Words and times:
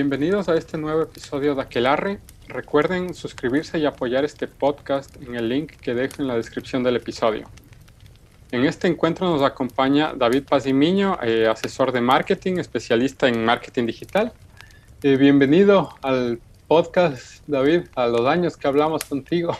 Bienvenidos 0.00 0.48
a 0.48 0.54
este 0.54 0.78
nuevo 0.78 1.02
episodio 1.02 1.56
de 1.56 1.62
Aquelarre. 1.62 2.20
Recuerden 2.46 3.14
suscribirse 3.14 3.80
y 3.80 3.84
apoyar 3.84 4.24
este 4.24 4.46
podcast 4.46 5.20
en 5.20 5.34
el 5.34 5.48
link 5.48 5.72
que 5.72 5.92
dejo 5.92 6.22
en 6.22 6.28
la 6.28 6.36
descripción 6.36 6.84
del 6.84 6.94
episodio. 6.94 7.48
En 8.52 8.64
este 8.64 8.86
encuentro 8.86 9.28
nos 9.28 9.42
acompaña 9.42 10.12
David 10.14 10.44
Pazimiño, 10.48 11.18
eh, 11.20 11.48
asesor 11.48 11.90
de 11.90 12.00
marketing, 12.00 12.58
especialista 12.58 13.26
en 13.26 13.44
marketing 13.44 13.86
digital. 13.86 14.32
Eh, 15.02 15.16
bienvenido 15.16 15.92
al 16.02 16.38
podcast, 16.68 17.42
David, 17.48 17.88
a 17.96 18.06
los 18.06 18.24
años 18.24 18.56
que 18.56 18.68
hablamos 18.68 19.02
contigo. 19.02 19.58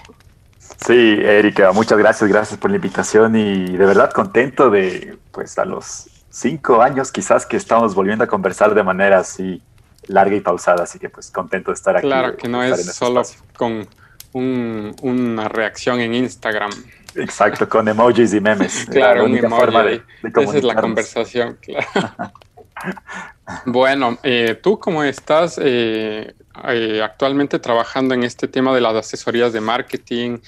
Sí, 0.86 1.18
Erika, 1.20 1.72
muchas 1.72 1.98
gracias, 1.98 2.30
gracias 2.30 2.60
por 2.60 2.70
la 2.70 2.76
invitación 2.76 3.34
y 3.34 3.76
de 3.76 3.86
verdad 3.86 4.12
contento 4.12 4.70
de, 4.70 5.18
pues 5.32 5.58
a 5.58 5.64
los 5.64 6.06
cinco 6.30 6.80
años 6.80 7.10
quizás 7.10 7.44
que 7.44 7.56
estamos 7.56 7.96
volviendo 7.96 8.22
a 8.22 8.28
conversar 8.28 8.72
de 8.72 8.84
manera 8.84 9.18
así 9.18 9.60
larga 10.08 10.36
y 10.36 10.40
pausada, 10.40 10.84
así 10.84 10.98
que 10.98 11.08
pues 11.08 11.30
contento 11.30 11.70
de 11.70 11.74
estar 11.74 11.96
aquí. 11.96 12.06
Claro, 12.06 12.36
que 12.36 12.48
no 12.48 12.62
es 12.62 12.78
este 12.78 12.92
solo 12.92 13.22
con 13.56 13.86
una 14.32 15.48
reacción 15.48 16.00
en 16.00 16.14
Instagram. 16.14 16.70
Exacto, 17.14 17.68
con 17.68 17.88
emojis 17.88 18.34
y 18.34 18.40
memes. 18.40 18.86
claro, 18.90 19.24
un 19.24 19.38
forma 19.38 19.82
de, 19.82 20.02
Esa 20.22 20.58
es 20.58 20.64
la 20.64 20.74
conversación, 20.74 21.58
claro. 21.60 22.32
bueno, 23.66 24.18
eh, 24.22 24.58
¿tú 24.62 24.78
cómo 24.78 25.02
estás 25.02 25.58
eh, 25.62 26.34
eh, 26.68 27.02
actualmente 27.02 27.58
trabajando 27.58 28.14
en 28.14 28.22
este 28.24 28.46
tema 28.48 28.74
de 28.74 28.80
las 28.80 28.94
asesorías 28.94 29.52
de 29.52 29.60
marketing, 29.60 30.38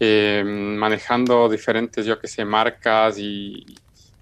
manejando 0.00 1.48
diferentes, 1.48 2.04
yo 2.04 2.18
que 2.18 2.28
sé, 2.28 2.44
marcas 2.44 3.18
y, 3.18 3.64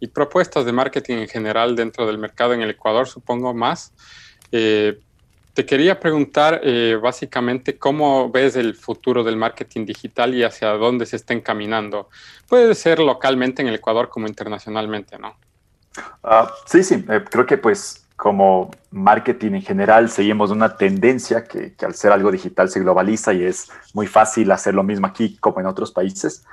y 0.00 0.06
propuestas 0.08 0.64
de 0.64 0.72
marketing 0.72 1.18
en 1.18 1.28
general 1.28 1.74
dentro 1.74 2.06
del 2.06 2.18
mercado 2.18 2.52
en 2.52 2.62
el 2.62 2.70
Ecuador, 2.70 3.08
supongo 3.08 3.52
más? 3.54 3.92
Eh, 4.52 5.00
te 5.54 5.66
quería 5.66 6.00
preguntar 6.00 6.60
eh, 6.64 6.98
básicamente 7.00 7.76
cómo 7.76 8.30
ves 8.30 8.56
el 8.56 8.74
futuro 8.74 9.22
del 9.22 9.36
marketing 9.36 9.84
digital 9.84 10.34
y 10.34 10.44
hacia 10.44 10.68
dónde 10.70 11.04
se 11.04 11.16
está 11.16 11.34
encaminando. 11.34 12.08
Puede 12.48 12.74
ser 12.74 13.00
localmente 13.00 13.60
en 13.60 13.68
el 13.68 13.74
Ecuador 13.74 14.08
como 14.08 14.26
internacionalmente, 14.26 15.18
¿no? 15.18 15.36
Ah, 16.22 16.50
sí, 16.66 16.82
sí, 16.82 17.04
eh, 17.08 17.22
creo 17.28 17.44
que 17.44 17.58
pues 17.58 18.01
como 18.16 18.70
marketing 18.90 19.52
en 19.52 19.62
general 19.62 20.10
seguimos 20.10 20.50
una 20.50 20.76
tendencia 20.76 21.44
que, 21.44 21.74
al 21.84 21.94
ser 21.94 22.12
algo 22.12 22.30
digital 22.30 22.68
se 22.68 22.80
globaliza 22.80 23.32
y 23.32 23.44
es 23.44 23.70
muy 23.94 24.06
fácil 24.06 24.50
hacer 24.50 24.74
lo 24.74 24.82
mismo 24.82 25.06
aquí 25.06 25.36
como 25.38 25.60
en 25.60 25.66
otros 25.66 25.92
países. 25.92 26.44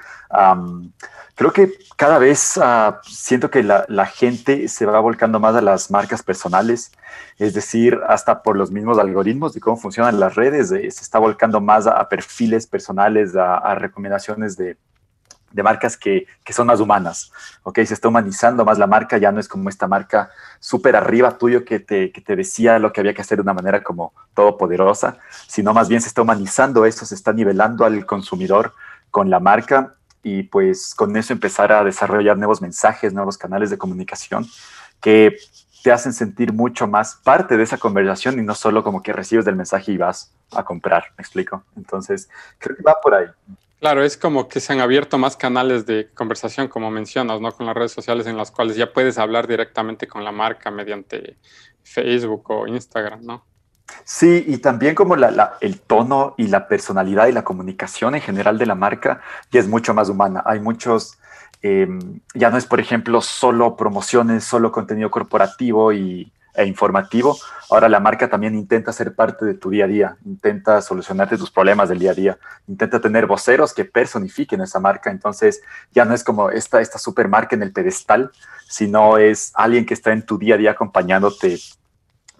Creo 1.39 1.53
que 1.53 1.71
cada 1.95 2.17
vez 2.17 2.59
ah, 2.61 2.99
siento 3.03 3.49
que 3.49 3.63
la, 3.63 4.05
gente 4.07 4.67
se 4.67 4.85
va 4.85 4.99
volcando 4.99 5.39
más 5.39 5.55
a 5.55 5.61
las 5.61 5.89
marcas 5.89 6.21
personales, 6.21 6.91
es 7.37 7.53
decir, 7.53 7.97
hasta 8.09 8.43
por 8.43 8.57
los 8.57 8.71
mismos 8.71 8.99
algoritmos 8.99 9.53
de 9.53 9.61
cómo 9.61 9.77
funcionan 9.77 10.19
las 10.19 10.35
redes, 10.35 10.69
eh, 10.73 10.91
se 10.91 11.01
está 11.01 11.17
volcando 11.17 11.61
más 11.61 11.87
a, 11.87 12.09
perfiles 12.09 12.67
personales, 12.67 13.37
a, 13.37 13.73
recomendaciones 13.75 14.57
de, 14.57 14.75
marcas 15.55 15.97
que, 15.97 16.25
son 16.49 16.67
más 16.67 16.79
humanas, 16.79 17.31
¿ok? 17.63 17.79
Se 17.85 17.93
está 17.93 18.07
humanizando 18.07 18.65
más 18.65 18.77
la 18.77 18.87
marca, 18.87 19.17
ya 19.17 19.31
no 19.31 19.39
es 19.39 19.47
como 19.47 19.69
esta 19.69 19.87
marca 19.87 20.29
súper 20.59 20.95
arriba 20.95 21.37
tuyo 21.37 21.63
que 21.63 21.79
te, 21.79 22.11
que 22.11 22.21
te 22.21 22.35
decía 22.35 22.79
lo 22.79 22.91
que 22.91 23.01
había 23.01 23.13
que 23.13 23.21
hacer 23.21 23.37
de 23.37 23.43
una 23.43 23.53
manera 23.53 23.83
como 23.83 24.13
todopoderosa, 24.33 25.17
sino 25.47 25.73
más 25.73 25.89
bien 25.89 26.01
se 26.01 26.07
está 26.07 26.21
humanizando 26.21 26.85
eso, 26.85 27.05
se 27.05 27.15
está 27.15 27.33
nivelando 27.33 27.85
al 27.85 28.05
consumidor 28.05 28.73
con 29.11 29.29
la 29.29 29.39
marca 29.39 29.95
y 30.23 30.43
pues 30.43 30.93
con 30.95 31.15
eso 31.15 31.33
empezar 31.33 31.71
a 31.71 31.83
desarrollar 31.83 32.37
nuevos 32.37 32.61
mensajes, 32.61 33.13
nuevos 33.13 33.37
canales 33.37 33.69
de 33.69 33.77
comunicación 33.77 34.45
que 34.99 35.37
te 35.83 35.91
hacen 35.91 36.13
sentir 36.13 36.51
mucho 36.51 36.87
más 36.87 37.15
parte 37.23 37.55
de 37.55 37.63
esa 37.63 37.77
conversación 37.77 38.37
y 38.37 38.41
no 38.41 38.53
solo 38.53 38.83
como 38.83 39.01
que 39.01 39.13
recibes 39.13 39.45
del 39.45 39.55
mensaje 39.55 39.93
y 39.93 39.97
vas 39.97 40.33
a 40.51 40.63
comprar, 40.63 41.05
me 41.17 41.21
explico. 41.21 41.63
Entonces, 41.77 42.29
creo 42.57 42.75
que 42.75 42.83
va 42.83 42.95
por 43.01 43.13
ahí. 43.13 43.27
Claro, 43.79 44.03
es 44.03 44.17
como 44.17 44.49
que 44.49 44.59
se 44.59 44.73
han 44.73 44.81
abierto 44.81 45.17
más 45.17 45.37
canales 45.37 45.85
de 45.85 46.09
conversación, 46.13 46.67
como 46.67 46.91
mencionas, 46.91 47.39
¿no? 47.39 47.53
Con 47.53 47.65
las 47.65 47.75
redes 47.75 47.93
sociales 47.93 48.27
en 48.27 48.35
las 48.35 48.51
cuales 48.51 48.75
ya 48.75 48.91
puedes 48.91 49.17
hablar 49.17 49.47
directamente 49.47 50.05
con 50.05 50.25
la 50.25 50.33
marca 50.33 50.69
mediante 50.69 51.37
Facebook 51.81 52.43
o 52.51 52.67
Instagram, 52.67 53.23
¿no? 53.23 53.45
Sí, 54.03 54.43
y 54.47 54.57
también 54.57 54.95
como 54.95 55.15
el 55.15 55.79
tono 55.79 56.35
y 56.37 56.47
la 56.47 56.67
personalidad 56.67 57.27
y 57.27 57.31
la 57.31 57.43
comunicación 57.43 58.15
en 58.15 58.21
general 58.21 58.57
de 58.57 58.65
la 58.65 58.75
marca 58.75 59.21
ya 59.49 59.61
es 59.61 59.67
mucho 59.67 59.93
más 59.93 60.09
humana. 60.09 60.43
Hay 60.45 60.59
muchos, 60.59 61.17
em, 61.61 62.19
ya 62.33 62.49
no 62.49 62.57
es, 62.57 62.65
por 62.65 62.81
ejemplo, 62.81 63.21
solo 63.21 63.77
promociones, 63.77 64.43
solo 64.43 64.71
contenido 64.73 65.09
corporativo 65.09 65.93
y, 65.93 66.31
e 66.59 66.65
informativo. 66.65 67.37
Ahora 67.69 67.87
la 67.87 67.99
marca 67.99 68.29
también 68.29 68.55
intenta 68.55 68.91
ser 68.91 69.15
parte 69.15 69.45
de 69.45 69.53
tu 69.53 69.69
día 69.69 69.85
a 69.85 69.87
día, 69.87 70.17
intenta 70.25 70.81
solucionarte 70.81 71.37
tus 71.37 71.51
problemas 71.51 71.89
del 71.89 71.99
día 71.99 72.11
a 72.11 72.15
día, 72.15 72.37
intenta 72.67 72.99
tener 72.99 73.25
voceros 73.25 73.73
que 73.73 73.85
personifiquen 73.85 74.61
esa 74.61 74.79
marca. 74.79 75.09
Entonces 75.09 75.61
ya 75.91 76.05
no 76.05 76.13
es 76.13 76.23
como 76.23 76.49
esta, 76.49 76.81
esta 76.81 76.99
super 76.99 77.27
marca 77.27 77.55
en 77.55 77.63
el 77.63 77.71
pedestal, 77.71 78.31
sino 78.67 79.17
es 79.17 79.51
alguien 79.55 79.85
que 79.85 79.93
está 79.93 80.11
en 80.11 80.25
tu 80.25 80.37
día 80.37 80.55
a 80.55 80.57
día 80.57 80.71
acompañándote 80.71 81.59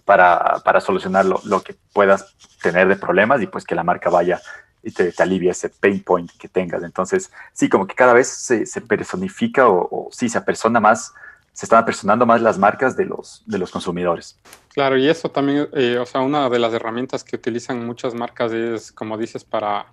para, 0.04 0.82
solucionar 0.82 1.26
lo, 1.26 1.62
que 1.62 1.76
puedas 1.94 2.36
tener 2.64 2.88
de 2.88 2.96
problemas 2.96 3.42
y 3.42 3.48
pues 3.48 3.64
que 3.64 3.76
la 3.76 3.84
marca 3.84 4.10
vaya 4.10 4.42
y 4.82 4.92
te, 4.92 5.14
alivie 5.20 5.52
ese 5.52 5.70
pain 5.70 6.04
point 6.04 6.32
que 6.40 6.48
tengas. 6.48 6.82
Entonces, 6.82 7.32
sí, 7.54 7.70
como 7.70 7.86
que 7.86 7.94
cada 7.94 8.14
vez 8.14 8.28
se, 8.28 8.82
personifica 8.82 9.70
o, 9.70 10.10
sí, 10.12 10.28
se 10.28 10.40
apersona 10.40 10.80
más, 10.80 11.14
se 11.60 11.66
están 11.66 11.80
apersonando 11.80 12.26
más 12.26 12.42
las 12.42 12.58
marcas 12.58 12.96
de 12.96 13.04
los, 13.04 13.44
de 13.46 13.58
los 13.58 13.70
consumidores. 13.70 14.40
Claro, 14.70 14.98
y 14.98 15.10
eso 15.10 15.30
también, 15.30 15.68
eh, 15.74 15.98
o 15.98 16.06
sea, 16.06 16.22
una 16.22 16.50
de 16.50 16.58
las 16.58 16.74
herramientas 16.74 17.22
que 17.26 17.36
utilizan 17.36 17.86
muchas 17.86 18.16
marcas 18.16 18.54
es, 18.54 18.94
como 18.94 19.18
dices, 19.18 19.44
para 19.44 19.88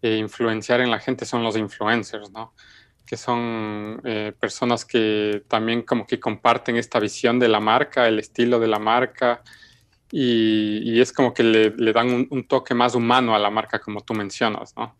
eh, 0.00 0.18
influenciar 0.18 0.80
en 0.80 0.92
la 0.92 1.00
gente 1.00 1.24
son 1.24 1.42
los 1.42 1.56
influencers, 1.56 2.30
¿no? 2.30 2.54
que 3.04 3.16
son 3.16 4.00
eh, 4.04 4.32
personas 4.38 4.84
que 4.84 5.42
también 5.48 5.82
como 5.82 6.06
que 6.06 6.20
comparten 6.20 6.76
esta 6.76 7.00
visión 7.00 7.40
de 7.40 7.48
la 7.48 7.58
marca, 7.58 8.06
el 8.06 8.20
estilo 8.20 8.60
de 8.60 8.68
la 8.68 8.78
marca, 8.78 9.42
y, 10.08 11.00
es 11.00 11.12
como 11.12 11.34
que 11.34 11.42
le, 11.42 11.92
dan 11.92 12.28
un, 12.30 12.46
toque 12.46 12.74
más 12.74 12.94
humano 12.94 13.34
a 13.34 13.40
la 13.40 13.50
marca, 13.50 13.80
como 13.80 14.02
tú 14.02 14.14
mencionas, 14.14 14.72
¿no? 14.76 14.94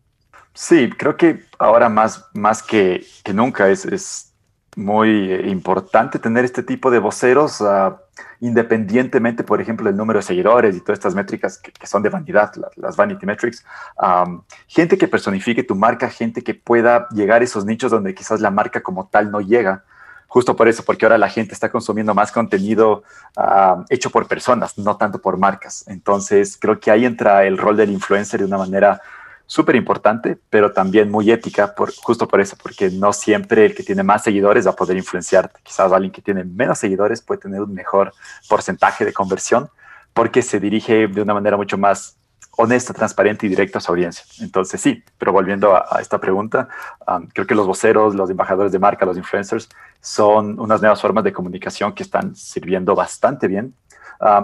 Sí, 0.53 0.91
creo 0.91 1.17
que 1.17 1.45
ahora 1.61 1.89
más, 1.89 2.27
más 2.35 2.61
que, 2.61 3.07
que 3.23 3.33
nunca 3.33 3.71
es, 3.71 3.85
es 3.85 4.32
muy 4.77 5.33
eh, 5.33 5.49
importante 5.49 6.19
tener 6.19 6.45
este 6.45 6.63
tipo 6.63 6.91
de 6.91 6.99
voceros, 6.99 7.61
uh, 7.61 7.95
independientemente, 8.41 9.45
por 9.45 9.61
ejemplo, 9.61 9.87
del 9.87 9.97
número 9.97 10.19
de 10.19 10.23
seguidores 10.23 10.77
y 10.77 10.81
todas 10.81 10.99
estas 10.99 11.15
métricas 11.15 11.59
que, 11.59 11.87
son 11.87 12.03
de 12.03 12.09
vanidad, 12.09 12.53
las, 12.77 12.97
vanity 12.97 13.27
metrics. 13.27 13.65
Um, 14.01 14.43
gente 14.67 14.97
que 14.97 15.09
personifique 15.09 15.63
tu 15.63 15.75
marca, 15.75 16.09
gente 16.09 16.43
que 16.43 16.55
pueda 16.55 17.09
llegar 17.11 17.43
a 17.43 17.45
esos 17.45 17.65
nichos 17.65 17.91
donde 17.91 18.15
quizás 18.15 18.41
la 18.41 18.51
marca 18.51 18.83
como 18.83 19.07
tal 19.09 19.31
no 19.31 19.41
llega. 19.41 19.85
Justo 20.27 20.57
por 20.57 20.67
eso, 20.67 20.83
porque 20.83 21.05
ahora 21.05 21.19
la 21.19 21.29
gente 21.29 21.53
está 21.53 21.69
consumiendo 21.71 22.15
más 22.15 22.33
contenido 22.33 23.03
uh, 23.37 23.85
hecho 23.91 24.09
por 24.09 24.27
personas, 24.27 24.79
no 24.79 24.97
tanto 24.97 25.21
por 25.21 25.37
marcas. 25.37 25.85
Entonces, 25.87 26.57
creo 26.59 26.81
que 26.81 26.91
ahí 26.91 27.05
entra 27.05 27.45
el 27.45 27.59
rol 27.59 27.77
del 27.77 27.91
influencer 27.91 28.41
de 28.41 28.47
una 28.47 28.57
manera 28.57 29.03
súper 29.53 29.77
importante, 29.77 30.39
pero 30.49 30.73
también 30.73 31.11
muy 31.11 31.31
ética, 31.31 31.75
por, 31.75 31.93
justo 31.95 32.27
por 32.27 32.41
eso, 32.41 32.57
porque 32.63 32.89
no 32.89 33.13
siempre 33.13 33.67
el 33.67 33.75
que 33.75 33.83
tiene 33.83 34.03
más 34.03 34.23
seguidores 34.23 34.67
va 34.67 34.71
a 34.71 34.75
poder 34.75 34.97
influenciarte. 34.97 35.61
Quizás 35.63 35.93
alguien 35.93 36.11
que 36.11 36.23
tiene 36.23 36.43
menos 36.43 36.79
seguidores 36.79 37.21
puede 37.21 37.43
tener 37.43 37.61
un 37.61 37.75
mejor 37.75 38.15
porcentaje 38.49 39.05
de 39.05 39.13
conversión 39.13 39.69
porque 40.15 40.41
se 40.41 40.59
dirige 40.59 41.07
de 41.07 41.21
una 41.21 41.35
manera 41.35 41.59
mucho 41.59 41.77
más 41.77 42.17
honesta, 42.57 42.95
transparente 42.95 43.45
y 43.45 43.51
directa 43.51 43.77
a 43.77 43.83
su 43.83 43.93
audiencia. 43.93 44.25
Entonces, 44.41 44.81
sí, 44.81 45.05
pero 45.19 45.33
volviendo 45.33 45.77
a, 45.77 46.01
esta 46.01 46.19
pregunta, 46.19 46.69
um, 47.07 47.27
creo 47.27 47.47
que 47.47 47.55
los 47.55 47.67
voceros, 47.67 48.15
los 48.15 48.31
embajadores 48.31 48.73
de 48.73 48.79
marca, 48.79 49.05
los 49.05 49.19
influencers, 49.19 49.69
son 50.01 50.59
unas 50.61 50.81
nuevas 50.81 51.03
formas 51.03 51.25
de 51.25 51.33
comunicación 51.35 51.93
que 51.93 52.05
están 52.05 52.35
sirviendo 52.35 52.95
bastante 52.95 53.49
bien 53.49 53.75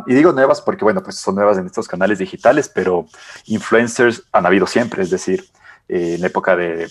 y 0.06 0.14
digo 0.14 0.32
nuevas 0.32 0.60
porque, 0.60 0.84
bueno, 0.84 1.02
pues 1.02 1.16
son 1.16 1.34
nuevas 1.34 1.58
en 1.58 1.66
estos 1.66 1.86
canales 1.86 2.18
digitales, 2.18 2.68
pero 2.68 3.06
influencers 3.46 4.24
han 4.32 4.46
habido 4.46 4.66
siempre, 4.66 5.02
es 5.02 5.10
decir, 5.10 5.44
eh, 5.88 6.14
en 6.14 6.20
la 6.20 6.26
época 6.26 6.56
de, 6.56 6.88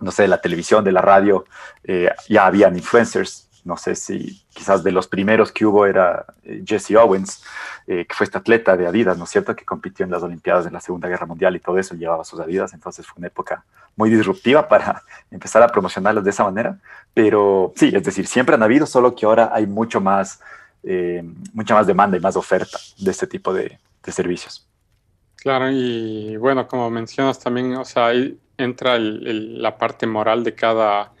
no 0.00 0.10
sé, 0.10 0.22
de 0.22 0.28
la 0.28 0.40
televisión, 0.40 0.84
de 0.84 0.92
la 0.92 1.00
radio, 1.00 1.44
eh, 1.84 2.10
ya 2.28 2.46
habían 2.46 2.76
influencers. 2.76 3.48
No 3.64 3.76
sé 3.76 3.94
si 3.96 4.44
quizás 4.50 4.82
de 4.82 4.92
los 4.92 5.08
primeros 5.08 5.52
que 5.52 5.66
hubo 5.66 5.84
era 5.84 6.24
eh, 6.42 6.62
Jesse 6.64 6.92
Owens, 6.92 7.44
que 7.86 8.06
fue 8.10 8.24
este 8.24 8.36
atleta 8.36 8.76
de 8.76 8.86
Adidas, 8.86 9.16
¿no 9.16 9.24
es 9.24 9.30
cierto?, 9.30 9.56
que 9.56 9.64
compitió 9.64 10.04
en 10.04 10.10
las 10.10 10.22
Olimpiadas 10.22 10.66
de 10.66 10.70
la 10.70 10.78
Segunda 10.78 11.08
Guerra 11.08 11.24
Mundial 11.24 11.56
y 11.56 11.60
todo 11.60 11.78
eso, 11.78 11.94
llevaba 11.94 12.22
sus 12.22 12.38
Adidas, 12.38 12.74
entonces 12.74 13.06
fue 13.06 13.14
una 13.16 13.28
época 13.28 13.64
muy 13.96 14.10
disruptiva 14.10 14.68
para 14.68 15.02
empezar 15.30 15.62
a 15.62 15.68
promocionarlos 15.68 16.22
de 16.22 16.28
esa 16.28 16.44
manera. 16.44 16.78
Pero 17.14 17.72
sí, 17.76 17.90
es 17.94 18.04
decir, 18.04 18.26
siempre 18.26 18.54
han 18.56 18.62
habido, 18.62 18.84
solo 18.84 19.14
que 19.14 19.24
ahora 19.24 19.52
hay 19.54 19.66
mucho 19.66 20.02
más 20.02 20.40
eh, 20.82 21.22
mucha 21.52 21.74
más 21.74 21.86
demanda 21.86 22.16
y 22.16 22.20
más 22.20 22.36
oferta 22.36 22.78
de 22.98 23.10
este 23.10 23.26
tipo 23.26 23.52
de, 23.52 23.78
servicios. 24.08 24.66
Claro, 25.36 25.70
y 25.70 26.38
bueno, 26.38 26.66
como 26.66 26.88
mencionas 26.88 27.38
también, 27.38 27.76
o 27.76 27.84
sea, 27.84 28.06
ahí 28.06 28.38
entra 28.56 28.98
la 28.98 29.76
parte 29.76 30.06
moral 30.06 30.42
de 30.42 30.54
cada 30.54 31.12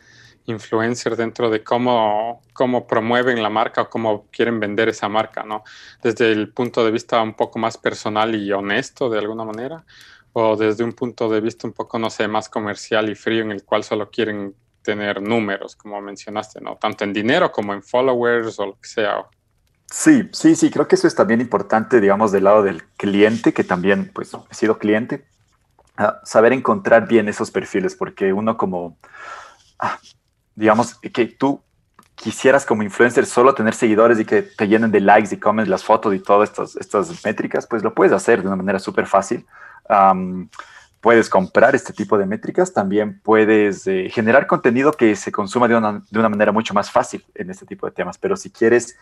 influencers 0.46 1.18
dentro 1.18 1.50
de 1.50 1.62
cómo, 1.62 2.40
cómo 2.54 2.86
promueven 2.86 3.42
la 3.42 3.50
marca 3.50 3.82
o 3.82 3.90
cómo 3.90 4.26
quieren 4.30 4.58
vender 4.58 4.88
esa 4.88 5.08
marca, 5.08 5.42
¿no? 5.42 5.64
Desde 6.02 6.32
el 6.32 6.50
punto 6.50 6.82
de 6.82 6.90
vista 6.90 7.20
un 7.20 7.34
poco 7.34 7.58
más 7.58 7.76
personal 7.76 8.34
y 8.34 8.50
honesto 8.52 9.10
de 9.10 9.18
alguna 9.18 9.44
manera, 9.44 9.84
o 10.32 10.56
desde 10.56 10.84
un 10.84 10.92
punto 10.92 11.28
de 11.28 11.40
vista 11.40 11.66
un 11.66 11.74
poco, 11.74 11.98
no 11.98 12.08
sé, 12.08 12.26
más 12.26 12.48
comercial 12.48 13.10
y 13.10 13.14
frío 13.14 13.42
en 13.42 13.52
el 13.52 13.64
cual 13.64 13.84
solo 13.84 14.10
quieren 14.10 14.54
tener 14.82 15.20
números, 15.20 15.76
como 15.76 16.00
mencionaste, 16.00 16.60
¿no? 16.60 16.76
Tanto 16.76 17.04
en 17.04 17.12
dinero 17.12 17.52
como 17.52 17.74
en 17.74 17.82
followers 17.82 18.58
o 18.58 18.66
lo 18.66 18.80
que 18.80 18.88
sea. 18.88 19.26
Sí, 19.90 20.28
sí, 20.32 20.54
sí, 20.54 20.70
creo 20.70 20.86
que 20.86 20.96
eso 20.96 21.06
es 21.06 21.14
también 21.14 21.40
importante, 21.40 22.00
digamos, 22.00 22.30
del 22.30 22.44
lado 22.44 22.62
del 22.62 22.84
cliente, 22.96 23.54
que 23.54 23.64
también, 23.64 24.10
pues, 24.12 24.32
he 24.50 24.54
sido 24.54 24.78
cliente, 24.78 25.26
saber 26.24 26.52
encontrar 26.52 27.08
bien 27.08 27.28
esos 27.28 27.50
perfiles, 27.50 27.96
porque 27.96 28.32
uno 28.32 28.56
como, 28.56 28.98
ah, 29.78 29.98
digamos, 30.54 30.94
que 30.98 31.26
tú 31.26 31.62
quisieras 32.14 32.66
como 32.66 32.82
influencer 32.82 33.26
solo 33.26 33.54
tener 33.54 33.74
seguidores 33.74 34.18
y 34.18 34.24
que 34.24 34.42
te 34.42 34.68
llenen 34.68 34.90
de 34.90 35.00
likes 35.00 35.34
y 35.34 35.38
comments 35.38 35.70
las 35.70 35.84
fotos 35.84 36.14
y 36.14 36.18
todas 36.18 36.50
estas, 36.50 36.76
estas 36.76 37.24
métricas, 37.24 37.66
pues 37.66 37.82
lo 37.82 37.94
puedes 37.94 38.12
hacer 38.12 38.42
de 38.42 38.48
una 38.48 38.56
manera 38.56 38.78
súper 38.78 39.06
fácil. 39.06 39.46
puedes 41.00 41.30
comprar 41.30 41.74
este 41.76 41.92
tipo 41.92 42.18
de 42.18 42.26
métricas, 42.26 42.72
también 42.72 43.20
puedes 43.22 43.86
eh, 43.86 44.10
generar 44.10 44.46
contenido 44.48 44.92
que 44.92 45.14
se 45.14 45.30
consuma 45.30 45.68
de 45.68 45.76
una, 45.76 46.02
de 46.10 46.18
una, 46.18 46.28
manera 46.28 46.50
mucho 46.50 46.74
más 46.74 46.90
fácil 46.90 47.24
en 47.36 47.50
este 47.50 47.64
tipo 47.64 47.86
de 47.86 47.92
temas, 47.92 48.18
pero 48.18 48.36
si 48.36 48.50
quieres 48.50 48.96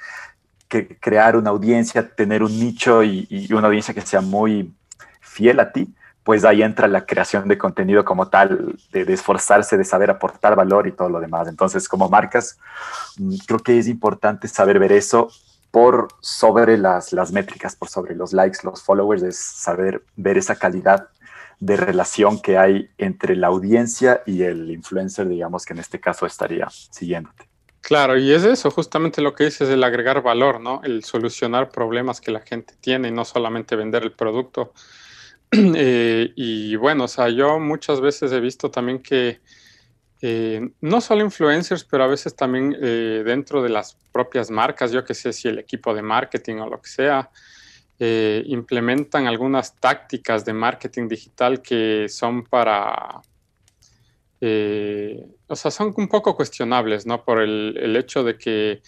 que 0.69 0.99
crear 0.99 1.37
una 1.37 1.51
audiencia, 1.51 2.09
tener 2.15 2.43
un 2.43 2.59
nicho 2.59 3.03
y, 3.03 3.49
una 3.53 3.69
audiencia 3.69 3.95
que 3.95 4.01
sea 4.01 4.21
muy 4.21 4.75
fiel 5.21 5.61
a 5.61 5.73
ti, 5.73 5.95
pues 6.25 6.45
ahí 6.45 6.63
entra 6.63 6.89
la 6.89 7.07
creación 7.07 7.47
de 7.47 7.57
contenido 7.57 8.05
como 8.05 8.29
tal, 8.29 8.77
de, 8.91 9.13
esforzarse, 9.13 9.77
de 9.77 9.85
saber 9.85 10.11
aportar 10.11 10.57
valor 10.57 10.89
y 10.89 10.93
todo 10.93 11.09
lo 11.09 11.21
demás. 11.21 11.47
Entonces, 11.47 11.89
como 11.89 12.09
marcas, 12.09 12.59
mm, 13.19 13.37
creo 13.47 13.61
que 13.61 13.79
es 13.79 13.87
importante 13.87 14.49
saber 14.49 14.79
ver 14.79 14.93
eso 14.93 15.29
por 15.71 16.09
sobre 16.21 16.79
las, 16.79 17.13
las 17.13 17.33
métricas, 17.33 17.77
por 17.77 17.89
sobre 17.89 18.17
los 18.17 18.33
likes, 18.33 18.59
los 18.65 18.83
followers, 18.83 19.23
es 19.23 19.39
saber 19.39 20.05
ver 20.17 20.39
esa 20.39 20.57
calidad 20.57 21.09
de 21.61 21.77
relación 21.77 22.41
que 22.41 22.59
hay 22.59 22.91
entre 22.99 23.37
la 23.37 23.47
audiencia 23.49 24.23
y 24.27 24.43
el 24.43 24.71
influencer, 24.71 25.29
digamos 25.29 25.65
que 25.65 25.73
en 25.75 25.81
este 25.81 26.01
caso 26.01 26.27
estaría 26.27 26.69
siguiéndote. 26.71 27.46
Claro, 27.87 28.19
y 28.19 28.33
es 28.33 28.43
eso, 28.43 28.69
justamente 28.73 29.23
lo 29.23 29.33
que 29.33 29.45
dices, 29.45 29.69
el 29.69 29.85
agregar 29.85 30.21
valor, 30.21 30.61
¿no? 30.61 30.81
El 30.83 31.05
solucionar 31.05 31.71
problemas 31.71 32.21
que 32.21 32.33
la 32.33 32.41
gente 32.41 32.75
tiene 32.81 33.07
y 33.07 33.13
no 33.13 33.25
solamente 33.25 33.77
vender 33.77 34.03
el 34.03 34.13
producto. 34.13 34.73
Eh, 35.53 36.33
y 36.35 36.75
bueno, 36.75 37.05
o 37.05 37.09
sea, 37.09 37.29
yo 37.29 37.61
muchas 37.61 38.01
veces 38.01 38.33
he 38.33 38.41
visto 38.41 38.69
también 38.69 38.99
que 38.99 39.41
eh, 40.21 40.69
no 40.81 41.01
solo 41.01 41.23
influencers, 41.23 41.85
pero 41.85 42.03
a 42.03 42.09
veces 42.09 42.35
también 42.35 42.77
eh, 42.83 43.23
dentro 43.25 43.63
de 43.63 43.69
las 43.69 43.97
propias 44.13 44.51
marcas, 44.51 44.91
yo 44.91 45.05
que 45.05 45.15
sé 45.15 45.33
si 45.33 45.47
el 45.47 45.61
equipo 45.61 45.95
de 45.95 46.03
marketing 46.03 46.57
o 46.57 46.69
lo 46.69 46.83
que 46.83 46.91
sea, 46.91 47.31
implementan 47.99 49.29
algunas 49.29 49.77
tácticas 49.77 50.45
de 50.45 50.53
marketing 50.53 51.07
digital 51.07 51.63
que 51.63 52.09
son 52.09 52.43
para, 52.43 53.23
o 54.41 55.57
sea, 55.57 55.71
son 55.71 55.95
un 55.97 56.09
poco 56.09 56.37
cuestionables, 56.37 57.07
¿no? 57.07 57.25
Por 57.25 57.41
el, 57.41 57.97
hecho 57.97 58.25
de 58.25 58.37
que 58.37 58.83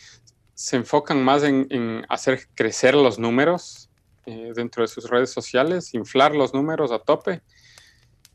se 0.55 0.77
enfocan 0.77 1.23
más 1.23 1.43
en 1.45 2.05
hacer 2.09 2.49
crecer 2.55 2.95
los 2.95 3.19
números 3.19 3.89
eh, 4.31 4.53
dentro 4.55 4.83
de 4.83 4.89
sus 4.89 5.09
redes 5.09 5.31
sociales, 5.31 5.95
inflar 5.95 6.35
los 6.35 6.53
números 6.53 6.93
a 6.93 6.99
tope 6.99 7.41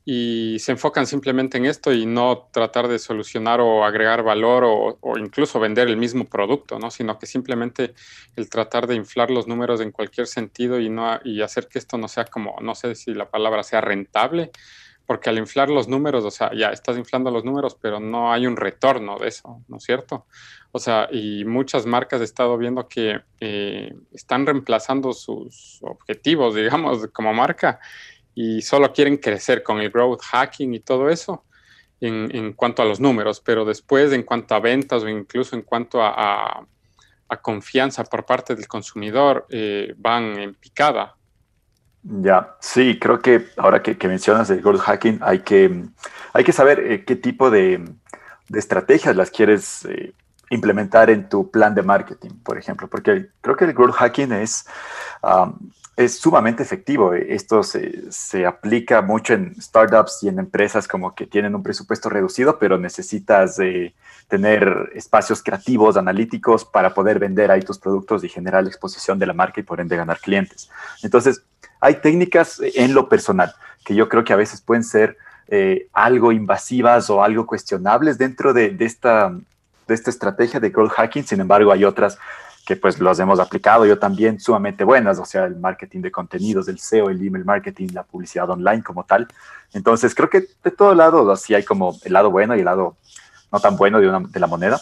y 0.03 0.57
se 0.57 0.71
enfocan 0.71 1.05
simplemente 1.05 1.59
en 1.59 1.67
esto 1.67 1.93
y 1.93 2.07
no 2.07 2.49
tratar 2.51 2.87
de 2.87 2.97
solucionar 2.97 3.61
o 3.61 3.85
agregar 3.85 4.23
valor 4.23 4.63
o, 4.65 5.17
incluso 5.19 5.59
vender 5.59 5.87
el 5.87 5.97
mismo 5.97 6.25
producto, 6.25 6.79
¿no? 6.79 6.89
sino 6.89 7.19
que 7.19 7.27
simplemente 7.27 7.93
el 8.35 8.49
tratar 8.49 8.87
de 8.87 8.95
inflar 8.95 9.29
los 9.29 9.47
números 9.47 9.81
en 9.81 9.91
cualquier 9.91 10.25
sentido 10.25 10.79
y, 10.79 10.89
no, 10.89 11.19
y 11.23 11.43
hacer 11.43 11.67
que 11.67 11.77
esto 11.77 11.99
no 11.99 12.07
sea 12.07 12.25
como, 12.25 12.55
no 12.59 12.73
sé 12.73 12.95
si 12.95 13.13
la 13.13 13.29
palabra 13.29 13.61
sea 13.61 13.79
rentable, 13.79 14.49
porque 15.05 15.29
al 15.29 15.37
inflar 15.37 15.69
los 15.69 15.87
números, 15.87 16.23
o 16.23 16.31
sea, 16.31 16.51
ya 16.55 16.69
estás 16.69 16.97
inflando 16.97 17.29
los 17.29 17.43
números, 17.43 17.75
pero 17.79 17.99
no 17.99 18.31
hay 18.31 18.47
un 18.47 18.55
retorno 18.55 19.17
de 19.17 19.27
eso, 19.27 19.61
¿no 19.67 19.77
es 19.77 19.83
cierto? 19.83 20.25
O 20.71 20.79
sea, 20.79 21.07
y 21.11 21.45
muchas 21.45 21.85
marcas 21.85 22.21
he 22.21 22.23
estado 22.23 22.57
viendo 22.57 22.87
que 22.87 23.21
eh, 23.39 23.93
están 24.13 24.45
reemplazando 24.45 25.13
sus 25.13 25.79
objetivos, 25.83 26.55
digamos, 26.55 27.07
como 27.07 27.33
marca, 27.33 27.79
y 28.35 28.61
solo 28.61 28.91
quieren 28.93 29.17
crecer 29.17 29.61
con 29.61 29.79
el 29.79 29.91
growth 29.91 30.21
hacking 30.21 30.73
y 30.73 30.79
todo 30.79 31.09
eso 31.09 31.43
en, 32.01 32.53
cuanto 32.53 32.81
a 32.81 32.85
los 32.85 32.99
números, 32.99 33.39
pero 33.39 33.63
después 33.63 34.11
en 34.11 34.23
cuanto 34.23 34.55
a 34.55 34.59
ventas 34.59 35.03
o 35.03 35.09
incluso 35.09 35.55
en 35.55 35.61
cuanto 35.61 36.01
a, 36.01 36.67
confianza 37.41 38.03
por 38.03 38.27
parte 38.27 38.55
del 38.55 38.67
consumidor, 38.67 39.47
eh, 39.49 39.95
van 39.97 40.37
en 40.37 40.53
picada. 40.53 41.15
Ya, 42.03 42.55
sí, 42.59 42.99
creo 42.99 43.21
que 43.21 43.47
ahora 43.55 43.81
que, 43.81 43.95
mencionas 44.07 44.49
el 44.49 44.61
growth 44.61 44.81
hacking, 44.81 45.19
hay 45.21 45.39
que, 45.39 45.85
hay 46.33 46.43
que 46.43 46.51
saber 46.51 46.79
eh, 46.79 47.05
qué 47.05 47.15
tipo 47.15 47.49
de, 47.49 47.81
estrategias 48.53 49.15
las 49.15 49.31
quieres 49.31 49.85
eh, 49.85 50.13
implementar 50.49 51.09
en 51.09 51.29
tu 51.29 51.49
plan 51.49 51.73
de 51.73 51.81
marketing, 51.81 52.31
por 52.43 52.57
ejemplo, 52.57 52.89
porque 52.89 53.29
creo 53.39 53.55
que 53.55 53.65
el 53.65 53.73
growth 53.73 53.95
hacking 53.95 54.33
es, 54.33 54.65
es 55.95 56.19
sumamente 56.19 56.63
efectivo. 56.63 57.13
Esto 57.13 57.63
se, 57.63 58.11
se, 58.11 58.45
aplica 58.45 59.01
mucho 59.01 59.33
en 59.33 59.59
startups 59.61 60.23
y 60.23 60.29
en 60.29 60.39
empresas 60.39 60.87
como 60.87 61.13
que 61.13 61.27
tienen 61.27 61.55
un 61.55 61.63
presupuesto 61.63 62.09
reducido, 62.09 62.57
pero 62.57 62.77
necesitas 62.77 63.59
eh, 63.59 63.93
tener 64.27 64.91
espacios 64.95 65.43
creativos, 65.43 65.97
analíticos 65.97 66.65
para 66.65 66.93
poder 66.93 67.19
vender 67.19 67.51
ahí 67.51 67.61
tus 67.61 67.77
productos 67.77 68.23
y 68.23 68.29
generar 68.29 68.63
la 68.63 68.69
exposición 68.69 69.19
de 69.19 69.27
la 69.27 69.33
marca 69.33 69.59
y 69.59 69.63
por 69.63 69.79
ende 69.79 69.95
ganar 69.95 70.19
clientes. 70.19 70.69
Entonces, 71.03 71.43
hay 71.79 71.95
técnicas 71.95 72.59
en 72.75 72.93
lo 72.93 73.09
personal 73.09 73.53
que 73.83 73.93
yo 73.93 74.09
creo 74.09 74.23
que 74.23 74.33
a 74.33 74.37
veces 74.37 74.61
pueden 74.61 74.83
ser 74.83 75.17
eh, 75.47 75.87
algo 75.93 76.31
invasivas 76.31 77.09
o 77.09 77.21
algo 77.21 77.45
cuestionables 77.45 78.17
dentro 78.17 78.53
de, 78.53 78.75
esta, 78.79 79.29
de 79.87 79.93
esta 79.93 80.09
estrategia 80.09 80.59
de 80.59 80.69
growth 80.69 80.91
hacking. 80.91 81.25
Sin 81.25 81.41
embargo, 81.41 81.71
hay 81.71 81.83
otras 81.83 82.17
que 82.65 82.75
pues 82.75 82.99
los 82.99 83.19
hemos 83.19 83.39
aplicado 83.39 83.85
yo 83.85 83.99
también 83.99 84.39
sumamente 84.39 84.83
buenas, 84.83 85.19
o 85.19 85.25
sea, 85.25 85.45
el 85.45 85.57
marketing 85.57 86.01
de 86.01 86.11
contenidos, 86.11 86.67
el 86.67 86.79
SEO, 86.79 87.09
el 87.09 87.25
email 87.25 87.43
marketing, 87.43 87.89
la 87.93 88.03
publicidad 88.03 88.49
online 88.49 88.81
como 88.83 89.03
tal. 89.03 89.27
Entonces, 89.73 90.15
creo 90.15 90.29
que 90.29 90.47
de 90.63 90.71
todo 90.71 90.95
lado, 90.95 91.29
así 91.31 91.53
hay 91.53 91.63
como 91.63 91.97
el 92.03 92.13
lado 92.13 92.31
bueno 92.31 92.55
y 92.55 92.59
el 92.59 92.65
lado 92.65 92.95
no 93.51 93.59
tan 93.59 93.75
bueno 93.75 93.99
de, 93.99 94.07
una, 94.07 94.19
de 94.19 94.39
la 94.39 94.47
moneda, 94.47 94.79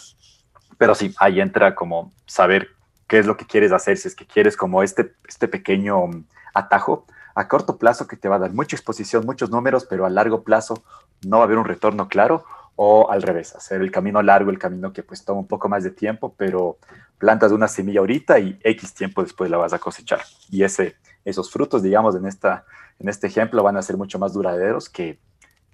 pero 0.78 0.94
sí, 0.94 1.14
ahí 1.18 1.40
entra 1.40 1.74
como 1.74 2.12
saber 2.26 2.68
qué 3.08 3.18
es 3.18 3.26
lo 3.26 3.36
que 3.36 3.46
quieres 3.46 3.72
hacer, 3.72 3.98
si 3.98 4.08
es 4.08 4.14
que 4.14 4.26
quieres 4.26 4.56
como 4.56 4.82
este, 4.82 5.14
este 5.28 5.48
pequeño 5.48 6.10
atajo 6.54 7.06
a 7.34 7.48
corto 7.48 7.78
plazo 7.78 8.06
que 8.06 8.16
te 8.16 8.28
va 8.28 8.36
a 8.36 8.40
dar 8.40 8.52
mucha 8.52 8.76
exposición, 8.76 9.26
muchos 9.26 9.50
números, 9.50 9.86
pero 9.88 10.06
a 10.06 10.10
largo 10.10 10.44
plazo 10.44 10.82
no 11.26 11.38
va 11.38 11.44
a 11.44 11.46
haber 11.46 11.58
un 11.58 11.64
retorno 11.64 12.08
claro 12.08 12.44
o 12.76 13.10
al 13.10 13.22
revés, 13.22 13.54
hacer 13.54 13.80
el 13.82 13.90
camino 13.90 14.22
largo, 14.22 14.50
el 14.50 14.58
camino 14.58 14.92
que 14.92 15.02
pues 15.02 15.24
toma 15.24 15.40
un 15.40 15.46
poco 15.46 15.68
más 15.68 15.84
de 15.84 15.90
tiempo, 15.90 16.34
pero 16.36 16.78
plantas 17.22 17.52
una 17.52 17.68
semilla 17.68 18.00
ahorita 18.00 18.40
y 18.40 18.58
X 18.64 18.94
tiempo 18.94 19.22
después 19.22 19.48
la 19.48 19.56
vas 19.56 19.72
a 19.72 19.78
cosechar. 19.78 20.22
Y 20.50 20.64
ese, 20.64 20.96
esos 21.24 21.52
frutos, 21.52 21.80
digamos, 21.80 22.16
en, 22.16 22.26
esta, 22.26 22.66
en 22.98 23.08
este 23.08 23.28
ejemplo 23.28 23.62
van 23.62 23.76
a 23.76 23.82
ser 23.82 23.96
mucho 23.96 24.18
más 24.18 24.32
duraderos 24.32 24.88
que 24.88 25.20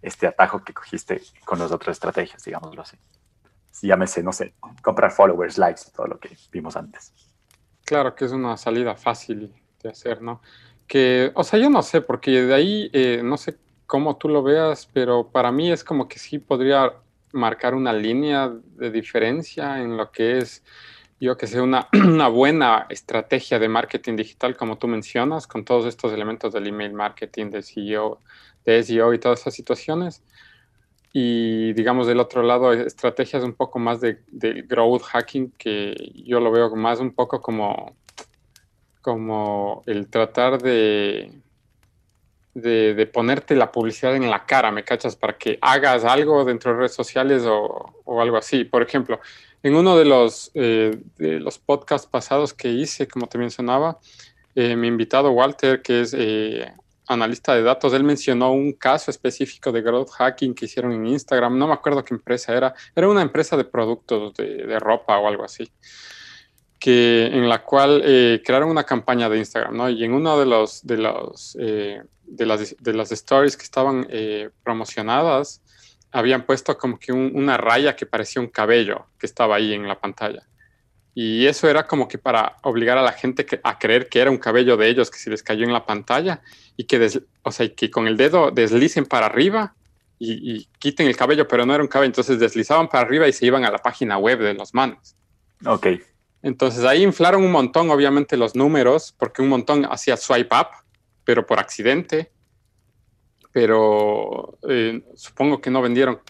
este 0.03 0.27
atajo 0.27 0.63
que 0.63 0.75
cogiste 0.75 1.23
con 1.47 1.59
las 1.59 1.73
otras 1.73 1.97
estrategias, 1.97 2.45
digámoslo 2.45 2.83
así. 2.83 2.99
Llámese, 3.81 4.23
no 4.23 4.33
sé, 4.33 4.53
comprar 4.83 5.11
followers, 5.11 5.57
likes, 5.57 5.83
todo 5.97 6.07
lo 6.07 6.21
que 6.21 6.37
vimos 6.53 6.77
antes. 6.77 7.15
Claro 7.85 8.15
que 8.15 8.27
es 8.27 8.33
una 8.33 8.59
salida 8.59 8.95
fácil 8.95 9.55
de 9.83 9.89
hacer, 9.89 10.21
¿no? 10.21 10.43
que, 10.87 11.31
o 11.35 11.45
sea, 11.45 11.61
yo 11.61 11.71
no 11.71 11.83
sé, 11.83 12.01
porque 12.01 12.43
de 12.43 12.55
ahí, 12.55 12.91
eh, 12.93 13.21
no 13.23 13.37
sé 13.37 13.59
cómo 13.87 14.17
tú 14.17 14.29
lo 14.29 14.43
veas, 14.43 14.89
pero 14.93 15.29
para 15.31 15.53
mí 15.53 15.71
es 15.71 15.85
como 15.85 16.09
que 16.09 16.19
sí 16.19 16.39
podría 16.39 16.93
marcar 17.33 17.75
una 17.75 17.93
línea 17.93 18.51
de 18.77 18.91
diferencia 18.91 19.81
en 19.81 19.97
lo 19.97 20.11
que 20.11 20.39
es, 20.39 20.65
yo 21.21 21.37
que 21.37 21.47
sé, 21.47 21.61
una, 21.61 21.89
buena 22.29 22.87
estrategia 22.89 23.59
de 23.59 23.69
marketing 23.69 24.17
digital, 24.17 24.57
como 24.57 24.79
tú 24.79 24.89
mencionas, 24.89 25.47
con 25.47 25.65
todos 25.65 25.87
estos 25.87 26.13
elementos 26.13 26.53
del 26.53 26.67
email 26.67 26.93
marketing, 26.93 27.51
de 27.51 27.63
SEO, 27.63 28.21
de 28.65 28.83
SEO 28.83 29.15
y 29.15 29.19
todas 29.19 29.41
esas 29.41 29.55
situaciones. 29.55 30.23
Y 31.13 31.73
digamos 31.73 32.07
del 32.07 32.21
otro 32.21 32.43
lado, 32.43 32.73
estrategias 32.73 33.43
un 33.43 33.55
poco 33.55 33.79
más 33.79 34.01
de, 34.01 34.21
de 34.29 34.63
growth 34.63 35.03
hacking, 35.03 35.53
que 35.53 35.95
yo 36.25 36.41
lo 36.41 36.53
veo 36.53 36.75
más 36.77 37.01
un 37.01 37.13
poco 37.13 37.41
como 37.41 37.97
como 39.09 39.83
el 39.87 40.09
tratar 40.09 40.61
de, 40.61 41.33
de, 42.53 43.07
ponerte 43.07 43.57
la 43.57 43.73
publicidad 43.73 44.15
en 44.15 44.29
la 44.29 44.45
cara, 44.45 44.71
¿me 44.71 44.85
cachas? 44.85 45.17
Para 45.17 45.39
que 45.39 45.59
hagas 45.63 46.05
algo 46.05 46.45
dentro 46.45 46.73
de 46.73 46.79
redes 46.79 46.95
sociales 46.95 47.45
o, 47.47 47.95
algo 48.21 48.37
así. 48.37 48.65
Por 48.65 48.83
ejemplo, 48.83 49.19
en 49.63 49.75
uno 49.75 49.97
de 49.97 50.05
los, 50.05 50.51
eh, 50.55 50.99
de 51.17 51.41
los 51.41 51.59
podcasts 51.59 52.07
pasados 52.07 52.55
que 52.55 52.69
hice, 52.69 53.09
como 53.09 53.27
te 53.27 53.39
mencionaba, 53.39 53.99
eh, 54.55 54.77
mi 54.77 54.89
invitado 54.89 55.31
Walter, 55.31 55.83
que 55.83 56.03
es 56.03 56.15
eh, 56.17 56.73
analista 57.09 57.55
de 57.55 57.63
datos, 57.63 57.93
él 57.95 58.05
mencionó 58.05 58.53
un 58.53 58.73
caso 58.73 59.11
específico 59.11 59.73
de 59.73 59.81
growth 59.81 60.11
hacking 60.11 60.55
que 60.55 60.67
hicieron 60.67 60.93
en 60.93 61.07
Instagram, 61.07 61.59
no 61.59 61.67
me 61.67 61.73
acuerdo 61.73 62.05
qué 62.05 62.15
empresa 62.15 62.55
era, 62.55 62.75
era 62.95 63.09
una 63.09 63.23
empresa 63.23 63.57
de 63.57 63.65
productos 63.65 64.35
de, 64.35 64.79
ropa 64.79 65.19
o 65.19 65.27
algo 65.27 65.45
así, 65.45 65.71
que, 66.79 67.27
en 67.27 67.49
la 67.49 67.65
cual 67.65 68.03
eh, 68.05 68.43
crearon 68.45 68.69
una 68.69 68.85
campaña 68.85 69.29
de 69.29 69.39
Instagram, 69.39 69.77
¿no? 69.77 69.89
Y 69.89 70.05
en 70.05 70.13
uno 70.13 70.39
de 70.39 70.47
los, 70.47 70.87
de 70.87 70.99
los, 70.99 71.57
eh, 71.59 72.03
de 72.25 72.47
las, 72.47 72.77
de 72.79 72.93
las 72.93 73.11
stories 73.11 73.57
que 73.57 73.65
estaban 73.65 74.07
eh, 74.11 74.51
promocionadas, 74.63 75.63
habían 76.13 76.47
puesto 76.47 76.77
como 76.79 76.99
que 76.99 77.13
una 77.13 77.57
raya 77.57 77.97
que 77.97 78.07
parecía 78.07 78.41
un 78.41 78.49
cabello 78.49 79.07
que 79.19 79.27
estaba 79.27 79.57
ahí 79.57 79.75
en 79.75 79.87
la 79.87 80.01
pantalla. 80.01 80.47
Y 81.15 81.47
eso 81.47 81.69
era 81.69 81.87
como 81.87 82.07
que 82.07 82.17
para 82.17 82.57
obligar 82.63 82.97
a 82.97 83.03
la 83.03 83.13
gente 83.13 83.45
a 83.65 83.79
creer 83.79 84.09
que 84.09 84.21
era 84.21 84.31
un 84.31 84.39
cabello 84.39 84.77
de 84.77 84.89
ellos 84.89 85.11
que 85.11 85.19
se 85.19 85.31
les 85.31 85.43
cayó 85.43 85.65
en 85.65 85.73
la 85.73 85.85
pantalla 85.85 86.43
y 86.77 86.85
que, 86.85 87.11
o 87.43 87.51
sea, 87.51 87.69
que 87.75 87.91
con 87.91 88.07
el 88.07 88.17
dedo 88.17 88.53
deslicen 88.53 89.05
para 89.05 89.27
arriba 89.27 89.75
y, 90.21 90.67
quiten 90.79 91.09
el 91.09 91.17
cabello, 91.17 91.49
pero 91.49 91.67
no 91.67 91.75
era 91.75 91.83
un 91.83 91.89
cabello. 91.89 92.11
Entonces 92.11 92.39
deslizaban 92.39 92.89
para 92.89 93.05
arriba 93.05 93.27
y 93.27 93.33
se 93.33 93.47
iban 93.47 93.65
a 93.65 93.71
la 93.71 93.79
página 93.79 94.17
web 94.17 94.39
de 94.39 94.55
los 94.55 94.75
manos. 94.75 95.17
Ok. 95.67 95.89
Entonces 96.43 96.85
ahí 96.85 97.03
inflaron 97.03 97.43
un 97.43 97.51
montón, 97.51 97.91
obviamente, 97.91 98.37
los 98.37 98.55
números, 98.55 99.13
porque 99.19 99.43
un 99.43 99.49
montón 99.49 99.87
hacía 99.91 100.17
swipe 100.17 100.55
up, 100.55 100.69
pero 101.25 101.47
por 101.47 101.59
accidente. 101.59 102.31
Pero 103.59 104.57
eh, 104.69 105.03
supongo 105.17 105.61
que 105.61 105.69
no 105.69 105.83
vendieron 105.83 106.21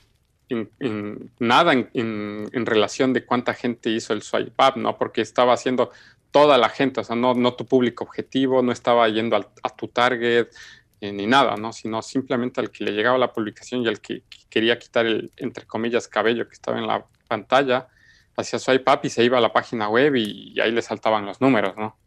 en, 0.48 1.30
nada 1.38 1.74
en, 1.74 2.64
relación 2.64 3.12
de 3.12 3.26
cuánta 3.26 3.52
gente 3.52 3.90
hizo 3.90 4.14
el 4.14 4.22
swipe 4.22 4.54
up, 4.66 4.78
¿no? 4.78 4.96
Porque 4.96 5.20
estaba 5.20 5.52
haciendo 5.52 5.90
toda 6.30 6.56
la 6.56 6.70
gente, 6.70 7.00
o 7.00 7.04
sea, 7.04 7.16
no, 7.16 7.34
no 7.34 7.52
tu 7.52 7.66
público 7.66 8.04
objetivo, 8.04 8.62
no 8.62 8.72
estaba 8.72 9.06
yendo 9.10 9.36
a 9.36 9.76
tu 9.76 9.88
target 9.88 10.48
eh, 11.02 11.12
ni 11.12 11.26
nada, 11.26 11.56
¿no? 11.56 11.74
Sino 11.74 12.00
simplemente 12.00 12.62
al 12.62 12.70
que 12.70 12.82
le 12.82 12.92
llegaba 12.92 13.18
la 13.18 13.34
publicación 13.34 13.82
y 13.82 13.88
al 13.88 14.00
que, 14.00 14.22
quería 14.48 14.78
quitar 14.78 15.04
el, 15.04 15.30
entre 15.36 15.66
comillas, 15.66 16.08
cabello 16.08 16.48
que 16.48 16.54
estaba 16.54 16.78
en 16.78 16.86
la 16.86 17.04
pantalla, 17.28 17.88
hacía 18.36 18.58
swipe 18.58 18.90
up 18.90 19.00
y 19.02 19.10
se 19.10 19.22
iba 19.22 19.36
a 19.36 19.42
la 19.42 19.52
página 19.52 19.90
web 19.90 20.16
y 20.16 20.58
ahí 20.62 20.72
le 20.72 20.80
saltaban 20.80 21.26
los 21.26 21.42
números, 21.42 21.76
¿no? 21.76 21.98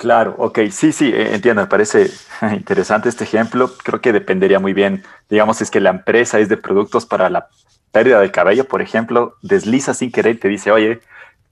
Claro, 0.00 0.34
ok, 0.38 0.60
sí, 0.70 0.92
sí, 0.92 1.12
eh, 1.14 1.34
entiendo, 1.34 1.60
me 1.60 1.68
parece 1.68 2.10
interesante 2.52 3.10
este 3.10 3.24
ejemplo. 3.24 3.70
Creo 3.84 4.00
que 4.00 4.14
dependería 4.14 4.58
muy 4.58 4.72
bien, 4.72 5.04
digamos, 5.28 5.58
si 5.58 5.64
es 5.64 5.70
que 5.70 5.78
la 5.78 5.90
empresa 5.90 6.38
es 6.38 6.48
de 6.48 6.56
productos 6.56 7.04
para 7.04 7.28
la 7.28 7.48
pérdida 7.92 8.18
del 8.18 8.32
cabello, 8.32 8.64
por 8.64 8.80
ejemplo, 8.80 9.36
desliza 9.42 9.92
sin 9.92 10.10
querer 10.10 10.36
y 10.36 10.38
te 10.38 10.48
dice, 10.48 10.72
oye, 10.72 11.02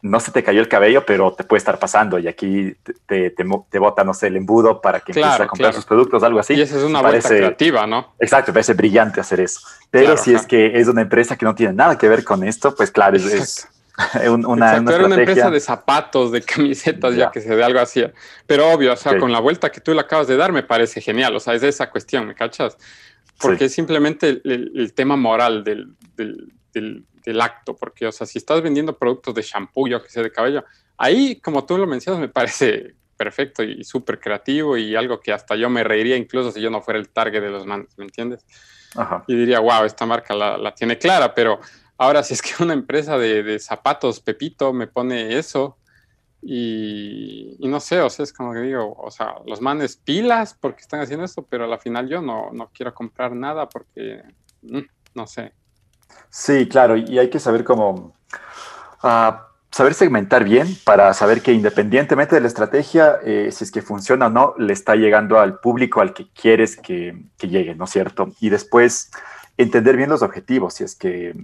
no 0.00 0.18
se 0.18 0.30
te 0.30 0.42
cayó 0.42 0.60
el 0.60 0.68
cabello, 0.68 1.04
pero 1.04 1.34
te 1.34 1.44
puede 1.44 1.58
estar 1.58 1.78
pasando 1.78 2.18
y 2.18 2.26
aquí 2.26 2.74
te, 3.04 3.28
te, 3.28 3.78
bota, 3.78 4.02
no 4.02 4.14
sé, 4.14 4.28
el 4.28 4.36
embudo 4.36 4.80
para 4.80 5.00
que 5.00 5.12
empieces 5.12 5.40
a 5.40 5.46
comprar 5.46 5.74
sus 5.74 5.84
productos, 5.84 6.22
algo 6.22 6.40
así. 6.40 6.54
Y 6.54 6.62
esa 6.62 6.78
es 6.78 6.84
una 6.84 7.02
vuelta 7.02 7.28
creativa, 7.28 7.86
¿no? 7.86 8.14
Exacto, 8.18 8.50
me 8.50 8.54
parece 8.54 8.72
brillante 8.72 9.20
hacer 9.20 9.40
eso. 9.40 9.60
Pero 9.90 10.16
si 10.16 10.32
es 10.32 10.46
que 10.46 10.80
es 10.80 10.88
una 10.88 11.02
empresa 11.02 11.36
que 11.36 11.44
no 11.44 11.54
tiene 11.54 11.74
nada 11.74 11.98
que 11.98 12.08
ver 12.08 12.24
con 12.24 12.42
esto, 12.44 12.74
pues 12.74 12.90
claro, 12.90 13.18
es 13.18 13.68
una, 14.30 14.76
era 14.76 15.06
una 15.06 15.16
empresa 15.16 15.50
de 15.50 15.60
zapatos, 15.60 16.30
de 16.30 16.42
camisetas, 16.42 17.16
ya 17.16 17.30
que 17.30 17.40
se 17.40 17.54
de 17.54 17.64
algo 17.64 17.80
así. 17.80 18.04
Pero 18.46 18.70
obvio, 18.70 18.92
o 18.92 18.96
sea, 18.96 19.18
con 19.18 19.32
la 19.32 19.40
vuelta 19.40 19.70
que 19.70 19.80
tú 19.80 19.92
le 19.92 20.00
acabas 20.00 20.28
de 20.28 20.36
dar 20.36 20.52
me 20.52 20.62
parece 20.62 21.00
genial. 21.00 21.34
O 21.34 21.40
sea, 21.40 21.54
es 21.54 21.62
esa 21.62 21.90
cuestión, 21.90 22.26
¿me 22.26 22.34
cachas? 22.34 22.76
Porque 23.40 23.64
es 23.66 23.74
simplemente 23.74 24.40
el, 24.44 24.92
tema 24.94 25.16
moral 25.16 25.64
del, 25.64 25.96
del, 26.14 27.40
acto. 27.40 27.74
Porque, 27.74 28.06
o 28.06 28.12
sea, 28.12 28.26
si 28.26 28.38
estás 28.38 28.62
vendiendo 28.62 28.96
productos 28.96 29.34
de 29.34 29.42
shampoo, 29.42 29.88
yo 29.88 30.02
que 30.02 30.08
sé, 30.10 30.22
de 30.22 30.30
cabello, 30.30 30.64
ahí, 30.96 31.40
como 31.40 31.66
tú 31.66 31.76
lo 31.76 31.86
mencionas, 31.86 32.20
me 32.20 32.28
parece 32.28 32.94
perfecto 33.16 33.64
y 33.64 33.82
súper 33.82 34.20
creativo 34.20 34.76
y 34.76 34.94
algo 34.94 35.18
que 35.18 35.32
hasta 35.32 35.56
yo 35.56 35.68
me 35.68 35.82
reiría 35.82 36.16
incluso 36.16 36.52
si 36.52 36.60
yo 36.60 36.70
no 36.70 36.80
fuera 36.80 37.00
el 37.00 37.08
target 37.08 37.42
de 37.42 37.50
los 37.50 37.66
mandos, 37.66 37.98
¿me 37.98 38.04
entiendes? 38.04 38.46
Y 39.26 39.34
diría, 39.34 39.58
wow, 39.58 39.84
esta 39.84 40.06
marca 40.06 40.34
la, 40.34 40.56
la 40.56 40.72
tiene 40.72 40.96
clara, 40.96 41.34
pero 41.34 41.60
Ahora, 41.98 42.22
si 42.22 42.34
es 42.34 42.40
que 42.40 42.50
una 42.62 42.72
empresa 42.72 43.18
de, 43.18 43.58
zapatos, 43.58 44.20
Pepito, 44.20 44.72
me 44.72 44.86
pone 44.86 45.36
eso 45.36 45.76
y, 46.40 47.56
no 47.58 47.80
sé, 47.80 48.00
o 48.00 48.08
sea, 48.08 48.22
es 48.22 48.32
como 48.32 48.52
que 48.52 48.60
digo, 48.60 48.94
o 48.96 49.10
sea, 49.10 49.34
los 49.44 49.60
manes 49.60 49.96
pilas 49.96 50.56
porque 50.58 50.80
están 50.80 51.00
haciendo 51.00 51.24
esto, 51.24 51.42
pero 51.42 51.64
a 51.64 51.68
la 51.68 51.78
final 51.78 52.08
yo 52.08 52.22
no, 52.22 52.50
no 52.52 52.70
quiero 52.72 52.94
comprar 52.94 53.34
nada 53.34 53.68
porque, 53.68 54.22
mm, 54.62 54.78
no 55.14 55.26
sé. 55.26 55.52
Sí, 56.30 56.68
claro, 56.68 56.96
y 56.96 57.18
hay 57.18 57.28
que 57.28 57.40
saber 57.40 57.64
cómo, 57.64 58.14
ah, 59.02 59.48
saber 59.72 59.94
segmentar 59.94 60.44
bien 60.44 60.68
para 60.84 61.12
saber 61.12 61.42
que 61.42 61.52
independientemente 61.52 62.36
de 62.36 62.40
la 62.40 62.46
estrategia, 62.46 63.18
eh, 63.24 63.50
si 63.50 63.64
es 63.64 63.72
que 63.72 63.82
funciona 63.82 64.26
o 64.26 64.30
no, 64.30 64.54
le 64.58 64.72
está 64.72 64.94
llegando 64.94 65.40
al 65.40 65.58
público 65.58 66.00
al 66.00 66.14
que 66.14 66.28
quieres 66.30 66.76
que, 66.76 67.20
que 67.36 67.48
llegue, 67.48 67.74
¿no 67.74 67.84
es 67.84 67.90
cierto? 67.90 68.28
Y 68.40 68.48
después 68.48 69.10
entender 69.56 69.96
bien 69.96 70.08
los 70.08 70.22
objetivos, 70.22 70.74
si 70.74 70.84
es 70.84 70.94
que 70.94 71.34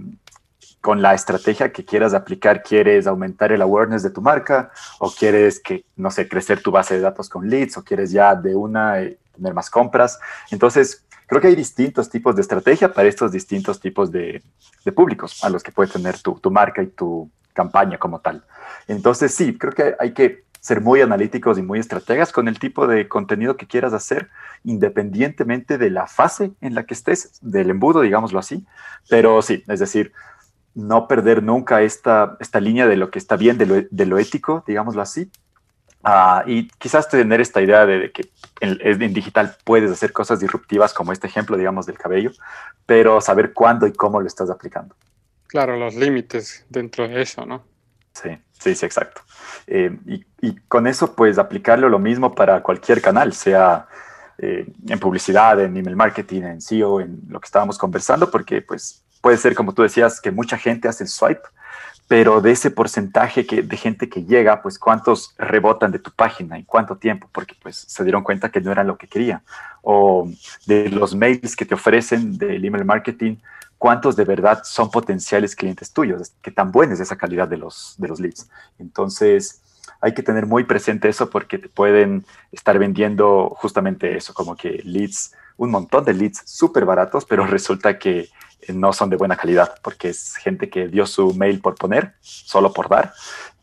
con 0.84 1.00
la 1.00 1.14
estrategia 1.14 1.72
que 1.72 1.82
quieras 1.82 2.12
aplicar, 2.12 2.62
quieres 2.62 3.06
aumentar 3.06 3.50
el 3.52 3.62
awareness 3.62 4.02
de 4.02 4.10
tu 4.10 4.20
marca 4.20 4.70
o 4.98 5.10
quieres 5.10 5.58
que, 5.58 5.86
no 5.96 6.10
sé, 6.10 6.28
crecer 6.28 6.62
tu 6.62 6.70
base 6.70 6.96
de 6.96 7.00
datos 7.00 7.30
con 7.30 7.48
leads 7.48 7.78
o 7.78 7.82
quieres 7.82 8.10
ya 8.10 8.34
de 8.34 8.54
una 8.54 9.00
eh, 9.00 9.16
tener 9.34 9.54
más 9.54 9.70
compras. 9.70 10.20
Entonces, 10.50 11.02
creo 11.26 11.40
que 11.40 11.46
hay 11.46 11.56
distintos 11.56 12.10
tipos 12.10 12.36
de 12.36 12.42
estrategia 12.42 12.92
para 12.92 13.08
estos 13.08 13.32
distintos 13.32 13.80
tipos 13.80 14.12
de, 14.12 14.42
públicos 14.94 15.42
a 15.42 15.48
los 15.48 15.62
que 15.62 15.72
puede 15.72 15.90
tener 15.90 16.18
tu, 16.18 16.34
tu, 16.34 16.50
marca 16.50 16.82
y 16.82 16.88
tu 16.88 17.30
campaña 17.54 17.96
como 17.96 18.20
tal. 18.20 18.44
Entonces, 18.86 19.34
sí, 19.34 19.56
creo 19.56 19.72
que 19.72 19.96
hay 19.98 20.12
que 20.12 20.44
ser 20.60 20.82
muy 20.82 21.00
analíticos 21.00 21.56
y 21.56 21.62
muy 21.62 21.78
estrategas 21.78 22.30
con 22.30 22.46
el 22.46 22.58
tipo 22.58 22.86
de 22.86 23.08
contenido 23.08 23.56
que 23.56 23.66
quieras 23.66 23.94
hacer, 23.94 24.28
independientemente 24.64 25.78
de 25.78 25.88
la 25.88 26.06
fase 26.06 26.52
en 26.60 26.74
la 26.74 26.84
que 26.84 26.92
estés, 26.92 27.38
del 27.40 27.70
embudo, 27.70 28.02
digámoslo 28.02 28.38
así. 28.38 28.66
Pero 29.08 29.40
sí, 29.40 29.64
es 29.66 29.80
decir, 29.80 30.12
no 30.74 31.06
perder 31.08 31.42
nunca 31.42 31.82
esta, 31.82 32.36
esta 32.40 32.60
línea 32.60 32.86
de 32.86 32.96
lo 32.96 33.10
que 33.10 33.18
está 33.18 33.36
bien, 33.36 33.58
de 33.58 34.06
lo, 34.06 34.18
ético, 34.18 34.64
digámoslo 34.66 35.02
así. 35.02 35.30
Ah, 36.02 36.44
y 36.46 36.68
quizás 36.78 37.08
tener 37.08 37.40
esta 37.40 37.62
idea 37.62 37.86
de, 37.86 38.12
que 38.12 38.30
en, 38.60 38.78
en, 38.80 39.14
digital 39.14 39.56
puedes 39.64 39.90
hacer 39.90 40.12
cosas 40.12 40.40
disruptivas 40.40 40.92
como 40.92 41.12
este 41.12 41.26
ejemplo, 41.26 41.56
digamos, 41.56 41.86
del 41.86 41.96
cabello, 41.96 42.32
pero 42.84 43.20
saber 43.20 43.52
cuándo 43.54 43.86
y 43.86 43.92
cómo 43.92 44.20
lo 44.20 44.26
estás 44.26 44.50
aplicando. 44.50 44.94
Claro, 45.46 45.76
los 45.76 45.94
límites 45.94 46.66
dentro 46.68 47.08
de 47.08 47.22
eso, 47.22 47.46
¿no? 47.46 47.64
Sí, 48.12 48.36
sí, 48.52 48.74
sí, 48.74 48.84
exacto. 48.84 49.22
Eh, 49.66 49.96
y, 50.06 50.24
y, 50.40 50.56
con 50.68 50.86
eso, 50.86 51.14
pues, 51.14 51.38
aplicarlo 51.38 51.88
lo 51.88 51.98
mismo 51.98 52.34
para 52.34 52.62
cualquier 52.62 53.00
canal, 53.00 53.32
sea 53.32 53.88
eh, 54.38 54.66
en 54.88 54.98
publicidad, 54.98 55.60
en 55.60 55.76
email 55.76 55.94
marketing, 55.94 56.42
en 56.42 56.60
SEO, 56.60 57.00
en 57.00 57.22
lo 57.28 57.38
que 57.40 57.46
estábamos 57.46 57.78
conversando, 57.78 58.30
porque, 58.30 58.62
pues, 58.62 59.03
puede 59.24 59.38
ser, 59.38 59.54
como 59.54 59.72
tú 59.72 59.80
decías, 59.80 60.20
que 60.20 60.30
mucha 60.30 60.58
gente 60.58 60.86
hace 60.86 61.04
el 61.04 61.08
swipe, 61.08 61.48
pero 62.08 62.42
de 62.42 62.50
ese 62.50 62.70
porcentaje 62.70 63.46
que, 63.46 63.62
de 63.62 63.76
gente 63.78 64.10
que 64.10 64.22
llega, 64.22 64.60
pues 64.60 64.78
cuántos 64.78 65.34
rebotan 65.38 65.90
de 65.92 65.98
tu 65.98 66.10
página 66.10 66.58
y 66.58 66.64
cuánto 66.64 66.96
tiempo, 66.96 67.26
porque 67.32 67.54
pues 67.62 67.86
se 67.88 68.04
dieron 68.04 68.22
cuenta 68.22 68.50
que 68.50 68.60
no 68.60 68.70
era 68.70 68.84
lo 68.84 68.98
que 68.98 69.08
querían. 69.08 69.40
O 69.80 70.28
de 70.66 70.90
los 70.90 71.14
mails 71.14 71.56
que 71.56 71.64
te 71.64 71.72
ofrecen 71.72 72.36
del 72.36 72.62
email 72.62 72.84
marketing, 72.84 73.36
cuántos 73.78 74.14
de 74.14 74.26
verdad 74.26 74.60
son 74.62 74.90
potenciales 74.90 75.56
clientes 75.56 75.90
tuyos, 75.90 76.34
qué 76.42 76.50
tan 76.50 76.70
buena 76.70 76.92
es 76.92 77.00
esa 77.00 77.16
calidad 77.16 77.48
de 77.48 77.56
los, 77.56 77.94
de 77.96 78.08
los 78.08 78.20
leads. 78.20 78.50
Entonces, 78.78 79.62
hay 80.02 80.12
que 80.12 80.22
tener 80.22 80.44
muy 80.44 80.64
presente 80.64 81.08
eso 81.08 81.30
porque 81.30 81.56
te 81.56 81.70
pueden 81.70 82.26
estar 82.52 82.78
vendiendo 82.78 83.54
justamente 83.56 84.18
eso, 84.18 84.34
como 84.34 84.54
que 84.54 84.82
leads, 84.84 85.32
un 85.56 85.70
montón 85.70 86.04
de 86.04 86.12
leads 86.12 86.42
súper 86.44 86.84
baratos, 86.84 87.24
pero 87.24 87.46
resulta 87.46 87.98
que 87.98 88.28
no 88.72 88.92
son 88.92 89.10
de 89.10 89.16
buena 89.16 89.36
calidad 89.36 89.74
porque 89.82 90.08
es 90.08 90.36
gente 90.36 90.70
que 90.70 90.88
dio 90.88 91.06
su 91.06 91.34
mail 91.34 91.60
por 91.60 91.74
poner, 91.74 92.14
solo 92.20 92.72
por 92.72 92.88
dar, 92.88 93.12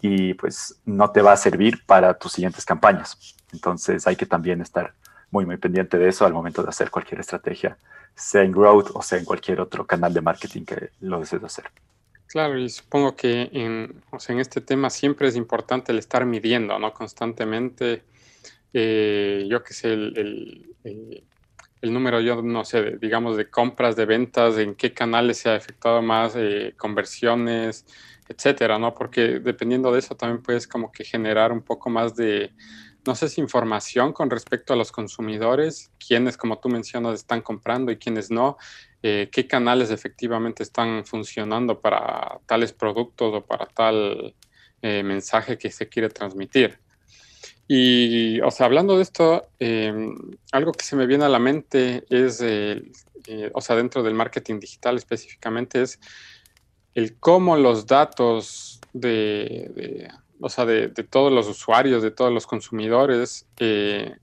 y 0.01 0.33
pues 0.33 0.81
no 0.85 1.11
te 1.11 1.21
va 1.21 1.33
a 1.33 1.37
servir 1.37 1.85
para 1.85 2.13
tus 2.13 2.33
siguientes 2.33 2.65
campañas. 2.65 3.35
Entonces 3.53 4.05
hay 4.07 4.15
que 4.15 4.25
también 4.25 4.61
estar 4.61 4.93
muy, 5.29 5.45
muy 5.45 5.57
pendiente 5.57 5.97
de 5.97 6.09
eso 6.09 6.25
al 6.25 6.33
momento 6.33 6.63
de 6.63 6.69
hacer 6.69 6.89
cualquier 6.89 7.21
estrategia, 7.21 7.77
sea 8.15 8.43
en 8.43 8.51
Growth 8.51 8.91
o 8.93 9.01
sea 9.01 9.17
en 9.17 9.25
cualquier 9.25 9.61
otro 9.61 9.85
canal 9.85 10.13
de 10.13 10.21
marketing 10.21 10.65
que 10.65 10.89
lo 10.99 11.19
desees 11.19 11.43
hacer. 11.43 11.65
Claro, 12.27 12.57
y 12.57 12.69
supongo 12.69 13.15
que 13.15 13.49
en, 13.51 14.01
en 14.27 14.39
este 14.39 14.61
tema 14.61 14.89
siempre 14.89 15.27
es 15.27 15.35
importante 15.35 15.91
el 15.91 15.99
estar 15.99 16.25
midiendo, 16.25 16.79
¿no? 16.79 16.93
Constantemente, 16.93 18.03
eh, 18.73 19.45
yo 19.49 19.63
que 19.63 19.73
sé, 19.73 19.93
el 19.93 21.23
número, 21.81 22.21
yo 22.21 22.41
no 22.41 22.63
sé, 22.63 22.97
digamos, 23.01 23.37
de 23.37 23.49
compras, 23.49 23.95
de 23.95 24.05
ventas, 24.05 24.57
en 24.57 24.75
qué 24.75 24.93
canales 24.93 25.39
se 25.39 25.49
ha 25.49 25.55
efectuado 25.55 26.01
más 26.01 26.33
eh, 26.35 26.75
conversiones, 26.77 27.85
etcétera, 28.27 28.77
¿no? 28.77 28.93
Porque 28.93 29.39
dependiendo 29.39 29.91
de 29.91 29.99
eso 29.99 30.15
también 30.15 30.43
puedes 30.43 30.67
como 30.67 30.91
que 30.91 31.03
generar 31.03 31.51
un 31.51 31.61
poco 31.63 31.89
más 31.89 32.15
de, 32.15 32.53
no 33.05 33.15
sé 33.15 33.29
si 33.29 33.41
información 33.41 34.13
con 34.13 34.29
respecto 34.29 34.73
a 34.73 34.75
los 34.75 34.91
consumidores, 34.91 35.91
quiénes, 36.05 36.37
como 36.37 36.59
tú 36.59 36.69
mencionas, 36.69 37.15
están 37.15 37.41
comprando 37.41 37.91
y 37.91 37.97
quiénes 37.97 38.29
no, 38.29 38.57
eh, 39.01 39.29
qué 39.31 39.47
canales 39.47 39.89
efectivamente 39.89 40.61
están 40.61 41.03
funcionando 41.05 41.81
para 41.81 42.39
tales 42.45 42.73
productos 42.73 43.33
o 43.33 43.45
para 43.45 43.65
tal 43.65 44.35
eh, 44.83 45.03
mensaje 45.03 45.57
que 45.57 45.71
se 45.71 45.89
quiere 45.89 46.09
transmitir. 46.09 46.79
Y, 47.73 48.41
o 48.41 48.51
sea, 48.51 48.65
hablando 48.65 48.97
de 48.97 49.03
esto, 49.03 49.47
em, 49.57 50.13
algo 50.51 50.73
que 50.73 50.83
se 50.83 50.97
me 50.97 51.05
viene 51.05 51.23
a 51.23 51.29
la 51.29 51.39
mente 51.39 52.03
es, 52.09 52.41
eh, 52.41 52.81
o 53.53 53.61
sea, 53.61 53.77
dentro 53.77 54.03
del 54.03 54.13
marketing 54.13 54.59
digital 54.59 54.97
específicamente, 54.97 55.81
es 55.81 55.97
el 56.95 57.17
cómo 57.17 57.55
los 57.55 57.85
datos 57.85 58.81
de, 58.91 60.11
o 60.41 60.49
sea, 60.49 60.65
de, 60.65 60.89
todos 60.89 61.31
los 61.31 61.47
usuarios, 61.47 62.03
de 62.03 62.11
todos 62.11 62.33
los 62.33 62.45
consumidores, 62.45 63.47
eh, 63.57 64.17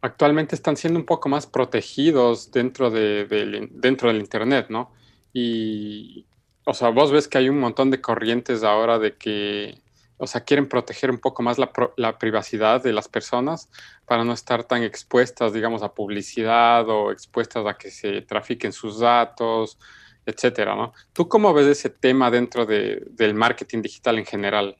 actualmente 0.00 0.56
están 0.56 0.76
siendo 0.76 0.98
un 0.98 1.06
poco 1.06 1.28
más 1.28 1.46
protegidos 1.46 2.50
dentro, 2.50 2.90
de, 2.90 3.68
dentro 3.70 4.08
del 4.08 4.18
Internet, 4.18 4.66
¿no? 4.68 4.90
Y, 5.32 6.26
o 6.64 6.74
sea, 6.74 6.88
vos 6.88 7.12
ves 7.12 7.28
que 7.28 7.38
hay 7.38 7.48
un 7.48 7.60
montón 7.60 7.92
de 7.92 8.00
corrientes 8.00 8.64
ahora 8.64 8.98
de 8.98 9.16
que 9.16 9.83
o 10.16 10.26
sea, 10.26 10.42
quieren 10.42 10.68
proteger 10.68 11.10
un 11.10 11.18
poco 11.18 11.42
más 11.42 11.58
la, 11.58 11.70
la, 11.96 12.18
privacidad 12.18 12.82
de 12.82 12.92
las 12.92 13.08
personas 13.08 13.68
para 14.06 14.24
no 14.24 14.32
estar 14.32 14.64
tan 14.64 14.82
expuestas, 14.82 15.52
digamos, 15.52 15.82
a 15.82 15.92
publicidad 15.92 16.88
o 16.88 17.10
expuestas 17.10 17.66
a 17.66 17.74
que 17.74 17.90
se 17.90 18.22
trafiquen 18.22 18.72
sus 18.72 19.00
datos, 19.00 19.78
etcétera. 20.24 20.92
¿Tú 21.12 21.28
cómo 21.28 21.52
ves 21.52 21.66
ese 21.66 21.90
tema 21.90 22.30
dentro 22.30 22.64
de, 22.64 23.04
del 23.10 23.34
marketing 23.34 23.82
digital 23.82 24.18
en 24.18 24.26
general? 24.26 24.76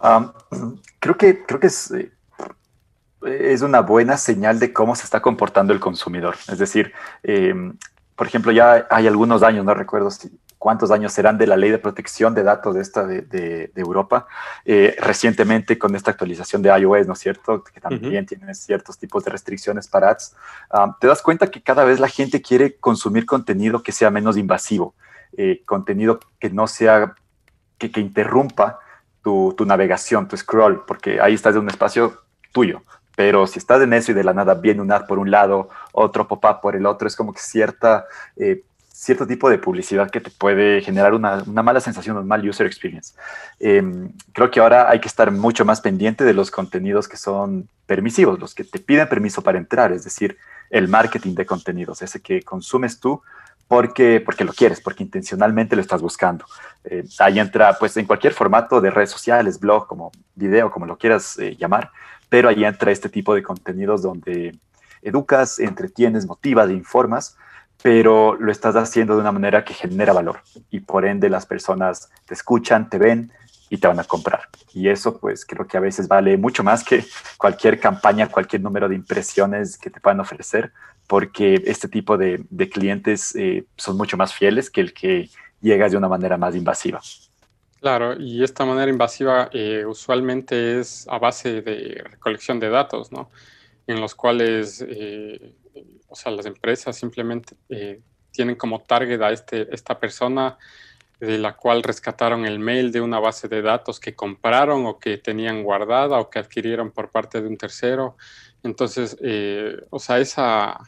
creo 1.00 1.16
que, 1.16 1.44
creo 1.44 1.60
que 1.60 1.66
es, 1.66 1.90
eh, 1.90 2.12
es 3.22 3.62
una 3.62 3.80
buena 3.80 4.16
señal 4.16 4.58
de 4.58 4.72
cómo 4.72 4.94
se 4.94 5.04
está 5.04 5.20
comportando 5.20 5.72
el 5.72 5.80
consumidor. 5.80 6.36
Es 6.48 6.58
decir, 6.58 6.92
em, 7.22 7.76
por 8.14 8.26
ejemplo, 8.26 8.52
ya 8.52 8.86
hay 8.90 9.06
algunos 9.06 9.42
años, 9.42 9.64
no 9.64 9.74
recuerdo 9.74 10.10
si 10.10 10.38
cuántos 10.58 10.90
años 10.90 11.12
serán 11.12 11.38
de 11.38 11.46
la 11.46 11.56
ley 11.56 11.70
de 11.70 11.78
protección 11.78 12.34
de 12.34 12.42
datos 12.42 12.74
de 12.74 12.82
esta 12.82 13.06
de, 13.06 13.70
Europa, 13.76 14.26
eh, 14.64 14.96
recientemente 15.00 15.78
con 15.78 15.94
esta 15.94 16.10
actualización 16.10 16.62
de 16.62 16.76
iOS, 16.76 17.06
¿no 17.06 17.12
es 17.12 17.20
cierto? 17.20 17.62
Que 17.62 17.80
también 17.80 18.26
tiene 18.26 18.54
ciertos 18.54 18.98
tipos 18.98 19.24
de 19.24 19.30
restricciones 19.30 19.86
para 19.86 20.10
ads. 20.10 20.34
te 21.00 21.06
das 21.06 21.22
cuenta 21.22 21.50
que 21.50 21.62
cada 21.62 21.84
vez 21.84 22.00
la 22.00 22.08
gente 22.08 22.42
quiere 22.42 22.76
consumir 22.76 23.24
contenido 23.24 23.82
que 23.82 23.92
sea 23.92 24.10
menos 24.10 24.36
invasivo, 24.36 24.94
eh, 25.36 25.62
contenido 25.64 26.18
que 26.40 26.50
no 26.50 26.66
sea, 26.66 27.14
que, 27.78 27.90
que 27.90 28.00
interrumpa 28.00 28.80
tu, 29.22 29.54
tu, 29.56 29.64
navegación, 29.64 30.26
tu 30.26 30.36
scroll, 30.36 30.84
porque 30.86 31.20
ahí 31.20 31.34
estás 31.34 31.54
en 31.54 31.62
un 31.62 31.68
espacio 31.68 32.22
tuyo. 32.52 32.82
Pero 33.14 33.48
si 33.48 33.58
estás 33.58 33.82
en 33.82 33.92
eso 33.92 34.12
y 34.12 34.14
de 34.14 34.22
la 34.22 34.32
nada 34.32 34.54
viene 34.54 34.80
un 34.80 34.92
ad 34.92 35.06
por 35.06 35.18
un 35.18 35.30
lado, 35.30 35.70
otro 35.92 36.28
pop-up 36.28 36.60
por 36.60 36.76
el 36.76 36.86
otro, 36.86 37.08
es 37.08 37.16
como 37.16 37.32
que 37.32 37.40
cierta 37.40 38.06
eh, 38.36 38.62
cierto 38.98 39.28
tipo 39.28 39.48
de 39.48 39.58
publicidad 39.58 40.10
que 40.10 40.20
te 40.20 40.30
puede 40.30 40.80
generar 40.82 41.14
una, 41.14 41.44
mala 41.62 41.80
sensación, 41.80 42.16
un 42.16 42.26
mal 42.26 42.46
user 42.46 42.66
experience. 42.66 43.14
Em, 43.60 44.10
creo 44.32 44.50
que 44.50 44.58
ahora 44.58 44.90
hay 44.90 44.98
que 44.98 45.06
estar 45.06 45.30
mucho 45.30 45.64
más 45.64 45.80
pendiente 45.80 46.24
de 46.24 46.34
los 46.34 46.50
contenidos 46.50 47.06
que 47.06 47.16
son 47.16 47.68
permisivos, 47.86 48.40
los 48.40 48.56
que 48.56 48.64
te 48.64 48.80
piden 48.80 49.08
permiso 49.08 49.40
para 49.40 49.56
entrar, 49.56 49.92
es 49.92 50.02
decir, 50.02 50.36
el 50.68 50.88
marketing 50.88 51.36
de 51.36 51.46
contenidos, 51.46 52.02
ese 52.02 52.20
que 52.20 52.42
consumes 52.42 52.98
tú 52.98 53.22
porque, 53.68 54.20
porque 54.20 54.44
lo 54.44 54.52
quieres, 54.52 54.80
porque 54.80 55.04
intencionalmente 55.04 55.76
lo 55.76 55.82
estás 55.82 56.02
buscando. 56.02 56.44
Eh, 56.82 57.04
ahí 57.20 57.38
entra, 57.38 57.74
pues, 57.78 57.96
en 57.98 58.06
cualquier 58.06 58.32
formato 58.32 58.80
de 58.80 58.90
redes 58.90 59.10
sociales, 59.10 59.60
blog, 59.60 59.86
como 59.86 60.10
video, 60.34 60.72
como 60.72 60.86
lo 60.86 60.98
quieras 60.98 61.38
eh, 61.38 61.54
llamar, 61.56 61.92
pero 62.28 62.48
ahí 62.48 62.64
entra 62.64 62.90
este 62.90 63.08
tipo 63.08 63.32
de 63.32 63.44
contenidos 63.44 64.02
donde 64.02 64.58
educas, 65.02 65.60
entretienes, 65.60 66.26
motivas, 66.26 66.68
informas, 66.70 67.36
pero 67.82 68.34
lo 68.34 68.50
estás 68.50 68.74
haciendo 68.76 69.14
de 69.14 69.20
una 69.20 69.32
manera 69.32 69.64
que 69.64 69.74
genera 69.74 70.12
valor 70.12 70.40
y 70.70 70.80
por 70.80 71.04
ende 71.04 71.28
las 71.28 71.46
personas 71.46 72.10
te 72.26 72.34
escuchan, 72.34 72.90
te 72.90 72.98
ven 72.98 73.32
y 73.70 73.78
te 73.78 73.86
van 73.86 74.00
a 74.00 74.04
comprar. 74.04 74.48
Y 74.72 74.88
eso 74.88 75.18
pues 75.18 75.44
creo 75.44 75.66
que 75.66 75.76
a 75.76 75.80
veces 75.80 76.08
vale 76.08 76.36
mucho 76.36 76.64
más 76.64 76.82
que 76.82 77.04
cualquier 77.36 77.78
campaña, 77.78 78.28
cualquier 78.28 78.62
número 78.62 78.88
de 78.88 78.94
impresiones 78.94 79.78
que 79.78 79.90
te 79.90 80.00
puedan 80.00 80.20
ofrecer, 80.20 80.72
porque 81.06 81.62
este 81.66 81.88
tipo 81.88 82.16
de, 82.16 82.44
clientes 82.70 83.34
eh, 83.36 83.64
son 83.76 83.96
mucho 83.96 84.16
más 84.16 84.34
fieles 84.34 84.70
que 84.70 84.80
el 84.80 84.92
que 84.92 85.30
llega 85.60 85.88
de 85.88 85.96
una 85.96 86.08
manera 86.08 86.36
más 86.36 86.54
invasiva. 86.54 87.00
Claro, 87.80 88.18
y 88.18 88.42
esta 88.42 88.64
manera 88.64 88.90
invasiva 88.90 89.50
eh, 89.52 89.84
usualmente 89.86 90.80
es 90.80 91.06
a 91.08 91.18
base 91.18 91.62
de 91.62 92.02
recolección 92.04 92.58
de 92.58 92.70
datos, 92.70 93.12
¿no? 93.12 93.30
En 93.86 94.00
los 94.00 94.14
cuales 94.16 94.84
eh, 94.86 95.54
o 96.08 96.14
sea, 96.14 96.32
las 96.32 96.46
empresas 96.46 96.96
simplemente 96.96 97.56
eh, 97.68 98.00
tienen 98.30 98.56
como 98.56 98.80
target 98.80 99.20
a 99.20 99.30
este, 99.30 99.72
esta 99.74 99.98
persona 99.98 100.58
de 101.20 101.38
la 101.38 101.56
cual 101.56 101.82
rescataron 101.82 102.46
el 102.46 102.58
mail 102.58 102.92
de 102.92 103.00
una 103.00 103.18
base 103.18 103.48
de 103.48 103.62
datos 103.62 103.98
que 103.98 104.14
compraron 104.14 104.86
o 104.86 104.98
que 104.98 105.18
tenían 105.18 105.64
guardada 105.64 106.18
o 106.20 106.30
que 106.30 106.38
adquirieron 106.38 106.92
por 106.92 107.10
parte 107.10 107.40
de 107.40 107.48
un 107.48 107.56
tercero. 107.56 108.16
Entonces, 108.62 109.16
eh, 109.20 109.76
o 109.90 109.98
sea, 109.98 110.18
esa, 110.18 110.78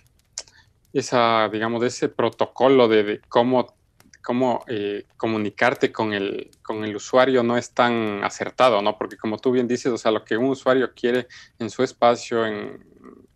esa, 0.92 1.48
digamos, 1.48 1.82
ese 1.82 2.08
protocolo 2.08 2.86
de, 2.86 3.20
cómo, 3.28 3.74
cómo 4.22 4.64
eh, 4.68 5.06
comunicarte 5.16 5.90
con 5.90 6.12
el, 6.12 6.50
con 6.62 6.84
el 6.84 6.94
usuario 6.94 7.42
no 7.42 7.56
es 7.56 7.74
tan 7.74 8.22
acertado, 8.22 8.82
¿no? 8.82 8.96
Porque 8.96 9.16
como 9.16 9.38
tú 9.38 9.50
bien 9.50 9.66
dices, 9.66 9.92
o 9.92 9.98
sea, 9.98 10.12
lo 10.12 10.24
que 10.24 10.36
un 10.36 10.50
usuario 10.50 10.92
quiere 10.94 11.26
en 11.58 11.70
su 11.70 11.82
espacio, 11.82 12.46
en, 12.46 12.89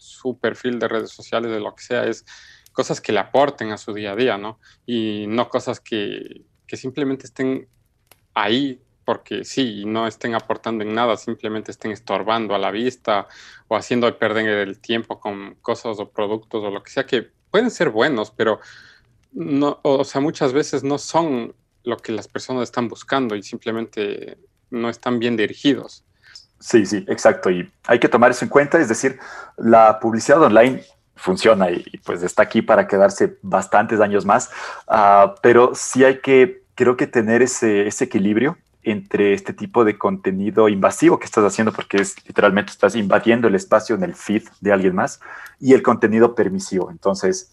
su 0.04 0.38
perfil 0.38 0.78
de 0.78 0.88
redes 0.88 1.10
sociales, 1.10 1.50
de 1.50 1.60
lo 1.60 1.74
que 1.74 1.82
sea, 1.82 2.04
es 2.04 2.24
cosas 2.72 3.00
que 3.00 3.12
le 3.12 3.20
aporten 3.20 3.70
a 3.70 3.78
su 3.78 3.94
día 3.94 4.12
a 4.12 4.16
día, 4.16 4.36
¿no? 4.36 4.58
Y 4.84 5.26
no 5.28 5.48
cosas 5.48 5.80
que, 5.80 6.42
simplemente 6.72 7.26
estén 7.26 7.68
ahí 8.34 8.82
porque 9.04 9.44
sí, 9.44 9.82
y 9.82 9.84
no 9.84 10.08
estén 10.08 10.34
aportando 10.34 10.82
en 10.82 10.92
nada, 10.92 11.16
simplemente 11.16 11.70
estén 11.70 11.92
estorbando 11.92 12.52
a 12.54 12.58
la 12.58 12.72
vista 12.72 13.28
o 13.68 13.76
haciendo 13.76 14.18
perder 14.18 14.48
el 14.66 14.80
tiempo 14.80 15.20
con 15.20 15.54
cosas 15.62 16.00
o 16.00 16.10
productos 16.10 16.64
o 16.64 16.70
lo 16.70 16.82
que 16.82 16.90
sea, 16.90 17.06
que 17.06 17.30
pueden 17.50 17.70
ser 17.70 17.90
buenos, 17.90 18.32
pero 18.32 18.58
no, 19.30 19.78
o 19.82 20.02
sea, 20.02 20.20
muchas 20.20 20.52
veces 20.52 20.82
no 20.82 20.98
son 20.98 21.54
lo 21.84 21.96
que 21.98 22.10
las 22.10 22.26
personas 22.26 22.64
están 22.64 22.88
buscando 22.88 23.36
y 23.36 23.42
simplemente 23.44 24.36
no 24.70 24.88
están 24.88 25.20
bien 25.20 25.36
dirigidos. 25.36 26.04
Sí, 26.64 26.86
sí, 26.86 27.04
exacto. 27.08 27.50
Y 27.50 27.70
hay 27.86 27.98
que 27.98 28.08
tomar 28.08 28.30
eso 28.30 28.42
en 28.42 28.48
cuenta. 28.48 28.78
Es 28.78 28.88
decir, 28.88 29.18
la 29.58 30.00
publicidad 30.00 30.42
online 30.42 30.82
funciona 31.14 31.70
y, 31.70 31.84
pues 32.06 32.22
está 32.22 32.42
aquí 32.42 32.62
para 32.62 32.88
quedarse 32.88 33.36
bastantes 33.42 34.00
años 34.00 34.24
más. 34.24 34.48
Ah, 34.88 35.34
pero 35.42 35.74
sí 35.74 36.04
hay 36.04 36.20
que, 36.20 36.62
creo 36.74 36.96
que 36.96 37.06
tener 37.06 37.42
ese, 37.42 37.86
equilibrio 37.86 38.56
entre 38.82 39.34
este 39.34 39.52
tipo 39.52 39.84
de 39.84 39.98
contenido 39.98 40.70
invasivo 40.70 41.18
que 41.18 41.26
estás 41.26 41.44
haciendo, 41.44 41.70
porque 41.70 41.98
es 41.98 42.16
literalmente 42.26 42.72
estás 42.72 42.96
invadiendo 42.96 43.46
el 43.46 43.56
espacio 43.56 43.94
en 43.94 44.02
el 44.02 44.14
feed 44.14 44.44
de 44.62 44.72
alguien 44.72 44.94
más, 44.94 45.20
y 45.60 45.74
el 45.74 45.82
contenido 45.82 46.34
permisivo. 46.34 46.90
Entonces, 46.90 47.52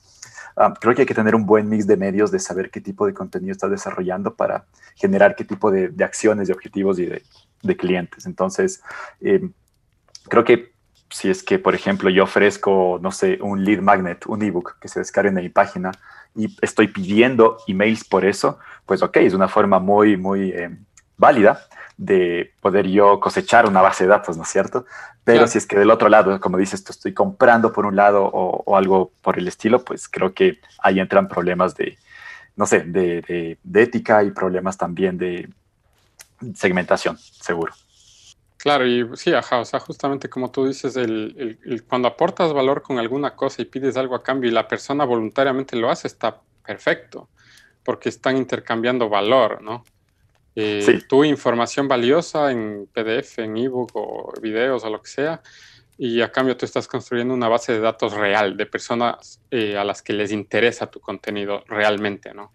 ah, 0.55 0.73
creo 0.79 0.95
que 0.95 1.01
hay 1.01 1.05
que 1.05 1.13
tener 1.13 1.35
un 1.35 1.45
buen 1.45 1.67
mix 1.67 1.85
de 1.85 1.97
medios 1.97 2.31
de 2.31 2.39
saber 2.39 2.71
qué 2.71 2.79
tipo 2.79 3.05
de 3.05 3.13
contenido 3.13 3.51
estás 3.51 3.71
desarrollando 3.71 4.35
para 4.35 4.67
generar 4.95 5.35
qué 5.35 5.43
tipo 5.43 5.69
de, 5.69 5.89
de 5.89 6.03
acciones, 6.05 6.47
de 6.47 6.53
objetivos 6.53 6.97
y 6.97 7.07
de, 7.07 7.23
de 7.61 7.77
clientes. 7.77 8.25
Entonces, 8.25 8.81
eh, 9.21 9.49
creo 10.29 10.43
que 10.43 10.71
si 11.11 11.29
es 11.29 11.43
que, 11.43 11.59
por 11.59 11.75
ejemplo, 11.75 12.09
yo 12.09 12.23
ofrezco, 12.23 12.99
no 13.01 13.11
sé, 13.11 13.37
un 13.41 13.63
lead 13.63 13.81
magnet, 13.81 14.25
un 14.27 14.41
ebook 14.41 14.79
que 14.79 14.87
se 14.87 14.99
descargue 14.99 15.29
en 15.29 15.35
mi 15.35 15.49
página 15.49 15.91
y 16.35 16.55
estoy 16.61 16.87
pidiendo 16.87 17.57
emails 17.67 18.05
por 18.05 18.25
eso, 18.25 18.57
pues 18.85 19.01
ok, 19.01 19.17
es 19.17 19.33
una 19.33 19.49
forma 19.49 19.79
muy, 19.79 20.15
muy 20.15 20.51
eh, 20.51 20.69
válida 21.17 21.65
de 21.97 22.53
poder 22.61 22.87
yo 22.87 23.19
cosechar 23.19 23.67
una 23.67 23.81
base 23.81 24.05
de 24.05 24.09
datos, 24.09 24.37
¿no 24.37 24.43
es 24.43 24.49
cierto? 24.49 24.85
Pero 25.23 25.45
si 25.45 25.57
es 25.57 25.67
que 25.67 25.77
del 25.77 25.91
otro 25.91 26.09
lado, 26.09 26.39
como 26.39 26.57
dices, 26.57 26.83
tú 26.83 26.91
estoy 26.91 27.13
comprando 27.13 27.71
por 27.71 27.85
un 27.85 27.95
lado 27.95 28.23
o, 28.23 28.75
algo 28.75 29.11
por 29.21 29.37
el 29.37 29.47
estilo, 29.47 29.83
pues 29.83 30.07
creo 30.07 30.33
que 30.33 30.59
ahí 30.79 30.99
entran 30.99 31.27
problemas 31.27 31.75
de, 31.75 31.99
no 32.55 32.65
sé, 32.65 32.79
de 32.79 33.57
ética 33.75 34.23
y 34.23 34.31
problemas 34.31 34.77
también 34.77 35.19
de, 35.19 35.47
segmentación, 36.55 37.17
seguro. 37.17 37.73
Claro, 38.57 38.85
y 38.85 39.07
sí, 39.15 39.33
ajá, 39.33 39.59
o 39.59 39.65
sea, 39.65 39.79
justamente 39.79 40.29
como 40.29 40.51
tú 40.51 40.67
dices, 40.67 40.95
el, 40.95 41.83
cuando 41.87 42.07
aportas 42.07 42.53
valor 42.53 42.83
con 42.83 42.99
alguna 42.99 43.35
cosa 43.35 43.61
y 43.61 43.65
pides 43.65 43.97
algo 43.97 44.13
a 44.13 44.21
cambio 44.21 44.51
y 44.51 44.53
la 44.53 44.67
persona 44.67 45.03
voluntariamente 45.03 45.75
lo 45.75 45.89
hace, 45.89 46.07
está 46.07 46.39
perfecto, 46.63 47.29
porque 47.83 48.09
están 48.09 48.37
intercambiando 48.37 49.09
valor, 49.09 49.63
¿no? 49.63 49.83
Eh, 50.55 51.01
Tu 51.07 51.23
información 51.23 51.87
valiosa 51.87 52.51
en 52.51 52.87
PDF, 52.93 53.39
en 53.39 53.57
ebook 53.57 53.91
o 53.95 54.33
videos 54.39 54.83
o 54.83 54.89
lo 54.91 55.01
que 55.01 55.09
sea, 55.09 55.41
y 55.97 56.21
a 56.21 56.31
cambio 56.31 56.55
tú 56.55 56.65
estás 56.65 56.87
construyendo 56.87 57.33
una 57.33 57.47
base 57.47 57.73
de 57.73 57.79
datos 57.79 58.13
real 58.13 58.57
de 58.57 58.65
personas 58.67 59.41
eh, 59.49 59.75
a 59.75 59.83
las 59.83 60.03
que 60.03 60.13
les 60.13 60.31
interesa 60.31 60.91
tu 60.91 60.99
contenido 60.99 61.63
realmente, 61.67 62.33
¿no? 62.33 62.51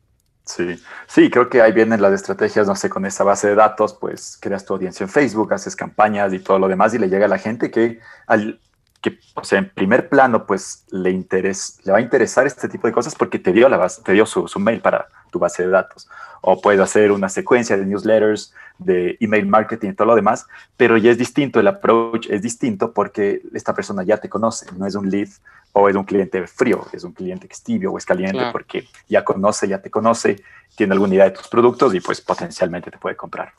Sí, 0.46 0.80
sí, 1.08 1.28
creo 1.28 1.48
que 1.48 1.60
ahí 1.60 1.72
vienen 1.72 2.00
las 2.00 2.12
estrategias, 2.12 2.68
no 2.68 2.76
sé, 2.76 2.88
con 2.88 3.04
esa 3.04 3.24
base 3.24 3.48
de 3.48 3.56
datos, 3.56 3.94
pues 3.94 4.38
creas 4.40 4.64
tu 4.64 4.74
audiencia 4.74 5.02
en 5.02 5.10
Facebook, 5.10 5.52
haces 5.52 5.74
campañas 5.74 6.32
y 6.32 6.38
todo 6.38 6.60
lo 6.60 6.68
demás 6.68 6.94
y 6.94 6.98
le 6.98 7.08
llega 7.08 7.24
a 7.26 7.28
la 7.28 7.38
gente 7.38 7.68
que, 7.72 7.98
al, 8.28 8.60
que 9.06 9.20
o 9.34 9.44
sea, 9.44 9.60
en 9.60 9.68
primer 9.68 10.08
plano, 10.08 10.46
pues 10.46 10.84
le, 10.90 11.10
interesa, 11.10 11.80
le 11.84 11.92
va 11.92 11.98
a 11.98 12.00
interesar 12.00 12.46
este 12.46 12.68
tipo 12.68 12.88
de 12.88 12.92
cosas 12.92 13.14
porque 13.14 13.38
te 13.38 13.52
dio, 13.52 13.68
la 13.68 13.76
base, 13.76 14.02
te 14.02 14.12
dio 14.12 14.26
su, 14.26 14.48
mail 14.58 14.80
para 14.80 15.06
tu 15.30 15.38
base 15.38 15.62
de 15.62 15.68
datos. 15.68 16.08
O 16.40 16.60
puedes 16.60 16.80
hacer 16.80 17.12
una 17.12 17.28
secuencia 17.28 17.76
de 17.76 17.86
newsletters, 17.86 18.52
de 18.78 19.16
email 19.20 19.46
marketing 19.46 19.90
y 19.90 19.94
todo 19.94 20.08
lo 20.08 20.16
demás, 20.16 20.46
pero 20.76 20.96
ya 20.96 21.10
es 21.10 21.18
distinto, 21.18 21.60
el 21.60 21.68
approach 21.68 22.26
es 22.28 22.42
distinto 22.42 22.92
porque 22.92 23.42
esta 23.54 23.74
persona 23.74 24.02
ya 24.02 24.18
te 24.18 24.28
conoce, 24.28 24.66
no 24.76 24.86
es 24.86 24.94
un 24.96 25.08
lead 25.08 25.28
o 25.72 25.88
es 25.88 25.94
un 25.94 26.04
cliente 26.04 26.46
frío, 26.46 26.84
es 26.92 27.04
un 27.04 27.12
cliente 27.12 27.46
que 27.46 27.54
es 27.54 27.62
tibio 27.62 27.92
o 27.92 27.98
es 27.98 28.04
caliente 28.04 28.42
porque 28.50 28.88
ya 29.08 29.24
conoce, 29.24 29.68
ya 29.68 29.80
te 29.80 29.90
conoce, 29.90 30.42
tiene 30.74 30.94
alguna 30.94 31.14
idea 31.14 31.24
de 31.26 31.30
tus 31.30 31.48
productos 31.48 31.94
y 31.94 32.00
pues 32.00 32.20
potencialmente 32.20 32.90
te 32.90 32.98
puede 32.98 33.16
comprar. 33.16 33.52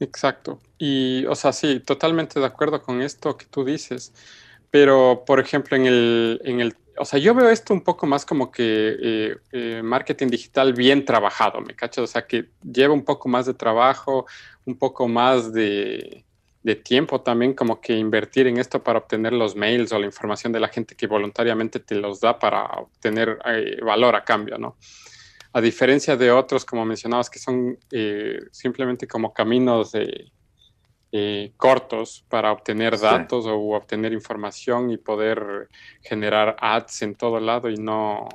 Exacto. 0.00 0.60
Y, 0.78 1.24
o 1.26 1.34
sea, 1.34 1.52
sí, 1.52 1.80
totalmente 1.80 2.38
de 2.40 2.46
acuerdo 2.46 2.82
con 2.82 3.00
esto 3.02 3.36
que 3.36 3.46
tú 3.46 3.64
dices. 3.64 4.12
Pero, 4.74 5.22
por 5.24 5.38
ejemplo, 5.38 5.76
en 5.76 5.86
el, 5.86 6.40
en 6.44 6.60
el 6.60 6.74
o 6.98 7.04
sea, 7.04 7.20
yo 7.20 7.32
veo 7.32 7.48
esto 7.48 7.72
un 7.72 7.82
poco 7.82 8.08
más 8.08 8.26
como 8.26 8.50
que 8.50 8.96
eh, 9.00 9.36
eh, 9.52 9.82
marketing 9.84 10.26
digital 10.26 10.72
bien 10.72 11.04
trabajado, 11.04 11.60
¿me 11.60 11.76
cachas? 11.76 12.02
O 12.02 12.06
sea, 12.08 12.26
que 12.26 12.46
lleva 12.60 12.92
un 12.92 13.04
poco 13.04 13.28
más 13.28 13.46
de 13.46 13.54
trabajo, 13.54 14.26
un 14.64 14.76
poco 14.76 15.06
más 15.06 15.52
de, 15.52 16.24
tiempo 16.82 17.20
también, 17.20 17.54
como 17.54 17.80
que 17.80 17.96
invertir 17.96 18.48
en 18.48 18.56
esto 18.58 18.82
para 18.82 18.98
obtener 18.98 19.32
los 19.32 19.54
mails 19.54 19.92
o 19.92 19.98
la 20.00 20.06
información 20.06 20.52
de 20.52 20.58
la 20.58 20.66
gente 20.66 20.96
que 20.96 21.06
voluntariamente 21.06 21.78
te 21.78 21.94
los 21.94 22.18
da 22.18 22.36
para 22.36 22.64
obtener 22.64 23.38
eh, 23.46 23.78
valor 23.80 24.16
a 24.16 24.24
cambio, 24.24 24.58
¿no? 24.58 24.76
A 25.52 25.60
diferencia 25.60 26.16
de 26.16 26.32
otros, 26.32 26.64
como 26.64 26.84
mencionabas, 26.84 27.30
que 27.30 27.38
son 27.38 27.78
simplemente 28.50 29.06
como 29.06 29.32
caminos 29.32 29.92
de 29.92 30.32
eh, 31.16 31.52
cortos 31.56 32.24
para 32.28 32.50
obtener 32.50 32.98
datos 32.98 33.46
o 33.46 33.56
obtener 33.76 34.12
información 34.12 34.90
y 34.90 34.96
poder 34.96 35.68
generar 36.02 36.56
ads 36.58 37.02
en 37.02 37.14
todo 37.14 37.38
lado 37.38 37.70
y 37.70 37.76
no, 37.76 38.28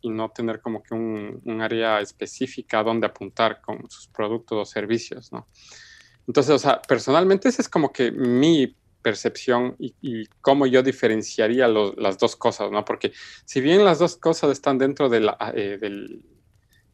y 0.00 0.10
no 0.10 0.28
tener 0.28 0.60
como 0.60 0.80
que 0.80 0.94
un, 0.94 1.60
área 1.60 2.00
específica 2.00 2.84
donde 2.84 3.08
apuntar 3.08 3.60
con 3.60 3.90
sus 3.90 4.06
productos 4.06 4.58
o 4.58 4.64
servicios, 4.64 5.32
¿no? 5.32 5.48
Entonces, 6.28 6.54
o 6.54 6.58
sea, 6.60 6.80
personalmente 6.80 7.48
esa 7.48 7.62
es 7.62 7.68
como 7.68 7.92
que 7.92 8.12
mi 8.12 8.76
percepción 9.02 9.74
y, 9.80 10.24
cómo 10.40 10.68
yo 10.68 10.84
diferenciaría 10.84 11.66
las 11.66 12.16
dos 12.16 12.36
cosas, 12.36 12.70
¿no? 12.70 12.84
Porque 12.84 13.10
si 13.44 13.60
bien 13.60 13.84
las 13.84 13.98
dos 13.98 14.16
cosas 14.16 14.52
están 14.52 14.78
dentro 14.78 15.12
eh, 15.12 15.78
del 15.78 16.22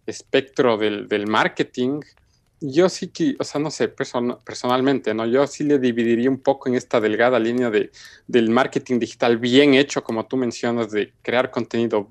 espectro 0.07 0.79
del, 0.79 1.09
del 1.09 1.27
marketing, 1.27 2.01
yo 2.61 2.89
sí 2.89 3.09
que, 3.09 3.37
o 3.39 3.45
sea, 3.45 3.61
no 3.61 3.71
sé, 3.71 3.89
personalmente, 3.89 5.13
¿no? 5.15 5.27
Yo 5.27 5.47
sí 5.47 5.65
le 5.65 5.79
dividiría 5.79 6.31
un 6.31 6.41
poco 6.41 6.69
en 6.69 6.75
esta 6.75 7.01
delgada 7.01 7.39
línea 7.39 7.71
de, 7.71 7.91
del 8.27 8.51
marketing 8.51 8.99
digital 8.99 9.37
bien 9.39 9.75
hecho, 9.75 10.03
como 10.03 10.27
tú 10.27 10.37
mencionas, 10.37 10.91
de 10.91 11.13
crear 11.23 11.51
contenido 11.51 12.09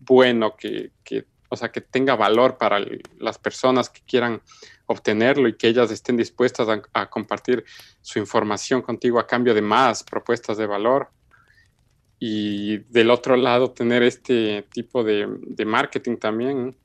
bueno, 0.00 0.56
que, 0.56 0.90
que 1.04 1.26
o 1.48 1.56
sea, 1.56 1.70
que 1.70 1.80
tenga 1.80 2.16
valor 2.16 2.58
para 2.58 2.84
las 3.18 3.38
personas 3.38 3.88
que 3.88 4.00
quieran 4.06 4.42
obtenerlo 4.86 5.48
y 5.48 5.56
que 5.56 5.68
ellas 5.68 5.90
estén 5.90 6.16
dispuestas 6.16 6.68
a, 6.92 7.08
compartir 7.08 7.64
su 8.02 8.18
información 8.18 8.82
contigo 8.82 9.18
a 9.18 9.26
cambio 9.26 9.54
de 9.54 9.62
más 9.62 10.02
propuestas 10.02 10.58
de 10.58 10.66
valor. 10.66 11.08
Y 12.18 12.78
del 12.90 13.10
otro 13.10 13.36
lado, 13.36 13.70
tener 13.70 14.02
este 14.02 14.66
tipo 14.72 15.04
de, 15.04 15.28
de 15.46 15.64
marketing 15.64 16.16
también, 16.16 16.76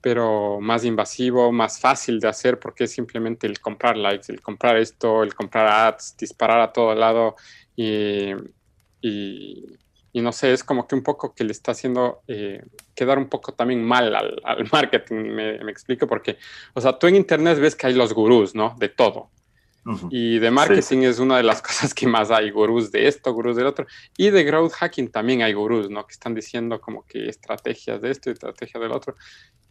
pero 0.00 0.60
más 0.60 0.84
invasivo, 0.84 1.50
más 1.52 1.80
fácil 1.80 2.20
de 2.20 2.28
hacer 2.28 2.58
porque 2.58 2.84
es 2.84 2.92
simplemente 2.92 3.46
el 3.46 3.60
comprar 3.60 3.96
likes, 3.96 4.32
el 4.32 4.40
comprar 4.40 4.76
esto, 4.76 5.22
el 5.22 5.34
comprar 5.34 5.66
ads, 5.66 6.16
disparar 6.16 6.60
a 6.60 6.72
todo 6.72 6.94
lado 6.94 7.36
y, 7.74 8.30
y, 9.00 9.64
no 10.14 10.32
sé, 10.32 10.52
es 10.52 10.64
como 10.64 10.86
que 10.88 10.96
un 10.96 11.02
poco 11.02 11.32
que 11.32 11.44
le 11.44 11.52
está 11.52 11.72
haciendo 11.72 12.22
eh, 12.26 12.62
quedar 12.94 13.18
un 13.18 13.28
poco 13.28 13.52
también 13.52 13.84
mal 13.84 14.14
al, 14.14 14.68
marketing, 14.72 15.16
me, 15.16 15.58
me, 15.62 15.70
explico, 15.70 16.06
porque, 16.08 16.38
o 16.74 16.80
sea, 16.80 16.98
tú 16.98 17.06
en 17.06 17.14
internet 17.14 17.58
ves 17.60 17.76
que 17.76 17.86
hay 17.86 17.94
los 17.94 18.12
gurús, 18.12 18.54
¿no? 18.54 18.74
De 18.78 18.88
todo. 18.88 19.30
Y 20.10 20.38
de 20.38 20.50
marketing 20.50 20.98
es 20.98 21.18
una 21.18 21.36
de 21.36 21.42
las 21.42 21.62
cosas 21.62 21.94
que 21.94 22.06
más 22.06 22.30
hay, 22.30 22.50
gurús 22.50 22.90
de 22.90 23.08
esto, 23.08 23.32
gurús 23.32 23.56
del 23.56 23.66
otro. 23.66 23.86
Y 24.16 24.30
de 24.30 24.44
growth 24.44 24.72
hacking 24.72 25.10
también 25.10 25.42
hay 25.42 25.52
gurús, 25.52 25.88
¿no? 25.90 26.06
Que 26.06 26.12
están 26.12 26.34
diciendo 26.34 26.80
como 26.80 27.04
que 27.06 27.28
estrategias 27.28 28.00
de 28.00 28.10
esto 28.10 28.30
y 28.30 28.32
estrategias 28.34 28.82
del 28.82 28.92
otro. 28.92 29.16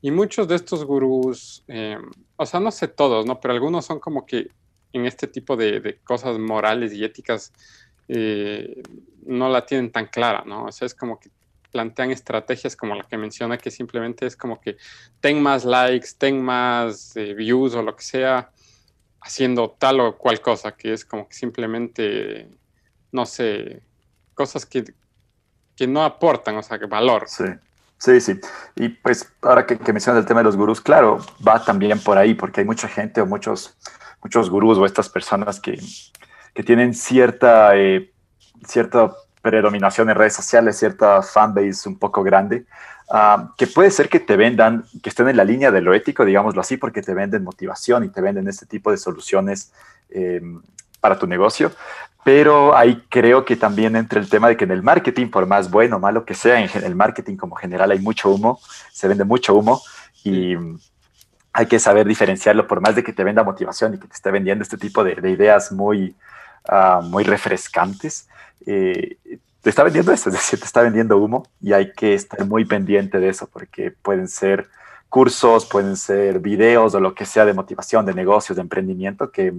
Y 0.02 0.12
muchos 0.12 0.48
de 0.48 0.56
estos 0.56 0.86
gurús, 0.86 1.64
em, 1.68 2.10
o 2.36 2.46
sea, 2.46 2.60
no 2.60 2.72
sé 2.72 2.88
todos, 2.88 3.26
¿no? 3.26 3.40
Pero 3.40 3.54
algunos 3.54 3.86
son 3.86 4.00
como 4.00 4.26
que 4.26 4.50
en 4.94 5.06
este 5.06 5.28
tipo 5.28 5.56
de, 5.56 6.00
cosas 6.04 6.38
morales 6.40 6.94
y 6.94 7.04
éticas 7.04 7.54
eh, 8.08 8.82
no 9.26 9.50
la 9.50 9.66
tienen 9.66 9.92
tan 9.92 10.08
clara, 10.08 10.44
¿no? 10.46 10.66
O 10.66 10.72
sea, 10.72 10.86
es 10.86 10.96
como 10.96 11.20
que 11.20 11.30
plantean 11.72 12.12
estrategias 12.12 12.76
como 12.76 12.96
la 12.96 13.04
que 13.04 13.18
menciona, 13.18 13.58
que 13.58 13.70
simplemente 13.70 14.26
es 14.26 14.36
como 14.36 14.60
que 14.62 14.78
ten 15.20 15.42
más 15.42 15.66
likes, 15.66 16.10
ten 16.18 16.42
más 16.42 17.16
eh, 17.18 17.34
views 17.34 17.76
o 17.76 17.84
lo 17.84 17.96
que 17.96 18.04
sea, 18.04 18.52
haciendo 19.28 19.76
tal 19.78 20.00
o 20.00 20.18
cual 20.18 20.42
cosa, 20.42 20.72
que 20.72 20.94
es 20.94 21.06
como 21.06 21.28
que 21.28 21.36
simplemente, 21.36 22.50
no 23.12 23.26
sé, 23.26 23.84
cosas 24.34 24.66
que, 24.66 24.86
que 25.76 25.88
no 25.88 26.04
aportan, 26.04 26.56
o 26.58 26.64
sea, 26.64 26.78
valor. 26.90 27.26
Sí. 27.28 27.46
Sí, 28.00 28.22
sí. 28.22 28.40
Y 28.76 28.90
pues 28.90 29.34
ahora 29.42 29.66
que, 29.66 29.80
que, 29.80 29.92
mencionas 29.92 30.22
el 30.22 30.28
tema 30.28 30.42
de 30.42 30.44
los 30.44 30.56
gurús, 30.56 30.80
claro, 30.80 31.18
va 31.46 31.64
también 31.66 32.00
por 32.00 32.20
ahí, 32.20 32.36
porque 32.36 32.62
hay 32.62 32.66
mucha 32.66 32.88
gente 32.88 33.22
o 33.22 33.26
muchos, 33.26 33.76
muchos 34.22 34.52
gurús 34.52 34.78
o 34.78 34.86
estas 34.86 35.10
personas 35.10 35.60
que, 35.60 35.80
que 36.54 36.62
tienen 36.64 36.94
cierta, 36.94 37.76
eh, 37.76 38.14
cierta 38.68 39.12
predominación 39.42 40.12
en 40.12 40.16
redes 40.16 40.34
sociales, 40.34 40.78
cierta 40.78 41.24
fanbase 41.24 41.90
un 41.90 41.98
poco 41.98 42.22
grande, 42.22 42.66
ah, 43.10 43.54
que 43.58 43.68
puede 43.68 43.92
ser 43.92 44.10
que 44.10 44.20
te 44.20 44.36
vendan, 44.36 44.86
que 45.02 45.10
estén 45.10 45.30
en 45.30 45.38
la 45.38 45.44
línea 45.44 45.72
de 45.72 45.82
lo 45.82 45.94
ético, 45.94 46.26
digámoslo 46.26 46.62
así, 46.62 46.78
porque 46.78 47.02
te 47.02 47.14
venden 47.14 47.44
motivación 47.44 48.04
y 48.04 48.10
te 48.10 48.22
venden 48.22 48.48
este 48.48 48.66
tipo 48.66 48.92
de 48.92 48.98
soluciones 48.98 49.72
eh, 50.10 50.42
para 51.00 51.18
tu 51.18 51.28
negocio, 51.28 51.72
pero 52.24 52.76
ahí 52.76 53.04
creo 53.10 53.46
que 53.46 53.56
también 53.56 53.96
entra 53.96 54.20
el 54.20 54.30
tema 54.30 54.50
de 54.50 54.58
que 54.58 54.66
en 54.66 54.72
el 54.72 54.84
marketing, 54.84 55.28
por 55.28 55.46
más 55.46 55.72
bueno 55.72 55.96
o 55.96 56.00
malo 56.00 56.26
que 56.26 56.34
sea, 56.34 56.60
en 56.62 56.84
el 56.84 56.96
marketing 56.96 57.38
como 57.38 57.56
general 57.56 57.92
hay 57.92 58.00
mucho 58.00 58.30
humo, 58.30 58.60
se 58.92 59.08
vende 59.08 59.24
mucho 59.24 59.56
humo 59.56 59.82
y 60.24 60.56
hay 61.54 61.66
que 61.66 61.80
saber 61.80 62.06
diferenciarlo, 62.06 62.68
por 62.68 62.82
más 62.82 62.96
de 62.96 63.04
que 63.04 63.14
te 63.14 63.24
venda 63.24 63.44
motivación 63.44 63.94
y 63.94 63.98
que 63.98 64.08
te 64.08 64.14
esté 64.14 64.30
vendiendo 64.30 64.62
este 64.62 64.78
tipo 64.78 65.04
de, 65.04 65.14
ideas 65.32 65.72
muy, 65.72 66.16
ah, 66.68 67.02
muy 67.04 67.24
refrescantes. 67.24 68.28
Eh, 68.66 69.18
te 69.68 69.72
está 69.72 69.84
vendiendo 69.84 70.12
eso, 70.12 70.30
es 70.30 70.36
decir, 70.36 70.60
te 70.60 70.66
está 70.66 70.82
vendiendo 70.82 71.18
humo 71.18 71.44
y 71.62 71.74
hay 71.74 71.92
que 71.92 72.14
estar 72.14 72.46
muy 72.46 72.66
pendiente 72.66 73.20
de 73.20 73.30
eso 73.30 73.48
porque 73.52 73.92
pueden 73.92 74.28
ser 74.28 74.70
cursos, 75.10 75.66
pueden 75.66 75.96
ser 75.98 76.40
videos 76.40 76.96
o 76.96 77.00
lo 77.00 77.14
que 77.14 77.26
sea 77.26 77.46
de 77.46 77.54
motivación, 77.54 78.06
de 78.06 78.14
negocios, 78.14 78.56
de 78.56 78.62
emprendimiento 78.62 79.32
que, 79.32 79.54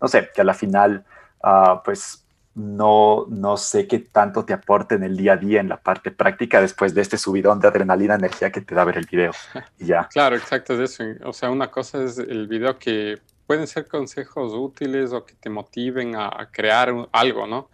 no 0.00 0.08
sé, 0.08 0.28
que 0.34 0.40
a 0.40 0.44
la 0.44 0.54
final 0.54 1.04
Ah, 1.42 1.82
pues 1.84 2.24
no, 2.54 3.26
no 3.28 3.56
sé 3.56 3.86
qué 3.86 4.00
tanto 4.00 4.44
te 4.44 4.52
aporte 4.52 4.96
en 4.96 5.04
el 5.04 5.16
día 5.16 5.34
a 5.34 5.36
día, 5.36 5.60
en 5.60 5.68
la 5.68 5.76
parte 5.76 6.10
práctica, 6.10 6.60
después 6.60 6.94
de 6.94 7.02
este 7.02 7.16
subidón 7.16 7.60
de 7.60 7.68
adrenalina, 7.68 8.14
energía 8.14 8.50
que 8.50 8.60
te 8.60 8.74
da 8.74 8.84
ver 8.84 8.98
el 8.98 9.06
video. 9.06 9.32
Y 9.78 9.86
ya. 9.86 10.08
Claro, 10.12 10.36
exacto, 10.36 10.74
es 10.74 10.92
eso. 10.92 11.04
O 11.24 11.32
sea, 11.32 11.50
una 11.50 11.70
cosa 11.70 12.02
es 12.02 12.18
el 12.18 12.48
video 12.48 12.78
que 12.78 13.20
pueden 13.46 13.66
ser 13.66 13.86
consejos 13.86 14.52
útiles 14.52 15.12
o 15.12 15.24
que 15.24 15.34
te 15.34 15.48
motiven 15.48 16.16
a, 16.16 16.48
crear 16.50 16.92
algo, 17.12 17.46
¿no? 17.46 17.70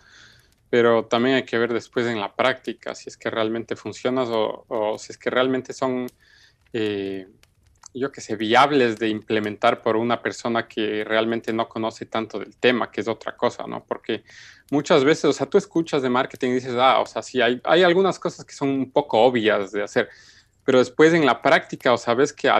Pero 0.74 1.04
también 1.04 1.36
hay 1.36 1.44
que 1.44 1.56
ver 1.56 1.72
después 1.72 2.04
en 2.08 2.18
la 2.18 2.34
práctica 2.34 2.96
si 2.96 3.08
es 3.08 3.16
que 3.16 3.30
realmente 3.30 3.76
funcionas 3.76 4.28
o, 4.28 4.64
o 4.66 4.98
si 4.98 5.12
es 5.12 5.18
que 5.18 5.30
realmente 5.30 5.72
son 5.72 6.08
eh, 6.72 7.28
yo 7.94 8.10
que 8.10 8.20
sé, 8.20 8.34
viables 8.34 8.98
de 8.98 9.08
implementar 9.08 9.82
por 9.82 9.96
una 9.96 10.20
persona 10.20 10.66
que 10.66 11.04
realmente 11.04 11.52
no 11.52 11.68
conoce 11.68 12.06
tanto 12.06 12.40
del 12.40 12.56
tema, 12.56 12.90
que 12.90 13.02
es 13.02 13.06
otra 13.06 13.36
cosa, 13.36 13.68
¿no? 13.68 13.84
Porque 13.84 14.24
muchas 14.72 15.04
veces, 15.04 15.26
o 15.26 15.32
sea, 15.32 15.46
tú 15.46 15.58
escuchas 15.58 16.02
de 16.02 16.10
marketing 16.10 16.50
y 16.50 16.54
dices, 16.54 16.74
ah, 16.76 16.98
o 16.98 17.06
sea, 17.06 17.22
sí, 17.22 17.40
hay, 17.40 17.60
hay 17.62 17.84
algunas 17.84 18.18
cosas 18.18 18.44
que 18.44 18.52
son 18.52 18.70
un 18.70 18.90
poco 18.90 19.20
obvias 19.20 19.70
de 19.70 19.84
hacer, 19.84 20.08
pero 20.64 20.80
después 20.80 21.14
en 21.14 21.24
la 21.24 21.40
práctica, 21.40 21.92
o 21.92 21.96
sabes 21.96 22.32
que 22.32 22.50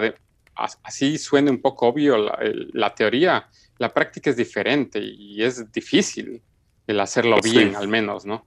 así 0.54 1.18
suene 1.18 1.50
un 1.50 1.60
poco 1.60 1.88
obvio 1.88 2.16
la, 2.16 2.94
teoría, 2.94 3.48
la 3.78 3.92
práctica 3.92 4.30
es 4.30 4.36
diferente 4.36 5.00
y 5.00 5.42
es 5.42 5.72
difícil 5.72 6.40
el 6.86 7.00
hacerlo 7.00 7.36
bien, 7.42 7.76
al 7.76 7.88
menos, 7.88 8.26
¿no? 8.26 8.44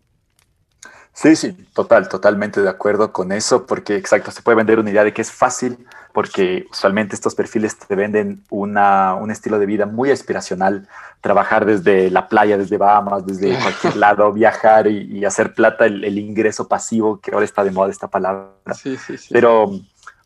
Sí, 1.18 1.36
sí, 1.36 1.52
total, 1.74 2.10
totalmente 2.10 2.62
de 2.62 2.70
acuerdo 2.70 3.12
con 3.12 3.32
eso, 3.32 3.66
porque 3.66 3.96
exacto, 3.96 4.30
se 4.30 4.44
puede 4.44 4.58
vender 4.58 4.78
una 4.78 4.92
idea 4.92 5.04
de 5.04 5.14
que 5.14 5.24
es 5.24 5.32
fácil, 5.32 5.88
porque 6.14 6.68
usualmente 6.70 7.16
estos 7.16 7.34
perfiles 7.34 7.76
te 7.76 7.96
venden 7.96 8.44
una, 8.52 9.16
un 9.16 9.32
estilo 9.32 9.58
de 9.58 9.66
vida 9.66 9.88
muy 9.88 10.12
aspiracional, 10.12 10.88
trabajar 11.22 11.66
desde 11.66 12.12
la 12.12 12.30
playa, 12.30 12.56
desde 12.56 12.78
Bahamas, 12.78 13.26
desde 13.26 13.58
cualquier 13.64 13.98
lado, 13.98 14.32
viajar 14.32 14.86
y, 14.86 15.26
hacer 15.26 15.56
plata, 15.56 15.88
el, 15.88 16.20
ingreso 16.20 16.68
pasivo, 16.68 17.20
que 17.20 17.32
ahora 17.32 17.46
está 17.46 17.64
de 17.64 17.72
moda 17.72 17.90
esta 17.90 18.08
palabra. 18.08 18.52
Sí, 18.76 18.96
sí, 18.98 19.18
sí. 19.18 19.30
Pero 19.32 19.72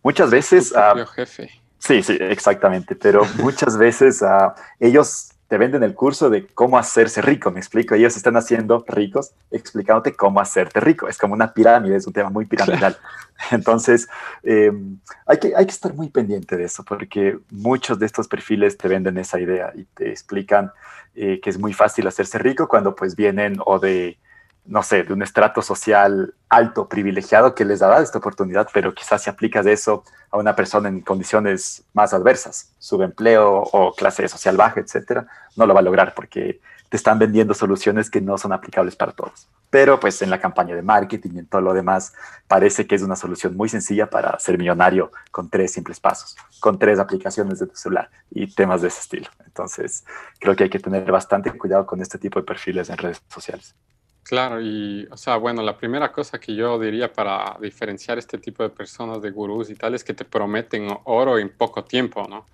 muchas 0.04 0.30
veces... 0.30 0.74
Uh, 0.74 1.06
jefe. 1.06 1.50
Sí, 1.80 2.04
sí, 2.04 2.17
exactamente, 2.19 2.95
pero 2.95 3.24
muchas 3.38 3.78
veces 3.78 4.21
uh, 4.21 4.52
ellos 4.80 5.30
te 5.51 5.57
venden 5.57 5.83
el 5.83 5.95
curso 5.95 6.29
de 6.29 6.47
cómo 6.47 6.77
hacerse 6.77 7.21
rico, 7.21 7.51
me 7.51 7.59
explico. 7.59 7.93
Ellos 7.93 8.15
están 8.15 8.37
haciendo 8.37 8.85
ricos 8.87 9.33
explicándote 9.51 10.13
cómo 10.13 10.39
hacerte 10.39 10.79
rico. 10.79 11.09
Es 11.09 11.17
como 11.17 11.33
una 11.33 11.53
pirámide, 11.53 11.97
es 11.97 12.07
un 12.07 12.13
tema 12.13 12.29
muy 12.29 12.45
piramidal. 12.45 12.95
Entonces, 13.51 14.07
em, 14.43 14.97
hay, 15.25 15.39
que, 15.39 15.53
hay 15.53 15.65
que 15.65 15.71
estar 15.73 15.93
muy 15.93 16.09
pendiente 16.09 16.55
de 16.55 16.63
eso, 16.63 16.85
porque 16.85 17.37
muchos 17.49 17.99
de 17.99 18.05
estos 18.05 18.29
perfiles 18.29 18.77
te 18.77 18.87
venden 18.87 19.17
esa 19.17 19.41
idea 19.41 19.73
y 19.75 19.83
te 19.83 20.09
explican 20.09 20.71
eh, 21.15 21.41
que 21.41 21.49
es 21.49 21.59
muy 21.59 21.73
fácil 21.73 22.07
hacerse 22.07 22.37
rico 22.37 22.69
cuando 22.69 22.95
pues 22.95 23.17
vienen 23.17 23.57
o 23.65 23.77
de 23.77 24.17
no 24.65 24.84
sé, 24.84 25.04
de 25.04 25.13
un 25.13 25.21
estrato 25.21 25.62
social 25.62 26.34
alto, 26.50 26.88
privilegiado, 26.88 27.56
que 27.56 27.65
les 27.65 27.80
da 27.80 28.02
esta 28.02 28.19
oportunidad, 28.19 28.67
pero 28.74 28.93
quizás 28.93 29.24
si 29.24 29.30
aplicas 29.30 29.65
eso 29.65 30.04
a 30.30 30.38
una 30.38 30.56
persona 30.56 30.89
en 30.89 31.02
condiciones 31.02 31.84
más 31.93 32.13
adversas, 32.13 32.74
subempleo 32.78 33.63
o 33.63 33.93
clase 33.93 34.28
social 34.28 34.58
baja, 34.58 34.80
etcétera, 34.80 35.28
no 35.56 35.65
lo 35.65 35.74
va 35.74 35.80
a 35.80 35.84
lograr 35.84 36.13
porque 36.13 36.60
te 36.91 36.97
están 36.97 37.19
vendiendo 37.19 37.54
soluciones 37.54 38.10
que 38.10 38.19
no 38.19 38.38
son 38.38 38.52
aplicables 38.52 38.97
para 38.97 39.13
todos. 39.13 39.47
Pero 39.69 39.97
pues 39.97 40.21
en 40.21 40.30
la 40.30 40.41
campaña 40.41 40.76
de 40.76 40.82
marketing 40.82 41.30
y 41.36 41.39
en 41.39 41.45
todo 41.47 41.62
lo 41.62 41.74
demás 41.74 42.13
parece 42.50 42.86
que 42.86 42.95
es 42.95 43.02
una 43.02 43.15
solución 43.15 43.56
muy 43.56 43.69
sencilla 43.69 44.10
para 44.10 44.38
ser 44.39 44.58
millonario 44.58 45.10
con 45.32 45.50
tres 45.50 45.71
simples 45.71 46.02
pasos, 46.02 46.36
con 46.60 46.78
tres 46.78 47.00
aplicaciones 47.00 47.60
de 47.60 47.67
tu 47.67 47.78
celular 47.78 48.10
y 48.30 48.54
temas 48.54 48.82
de 48.82 48.89
ese 48.89 49.00
estilo. 49.00 49.30
Entonces 49.45 50.04
creo 50.38 50.54
que 50.54 50.65
hay 50.65 50.69
que 50.69 50.80
tener 50.80 51.10
bastante 51.10 51.50
cuidado 51.58 51.86
con 51.86 52.02
este 52.02 52.17
tipo 52.17 52.39
de 52.39 52.45
perfiles 52.45 52.89
en 52.89 52.97
redes 52.97 53.21
sociales. 53.30 53.74
Claro, 54.23 54.62
y 54.62 55.07
o 55.12 55.17
sea, 55.17 55.38
bueno, 55.38 55.62
la 55.62 55.77
primera 55.77 56.12
cosa 56.12 56.39
que 56.39 56.55
yo 56.55 56.79
diría 56.79 57.12
para 57.12 57.57
diferenciar 57.60 58.17
este 58.17 58.38
tipo 58.38 58.63
de 58.63 58.69
personas 58.69 59.21
de 59.21 59.31
gurús 59.31 59.69
y 59.69 59.75
tal 59.75 59.95
es 59.95 60.03
que 60.03 60.13
te 60.13 60.25
prometen 60.25 60.88
oro 61.05 61.38
en 61.39 61.49
poco 61.49 61.84
tiempo, 61.84 62.25
¿no? 62.29 62.45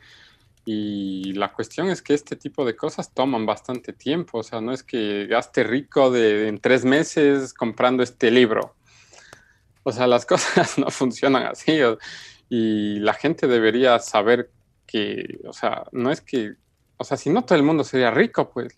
Y 0.65 1.34
la 1.34 1.53
cuestión 1.53 1.88
es 1.89 2.01
que 2.01 2.13
este 2.13 2.36
tipo 2.36 2.65
de 2.65 2.75
cosas 2.75 3.13
toman 3.13 3.45
bastante 3.45 3.93
tiempo, 3.93 4.39
o 4.39 4.43
sea, 4.43 4.60
no 4.60 4.73
es 4.73 4.84
que 4.84 5.27
gaste 5.27 5.63
rico 5.63 6.12
de, 6.12 6.47
en 6.47 6.60
tres 6.60 6.84
meses 6.84 7.53
comprando 7.53 8.03
este 8.03 8.32
libro. 8.32 8.75
O 9.84 9.91
sea, 9.91 10.08
las 10.08 10.25
cosas 10.25 10.77
no 10.77 10.89
funcionan 10.89 11.47
así 11.47 11.80
y 12.49 12.99
la 12.99 13.13
gente 13.13 13.47
debería 13.47 13.99
saber 13.99 14.51
que, 14.86 15.39
o 15.45 15.53
sea, 15.53 15.86
no 15.91 16.12
es 16.12 16.21
que, 16.21 16.56
o 16.97 17.03
sea, 17.03 17.17
si 17.17 17.30
no 17.30 17.45
todo 17.45 17.58
el 17.58 17.63
mundo 17.63 17.84
sería 17.84 18.12
rico, 18.12 18.49
pues 18.49 18.73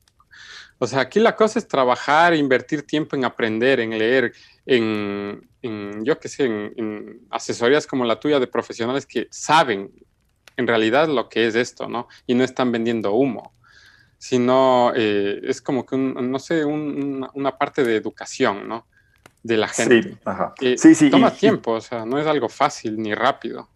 o 0.82 0.88
sea, 0.88 1.02
aquí 1.02 1.20
la 1.20 1.36
cosa 1.36 1.60
es 1.60 1.68
trabajar, 1.68 2.34
invertir 2.34 2.84
tiempo 2.84 3.18
en 3.18 3.26
aprender, 3.26 3.82
en 3.82 3.98
leer, 3.98 4.32
en, 4.65 5.42
yo 6.06 6.18
qué 6.20 6.30
sé, 6.30 6.46
en, 6.46 7.28
asesorías 7.30 7.86
como 7.86 8.06
la 8.06 8.18
tuya 8.18 8.39
de 8.39 8.48
profesionales 8.48 9.06
que 9.06 9.28
saben 9.30 9.92
en 10.56 10.68
realidad 10.68 11.10
lo 11.10 11.28
que 11.28 11.48
es 11.48 11.56
esto, 11.56 11.89
¿no? 11.89 12.08
Y 12.26 12.34
no 12.34 12.46
están 12.46 12.72
vendiendo 12.72 13.12
humo, 13.12 13.54
sino 14.18 14.94
eh, 14.96 15.42
es 15.44 15.62
como 15.62 15.86
que, 15.86 15.98
no 15.98 16.39
sé, 16.39 16.63
una 16.63 17.58
parte 17.58 17.84
de 17.84 17.98
educación, 17.98 18.68
¿no? 18.70 18.88
De 19.44 19.58
la 19.58 19.68
gente. 19.68 20.04
Sí, 20.04 20.18
ajá. 20.24 20.54
sí, 20.78 20.96
sí. 20.96 21.10
Toma 21.10 21.32
tiempo, 21.32 21.74
o 21.74 21.82
sea, 21.82 22.06
no 22.06 22.18
es 22.18 22.28
algo 22.28 22.48
fácil 22.48 22.98
ni 22.98 23.13
rápido. 23.13 23.68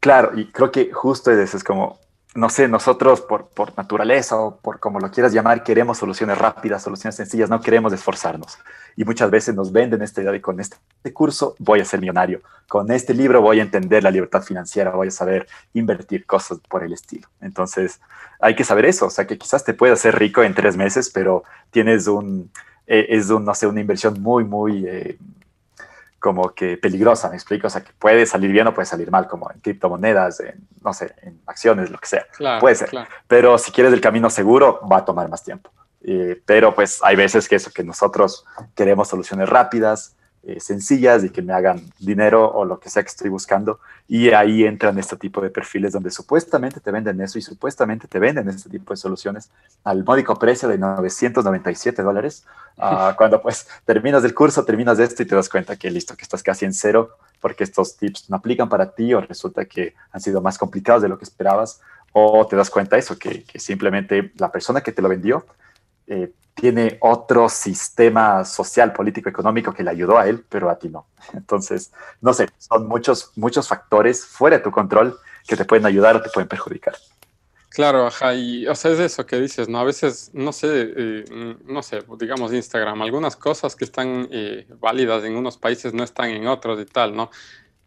Claro, 0.00 0.36
y 0.36 0.46
creo 0.46 0.72
que 0.72 0.92
justo 0.92 1.30
eso 1.30 1.56
es 1.56 1.62
como 1.62 2.00
no 2.34 2.50
sé, 2.50 2.68
nosotros 2.68 3.20
por, 3.20 3.48
por, 3.48 3.76
naturaleza 3.76 4.36
o 4.36 4.58
por 4.58 4.80
como 4.80 5.00
lo 5.00 5.10
quieras 5.10 5.32
llamar, 5.32 5.62
queremos 5.62 5.98
soluciones 5.98 6.36
rápidas, 6.38 6.82
soluciones 6.82 7.16
sencillas, 7.16 7.48
no 7.48 7.60
queremos 7.60 7.92
esforzarnos. 7.92 8.58
Y 8.96 9.04
muchas 9.04 9.30
veces 9.30 9.54
nos 9.54 9.72
venden 9.72 10.02
esta 10.02 10.20
idea 10.20 10.32
de 10.32 10.40
con 10.40 10.60
este 10.60 10.76
curso 11.12 11.54
voy 11.58 11.80
a 11.80 11.84
ser 11.84 12.00
millonario, 12.00 12.42
con 12.68 12.90
este 12.90 13.14
libro 13.14 13.40
voy 13.40 13.60
a 13.60 13.62
entender 13.62 14.02
la 14.02 14.10
libertad 14.10 14.42
financiera, 14.42 14.90
voy 14.90 15.08
a 15.08 15.10
saber 15.10 15.48
invertir 15.72 16.26
cosas 16.26 16.58
por 16.68 16.84
el 16.84 16.92
estilo. 16.92 17.28
Entonces, 17.40 18.00
hay 18.40 18.54
que 18.54 18.64
saber 18.64 18.84
eso, 18.84 19.06
o 19.06 19.10
sea, 19.10 19.26
que 19.26 19.38
quizás 19.38 19.64
te 19.64 19.74
puedas 19.74 19.98
hacer 19.98 20.18
rico 20.18 20.42
en 20.42 20.54
tres 20.54 20.76
meses, 20.76 21.10
pero 21.10 21.44
tienes 21.70 22.06
un, 22.06 22.50
eh, 22.86 23.06
es 23.10 23.30
un, 23.30 23.44
no 23.44 23.54
sé, 23.54 23.66
una 23.66 23.80
inversión 23.80 24.20
muy, 24.20 24.44
muy... 24.44 24.86
Eh, 24.86 25.18
como 26.18 26.50
que 26.50 26.76
peligrosa, 26.76 27.28
me 27.28 27.36
explico, 27.36 27.68
o 27.68 27.70
sea, 27.70 27.82
que 27.82 27.92
puede 27.98 28.26
salir 28.26 28.50
bien 28.50 28.66
o 28.66 28.74
puede 28.74 28.86
salir 28.86 29.10
mal, 29.10 29.28
como 29.28 29.50
en 29.50 29.60
criptomonedas, 29.60 30.40
en, 30.40 30.66
no 30.82 30.92
sé, 30.92 31.14
en 31.22 31.40
acciones, 31.46 31.90
lo 31.90 31.98
que 31.98 32.06
sea. 32.06 32.26
puede 32.60 32.74
ser. 32.74 32.90
Pero 33.26 33.56
si 33.58 33.70
quieres 33.70 33.92
el 33.92 34.00
camino 34.00 34.28
seguro, 34.30 34.80
va 34.90 34.98
a 34.98 35.04
tomar 35.04 35.28
más 35.28 35.44
tiempo. 35.44 35.70
Eh, 36.02 36.40
pero 36.46 36.74
pues 36.74 37.00
hay 37.02 37.16
veces 37.16 37.48
que 37.48 37.56
eso, 37.56 37.70
que 37.72 37.84
nosotros 37.84 38.44
queremos 38.74 39.08
soluciones 39.08 39.48
rápidas, 39.48 40.16
eh, 40.48 40.60
sencillas 40.60 41.24
y 41.24 41.28
que 41.28 41.42
me 41.42 41.52
hagan 41.52 41.82
dinero 41.98 42.50
o 42.50 42.64
lo 42.64 42.80
que 42.80 42.88
sea 42.88 43.02
que 43.02 43.10
estoy 43.10 43.28
buscando. 43.28 43.80
Y 44.08 44.30
ahí 44.30 44.64
entran 44.64 44.98
este 44.98 45.14
tipo 45.16 45.42
de 45.42 45.50
perfiles 45.50 45.92
donde 45.92 46.10
supuestamente 46.10 46.80
te 46.80 46.90
venden 46.90 47.20
eso 47.20 47.38
y 47.38 47.42
supuestamente 47.42 48.08
te 48.08 48.18
venden 48.18 48.48
este 48.48 48.70
tipo 48.70 48.94
de 48.94 48.96
soluciones 48.96 49.50
al 49.84 50.04
módico 50.04 50.36
precio 50.36 50.66
de 50.66 50.78
997 50.78 52.02
dólares. 52.02 52.46
Ah, 52.78 53.14
cuando 53.18 53.42
pues 53.42 53.68
terminas 53.84 54.24
el 54.24 54.32
curso, 54.32 54.64
terminas 54.64 54.98
esto 54.98 55.22
y 55.22 55.26
te 55.26 55.34
das 55.34 55.50
cuenta 55.50 55.76
que 55.76 55.90
listo, 55.90 56.16
que 56.16 56.22
estás 56.22 56.42
casi 56.42 56.64
en 56.64 56.72
cero 56.72 57.10
porque 57.42 57.64
estos 57.64 57.98
tips 57.98 58.30
no 58.30 58.36
aplican 58.36 58.70
para 58.70 58.94
ti 58.94 59.12
o 59.12 59.20
resulta 59.20 59.66
que 59.66 59.94
han 60.12 60.22
sido 60.22 60.40
más 60.40 60.56
complicados 60.56 61.02
de 61.02 61.10
lo 61.10 61.18
que 61.18 61.24
esperabas 61.24 61.82
o 62.12 62.46
te 62.46 62.56
das 62.56 62.70
cuenta 62.70 62.96
eso, 62.96 63.18
que, 63.18 63.44
que 63.44 63.58
simplemente 63.58 64.32
la 64.38 64.50
persona 64.50 64.80
que 64.80 64.92
te 64.92 65.02
lo 65.02 65.10
vendió 65.10 65.44
eh, 66.08 66.32
tiene 66.54 66.98
otro 67.00 67.48
sistema 67.48 68.44
social, 68.44 68.92
político, 68.92 69.28
económico 69.28 69.72
que 69.72 69.84
le 69.84 69.90
ayudó 69.90 70.18
a 70.18 70.28
él, 70.28 70.44
pero 70.48 70.68
a 70.68 70.78
ti 70.78 70.88
no. 70.88 71.06
Entonces, 71.32 71.92
no 72.20 72.32
sé, 72.32 72.48
son 72.58 72.88
muchos, 72.88 73.32
muchos 73.36 73.68
factores 73.68 74.24
fuera 74.24 74.58
de 74.58 74.64
tu 74.64 74.72
control 74.72 75.18
que 75.46 75.56
te 75.56 75.64
pueden 75.64 75.86
ayudar 75.86 76.16
o 76.16 76.22
te 76.22 76.30
pueden 76.30 76.48
perjudicar. 76.48 76.94
Claro, 77.70 78.06
ajá, 78.06 78.34
y 78.34 78.66
o 78.66 78.74
sea, 78.74 78.90
es 78.92 78.98
eso 78.98 79.26
que 79.26 79.38
dices, 79.38 79.68
¿no? 79.68 79.78
A 79.78 79.84
veces, 79.84 80.30
no 80.32 80.52
sé, 80.52 80.92
eh, 80.96 81.56
no 81.64 81.82
sé, 81.82 82.02
digamos 82.18 82.52
Instagram, 82.52 83.02
algunas 83.02 83.36
cosas 83.36 83.76
que 83.76 83.84
están 83.84 84.26
eh, 84.32 84.66
válidas 84.80 85.22
en 85.24 85.36
unos 85.36 85.58
países 85.58 85.92
no 85.92 86.02
están 86.02 86.30
en 86.30 86.48
otros 86.48 86.80
y 86.80 86.86
tal, 86.86 87.14
¿no? 87.14 87.30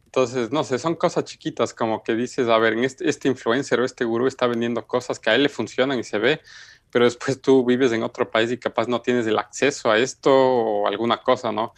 Entonces, 0.05 0.51
no 0.51 0.63
sé, 0.63 0.77
son 0.77 0.95
cosas 0.95 1.23
chiquitas 1.23 1.73
como 1.73 2.03
que 2.03 2.15
dices, 2.15 2.47
a 2.47 2.57
ver, 2.57 2.77
este, 2.79 3.09
este 3.09 3.27
influencer 3.27 3.79
o 3.79 3.85
este 3.85 4.05
gurú 4.05 4.27
está 4.27 4.45
vendiendo 4.45 4.85
cosas 4.85 5.19
que 5.19 5.29
a 5.29 5.35
él 5.35 5.43
le 5.43 5.49
funcionan 5.49 5.99
y 5.99 6.03
se 6.03 6.19
ve, 6.19 6.41
pero 6.91 7.05
después 7.05 7.41
tú 7.41 7.65
vives 7.65 7.91
en 7.91 8.03
otro 8.03 8.29
país 8.29 8.51
y 8.51 8.57
capaz 8.57 8.87
no 8.87 9.01
tienes 9.01 9.25
el 9.27 9.37
acceso 9.37 9.89
a 9.89 9.97
esto 9.97 10.31
o 10.31 10.87
alguna 10.87 11.17
cosa, 11.23 11.51
¿no? 11.51 11.73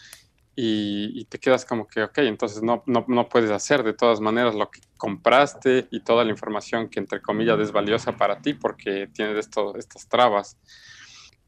Y, 0.56 1.26
te 1.26 1.40
quedas 1.40 1.66
como 1.66 1.88
que, 1.88 2.04
ok, 2.04 2.20
entonces 2.20 2.62
no, 2.62 2.84
no, 2.86 3.06
no, 3.08 3.28
puedes 3.28 3.50
hacer 3.50 3.82
de 3.82 3.94
todas 3.94 4.20
maneras 4.20 4.54
lo 4.54 4.70
que 4.70 4.82
compraste 4.98 5.88
y 5.90 6.02
toda 6.02 6.24
la 6.24 6.30
información 6.30 6.90
que 6.90 7.00
entre 7.00 7.22
comillas 7.22 7.60
es 7.60 7.72
valiosa 7.72 8.12
para 8.18 8.40
ti 8.40 8.54
porque 8.54 9.10
tienes 9.14 9.38
esto, 9.38 9.76
estas 9.78 10.08
trabas. 10.08 10.58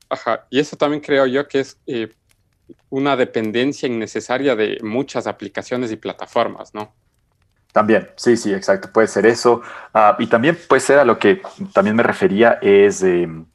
Ajá, 0.10 0.48
y 0.50 0.60
eso 0.60 0.76
también 0.76 1.02
creo 1.02 1.28
yo 1.28 1.48
que 1.48 1.60
es 1.60 1.80
eh, 1.86 2.16
una 2.90 3.16
dependencia 3.16 3.88
innecesaria 3.88 4.56
de 4.56 4.80
muchas 4.82 5.28
aplicaciones 5.28 5.92
y 5.92 5.98
plataformas, 5.98 6.74
¿no? 6.74 6.94
También, 7.76 8.10
sí, 8.16 8.38
sí, 8.38 8.54
exacto, 8.54 8.90
puede 8.90 9.08
ser 9.10 9.26
eso. 9.26 9.62
Ah, 9.94 10.16
y 10.18 10.28
también 10.28 10.58
puede 10.70 10.80
ser 10.80 10.98
a 10.98 11.04
lo 11.04 11.20
que 11.20 11.42
también 11.74 11.94
me 11.98 12.04
refería 12.04 12.58
es 12.62 13.04
em, 13.04 13.48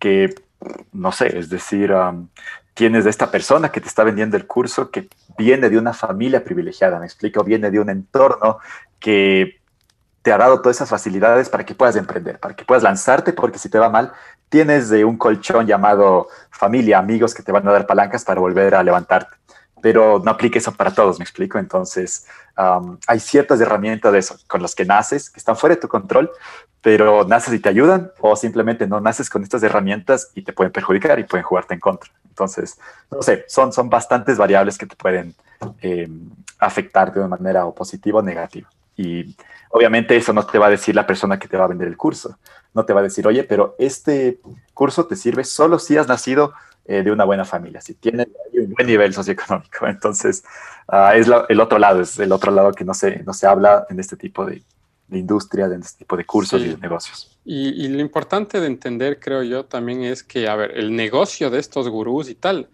que, 0.00 0.34
no 0.92 1.12
sé, 1.12 1.38
es 1.38 1.48
decir, 1.50 1.94
tienes 2.74 3.04
de 3.04 3.10
esta 3.10 3.30
persona 3.30 3.70
que 3.70 3.80
te 3.80 3.86
está 3.86 4.02
vendiendo 4.02 4.36
el 4.36 4.48
curso 4.48 4.90
que 4.90 5.08
viene 5.38 5.70
de 5.70 5.78
una 5.78 5.92
familia 5.92 6.42
privilegiada, 6.42 6.98
me 6.98 7.06
explico, 7.06 7.44
viene 7.44 7.70
de 7.70 7.78
un 7.78 7.90
entorno 7.90 8.58
que 8.98 9.60
te 10.22 10.32
ha 10.32 10.38
dado 10.38 10.60
todas 10.62 10.78
esas 10.78 10.88
facilidades 10.88 11.48
para 11.48 11.64
que 11.64 11.76
puedas 11.76 11.94
emprender, 11.94 12.40
para 12.40 12.56
que 12.56 12.64
puedas 12.64 12.82
lanzarte, 12.82 13.32
porque 13.32 13.60
si 13.60 13.68
te 13.68 13.78
va 13.78 13.88
mal, 13.88 14.12
tienes 14.48 14.88
de 14.88 15.04
un 15.04 15.16
colchón 15.16 15.68
llamado 15.68 16.26
familia, 16.50 16.98
amigos 16.98 17.34
que 17.34 17.44
te 17.44 17.52
van 17.52 17.68
a 17.68 17.72
dar 17.72 17.86
palancas 17.86 18.24
para 18.24 18.40
volver 18.40 18.74
a 18.74 18.82
levantarte 18.82 19.39
pero 19.80 20.20
no 20.24 20.30
aplica 20.30 20.58
eso 20.58 20.72
para 20.72 20.92
todos, 20.92 21.18
me 21.18 21.24
explico. 21.24 21.58
Entonces, 21.58 22.26
hay 23.06 23.20
ciertas 23.20 23.60
herramientas 23.60 24.12
de 24.12 24.18
eso 24.18 24.36
con 24.46 24.62
las 24.62 24.74
que 24.74 24.84
naces, 24.84 25.30
que 25.30 25.38
están 25.38 25.56
fuera 25.56 25.74
de 25.74 25.80
tu 25.80 25.88
control, 25.88 26.30
pero 26.82 27.24
naces 27.24 27.54
y 27.54 27.58
te 27.58 27.68
ayudan, 27.68 28.12
o 28.20 28.36
simplemente 28.36 28.86
no 28.86 29.00
naces 29.00 29.28
con 29.28 29.42
estas 29.42 29.62
herramientas 29.62 30.30
y 30.34 30.42
te 30.42 30.52
pueden 30.52 30.72
perjudicar 30.72 31.18
y 31.18 31.24
pueden 31.24 31.44
jugarte 31.44 31.74
en 31.74 31.80
contra. 31.80 32.10
Entonces, 32.28 32.78
no 33.10 33.22
sé, 33.22 33.44
son, 33.48 33.72
son 33.72 33.90
bastantes 33.90 34.38
variables 34.38 34.78
que 34.78 34.86
te 34.86 34.96
pueden 34.96 35.34
em, 35.80 36.30
afectar 36.58 37.12
de 37.12 37.20
una 37.20 37.28
manera 37.28 37.66
o 37.66 37.74
positiva 37.74 38.20
o 38.20 38.22
negativa. 38.22 38.68
Y 38.96 39.36
obviamente 39.70 40.16
eso 40.16 40.32
no 40.32 40.44
te 40.44 40.58
va 40.58 40.66
a 40.66 40.70
decir 40.70 40.94
la 40.94 41.06
persona 41.06 41.38
que 41.38 41.48
te 41.48 41.56
va 41.56 41.64
a 41.64 41.68
vender 41.68 41.88
el 41.88 41.96
curso. 41.96 42.38
No 42.74 42.84
te 42.84 42.92
va 42.92 43.00
a 43.00 43.04
decir, 43.04 43.26
oye, 43.26 43.44
pero 43.44 43.74
este 43.78 44.40
curso 44.74 45.06
te 45.06 45.16
sirve 45.16 45.44
solo 45.44 45.78
si 45.78 45.96
has 45.96 46.08
nacido 46.08 46.52
eh, 46.86 47.02
de 47.02 47.12
una 47.12 47.24
buena 47.24 47.44
familia, 47.44 47.80
si 47.80 47.94
tiene 47.94 48.24
un 48.24 48.49
buen 48.70 48.86
nivel 48.86 49.12
socioeconómico. 49.12 49.86
Entonces, 49.86 50.44
ah, 50.88 51.16
es 51.16 51.28
el 51.48 51.60
otro 51.60 51.78
lado, 51.78 52.00
es 52.00 52.18
el 52.18 52.32
otro 52.32 52.52
lado 52.52 52.72
que 52.72 52.84
no 52.84 52.94
se, 52.94 53.22
no 53.24 53.32
se 53.32 53.46
habla 53.46 53.86
en 53.90 54.00
este 54.00 54.16
tipo 54.16 54.44
de, 54.44 54.62
industria, 55.12 55.66
en 55.66 55.80
este 55.80 55.98
tipo 55.98 56.16
de 56.16 56.24
cursos 56.24 56.62
y 56.62 56.68
de 56.68 56.76
negocios. 56.76 57.36
Y, 57.44 57.88
lo 57.88 58.00
importante 58.00 58.60
de 58.60 58.66
entender, 58.66 59.18
creo 59.18 59.42
yo, 59.42 59.64
también 59.64 60.04
es 60.04 60.22
que, 60.22 60.48
a 60.48 60.54
ver, 60.54 60.78
el 60.78 60.94
negocio 60.94 61.50
de 61.50 61.58
estos 61.58 61.88
gurús 61.88 62.28
y 62.28 62.36
tal, 62.36 62.68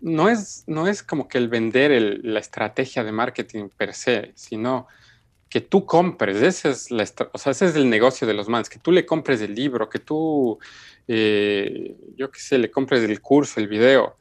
no 0.00 0.28
es, 0.28 0.64
no 0.66 0.88
es 0.88 1.02
como 1.02 1.28
que 1.28 1.38
el 1.38 1.48
vender 1.48 2.20
la 2.24 2.40
estrategia 2.40 3.04
de 3.04 3.12
marketing 3.12 3.68
per 3.76 3.94
se, 3.94 4.32
sino 4.34 4.88
que 5.50 5.60
tú 5.60 5.84
compres, 5.84 6.40
ese 6.40 6.70
es, 6.70 6.90
la, 6.92 7.04
o 7.32 7.38
sea, 7.38 7.50
ese 7.50 7.66
es 7.66 7.74
el 7.74 7.90
negocio 7.90 8.26
de 8.26 8.34
los 8.34 8.48
mans, 8.48 8.70
que 8.70 8.78
tú 8.78 8.92
le 8.92 9.04
compres 9.04 9.40
el 9.40 9.54
libro, 9.54 9.90
que 9.90 9.98
tú, 9.98 10.58
eh, 11.08 11.96
yo 12.16 12.30
qué 12.30 12.38
sé, 12.38 12.56
le 12.56 12.70
compres 12.70 13.02
el 13.02 13.20
curso, 13.20 13.58
el 13.58 13.66
video. 13.66 14.16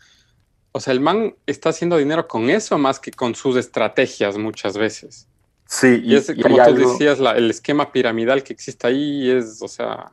O 0.71 0.79
sea, 0.79 0.93
el 0.93 0.99
man 0.99 1.35
está 1.45 1.69
haciendo 1.69 1.97
dinero 1.97 2.27
con 2.27 2.49
eso 2.49 2.77
más 2.77 2.99
que 2.99 3.11
con 3.11 3.35
sus 3.35 3.55
estrategias 3.57 4.37
muchas 4.37 4.77
veces. 4.77 5.27
Sí, 5.65 6.01
y, 6.03 6.15
es, 6.15 6.31
como 6.41 6.57
tú 6.63 6.75
decías, 6.75 7.19
el 7.19 7.49
esquema 7.49 7.91
piramidal 7.91 8.43
que 8.43 8.53
existe 8.53 8.87
ahí 8.87 9.29
es, 9.29 9.61
o 9.61 9.67
sea, 9.67 10.11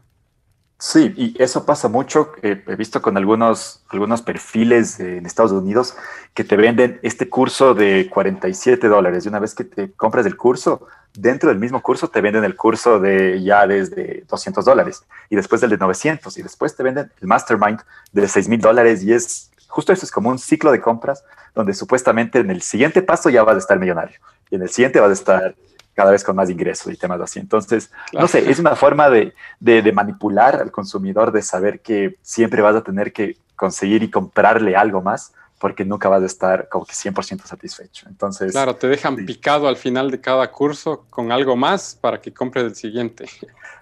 Sí, 0.78 1.14
y 1.16 1.42
eso 1.42 1.64
pasa 1.64 1.88
mucho. 1.88 2.32
he 2.42 2.76
visto 2.76 3.00
con 3.00 3.16
algunos, 3.16 3.82
algunos 3.88 4.20
perfiles 4.20 5.00
en 5.00 5.24
Estados 5.24 5.52
Unidos 5.52 5.96
que 6.34 6.44
te 6.44 6.56
venden 6.56 7.00
este 7.02 7.30
curso 7.30 7.72
de 7.72 8.10
47 8.12 8.86
dólares. 8.86 9.24
Y 9.24 9.28
una 9.28 9.38
vez 9.38 9.54
que 9.54 9.64
te 9.64 9.92
compras 9.92 10.26
el 10.26 10.36
curso, 10.36 10.86
dentro 11.14 11.48
del 11.48 11.58
mismo 11.58 11.82
curso 11.82 12.08
te 12.08 12.20
venden 12.20 12.44
el 12.44 12.56
curso 12.56 13.00
de 13.00 13.42
ya 13.42 13.66
desde 13.66 14.24
200 14.28 14.66
dólares 14.66 15.02
y 15.30 15.36
después 15.36 15.62
el 15.62 15.70
de 15.70 15.78
900 15.78 16.36
y 16.36 16.42
después 16.42 16.76
te 16.76 16.82
venden 16.82 17.10
el 17.22 17.26
mastermind 17.26 17.80
de 18.12 18.28
6 18.28 18.48
mil 18.48 18.60
dólares. 18.60 19.02
Y 19.02 19.14
es 19.14 19.50
justo 19.68 19.92
eso, 19.92 20.04
es 20.04 20.10
como 20.10 20.30
un 20.30 20.38
ciclo 20.38 20.72
de 20.72 20.80
compras 20.80 21.24
donde 21.54 21.74
supuestamente 21.74 22.38
en 22.38 22.50
el 22.50 22.62
siguiente 22.62 23.02
paso 23.02 23.30
ya 23.30 23.42
vas 23.42 23.56
a 23.56 23.58
estar 23.58 23.78
millonario 23.78 24.18
y 24.50 24.56
en 24.56 24.62
el 24.62 24.68
siguiente 24.68 25.00
vas 25.00 25.10
a 25.10 25.14
estar 25.14 25.54
cada 25.94 26.10
vez 26.10 26.22
con 26.22 26.36
más 26.36 26.50
ingresos 26.50 26.92
y 26.92 26.96
temas 26.96 27.20
así. 27.22 27.40
Entonces, 27.40 27.90
no 28.12 28.28
sé, 28.28 28.50
es 28.50 28.58
una 28.58 28.76
forma 28.76 29.08
de, 29.08 29.32
de, 29.60 29.92
manipular 29.92 30.56
al 30.56 30.70
consumidor, 30.70 31.32
de 31.32 31.40
saber 31.40 31.80
que 31.80 32.18
siempre 32.20 32.60
vas 32.60 32.76
a 32.76 32.82
tener 32.82 33.14
que 33.14 33.38
conseguir 33.56 34.02
y 34.02 34.10
comprarle 34.10 34.76
algo 34.76 35.00
más 35.00 35.32
porque 35.58 35.84
nunca 35.84 36.08
vas 36.08 36.22
a 36.22 36.26
estar 36.26 36.68
como 36.68 36.84
que 36.84 36.92
100% 36.92 37.44
satisfecho. 37.44 38.06
Entonces, 38.08 38.52
claro, 38.52 38.76
te 38.76 38.88
dejan 38.88 39.16
picado 39.24 39.68
al 39.68 39.76
final 39.76 40.10
de 40.10 40.20
cada 40.20 40.50
curso 40.50 41.06
con 41.08 41.32
algo 41.32 41.56
más 41.56 41.96
para 42.00 42.20
que 42.20 42.32
compres 42.32 42.64
el 42.64 42.74
siguiente. 42.74 43.26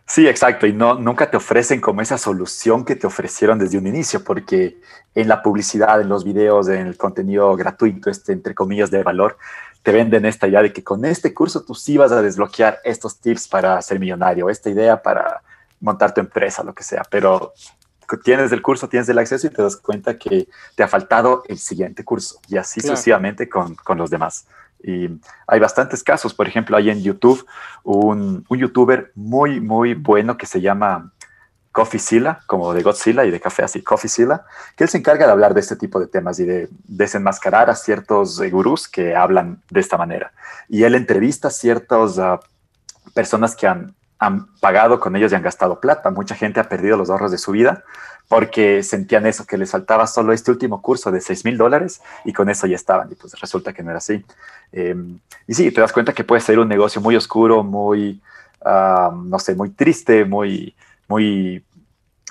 Sí, 0.06 0.28
exacto, 0.28 0.66
y 0.66 0.72
no 0.74 0.96
nunca 0.96 1.30
te 1.30 1.38
ofrecen 1.38 1.80
como 1.80 2.02
esa 2.02 2.18
solución 2.18 2.84
que 2.84 2.94
te 2.94 3.06
ofrecieron 3.06 3.58
desde 3.58 3.78
un 3.78 3.86
inicio, 3.86 4.22
porque 4.22 4.76
en 5.14 5.28
la 5.28 5.42
publicidad, 5.42 5.98
en 5.98 6.10
los 6.10 6.24
videos, 6.24 6.68
en 6.68 6.86
el 6.86 6.98
contenido 6.98 7.56
gratuito, 7.56 8.10
este 8.10 8.34
entre 8.34 8.54
comillas 8.54 8.90
de 8.90 9.02
valor, 9.02 9.38
te 9.82 9.92
venden 9.92 10.26
esta 10.26 10.46
idea 10.46 10.60
de 10.60 10.74
que 10.74 10.84
con 10.84 11.06
este 11.06 11.32
curso 11.32 11.64
tú 11.64 11.74
sí 11.74 11.96
vas 11.96 12.12
a 12.12 12.20
desbloquear 12.20 12.80
estos 12.84 13.18
tips 13.18 13.48
para 13.48 13.80
ser 13.80 13.98
millonario, 13.98 14.50
esta 14.50 14.68
idea 14.68 15.02
para 15.02 15.40
montar 15.80 16.12
tu 16.12 16.20
empresa, 16.20 16.62
lo 16.62 16.74
que 16.74 16.82
sea, 16.82 17.02
pero 17.08 17.54
tienes 18.22 18.52
el 18.52 18.62
curso, 18.62 18.88
tienes 18.88 19.08
el 19.08 19.18
acceso 19.18 19.46
y 19.46 19.50
te 19.50 19.62
das 19.62 19.76
cuenta 19.76 20.16
que 20.16 20.48
te 20.74 20.82
ha 20.82 20.88
faltado 20.88 21.42
el 21.48 21.58
siguiente 21.58 22.04
curso 22.04 22.40
y 22.48 22.56
así 22.56 22.80
sucesivamente 22.80 23.48
con, 23.48 23.74
con, 23.74 23.98
los 23.98 24.10
demás. 24.10 24.46
Y 24.82 25.08
hay 25.46 25.60
bastantes 25.60 26.02
casos, 26.02 26.34
por 26.34 26.46
ejemplo, 26.46 26.76
hay 26.76 26.90
en 26.90 27.02
YouTube 27.02 27.46
un, 27.82 28.44
un 28.48 28.58
youtuber 28.58 29.12
muy, 29.14 29.60
muy 29.60 29.94
bueno 29.94 30.36
que 30.36 30.46
se 30.46 30.60
llama 30.60 31.12
Coffeezilla, 31.74 32.38
como 32.46 32.72
de 32.72 32.82
Godzilla 32.84 33.24
y 33.24 33.32
de 33.32 33.40
café 33.40 33.64
así, 33.64 33.82
Coffeezilla, 33.82 34.44
que 34.76 34.84
él 34.84 34.90
se 34.90 34.98
encarga 34.98 35.26
de 35.26 35.32
hablar 35.32 35.54
de 35.54 35.60
este 35.60 35.74
tipo 35.74 35.98
de 35.98 36.06
temas 36.06 36.38
y 36.38 36.44
de 36.44 36.68
desenmascarar 36.84 37.68
a 37.68 37.74
ciertos 37.74 38.40
gurús 38.42 38.86
que 38.86 39.16
hablan 39.16 39.60
de 39.70 39.80
esta 39.80 39.98
manera. 39.98 40.32
Y 40.68 40.84
él 40.84 40.94
entrevista 40.94 41.48
a 41.48 41.50
ciertas 41.50 42.20
ah, 42.20 42.38
personas 43.12 43.56
que 43.56 43.66
han, 43.66 43.96
han 44.18 44.46
pagado 44.60 45.00
con 45.00 45.16
ellos 45.16 45.32
y 45.32 45.34
han 45.34 45.42
gastado 45.42 45.80
plata. 45.80 46.10
Mucha 46.10 46.34
gente 46.34 46.60
ha 46.60 46.68
perdido 46.68 46.96
los 46.96 47.10
ahorros 47.10 47.30
de 47.30 47.38
su 47.38 47.52
vida 47.52 47.84
porque 48.28 48.82
sentían 48.82 49.26
eso, 49.26 49.44
que 49.44 49.58
les 49.58 49.70
faltaba 49.70 50.06
solo 50.06 50.32
este 50.32 50.50
último 50.50 50.80
curso 50.80 51.10
de 51.10 51.20
6 51.20 51.44
mil 51.44 51.58
dólares 51.58 52.00
y 52.24 52.32
con 52.32 52.48
eso 52.48 52.66
ya 52.66 52.76
estaban. 52.76 53.10
Y 53.12 53.14
pues 53.14 53.38
resulta 53.40 53.72
que 53.72 53.82
no 53.82 53.90
era 53.90 53.98
así. 53.98 54.24
Em, 54.72 55.18
y 55.46 55.54
sí, 55.54 55.70
te 55.70 55.80
das 55.80 55.92
cuenta 55.92 56.12
que 56.12 56.24
puede 56.24 56.40
ser 56.40 56.58
un 56.58 56.68
negocio 56.68 57.00
muy 57.00 57.16
oscuro, 57.16 57.62
muy, 57.62 58.22
no 58.64 59.38
sé, 59.38 59.54
muy 59.54 59.70
triste, 59.70 60.24
muy 60.24 60.74
muy 61.08 61.64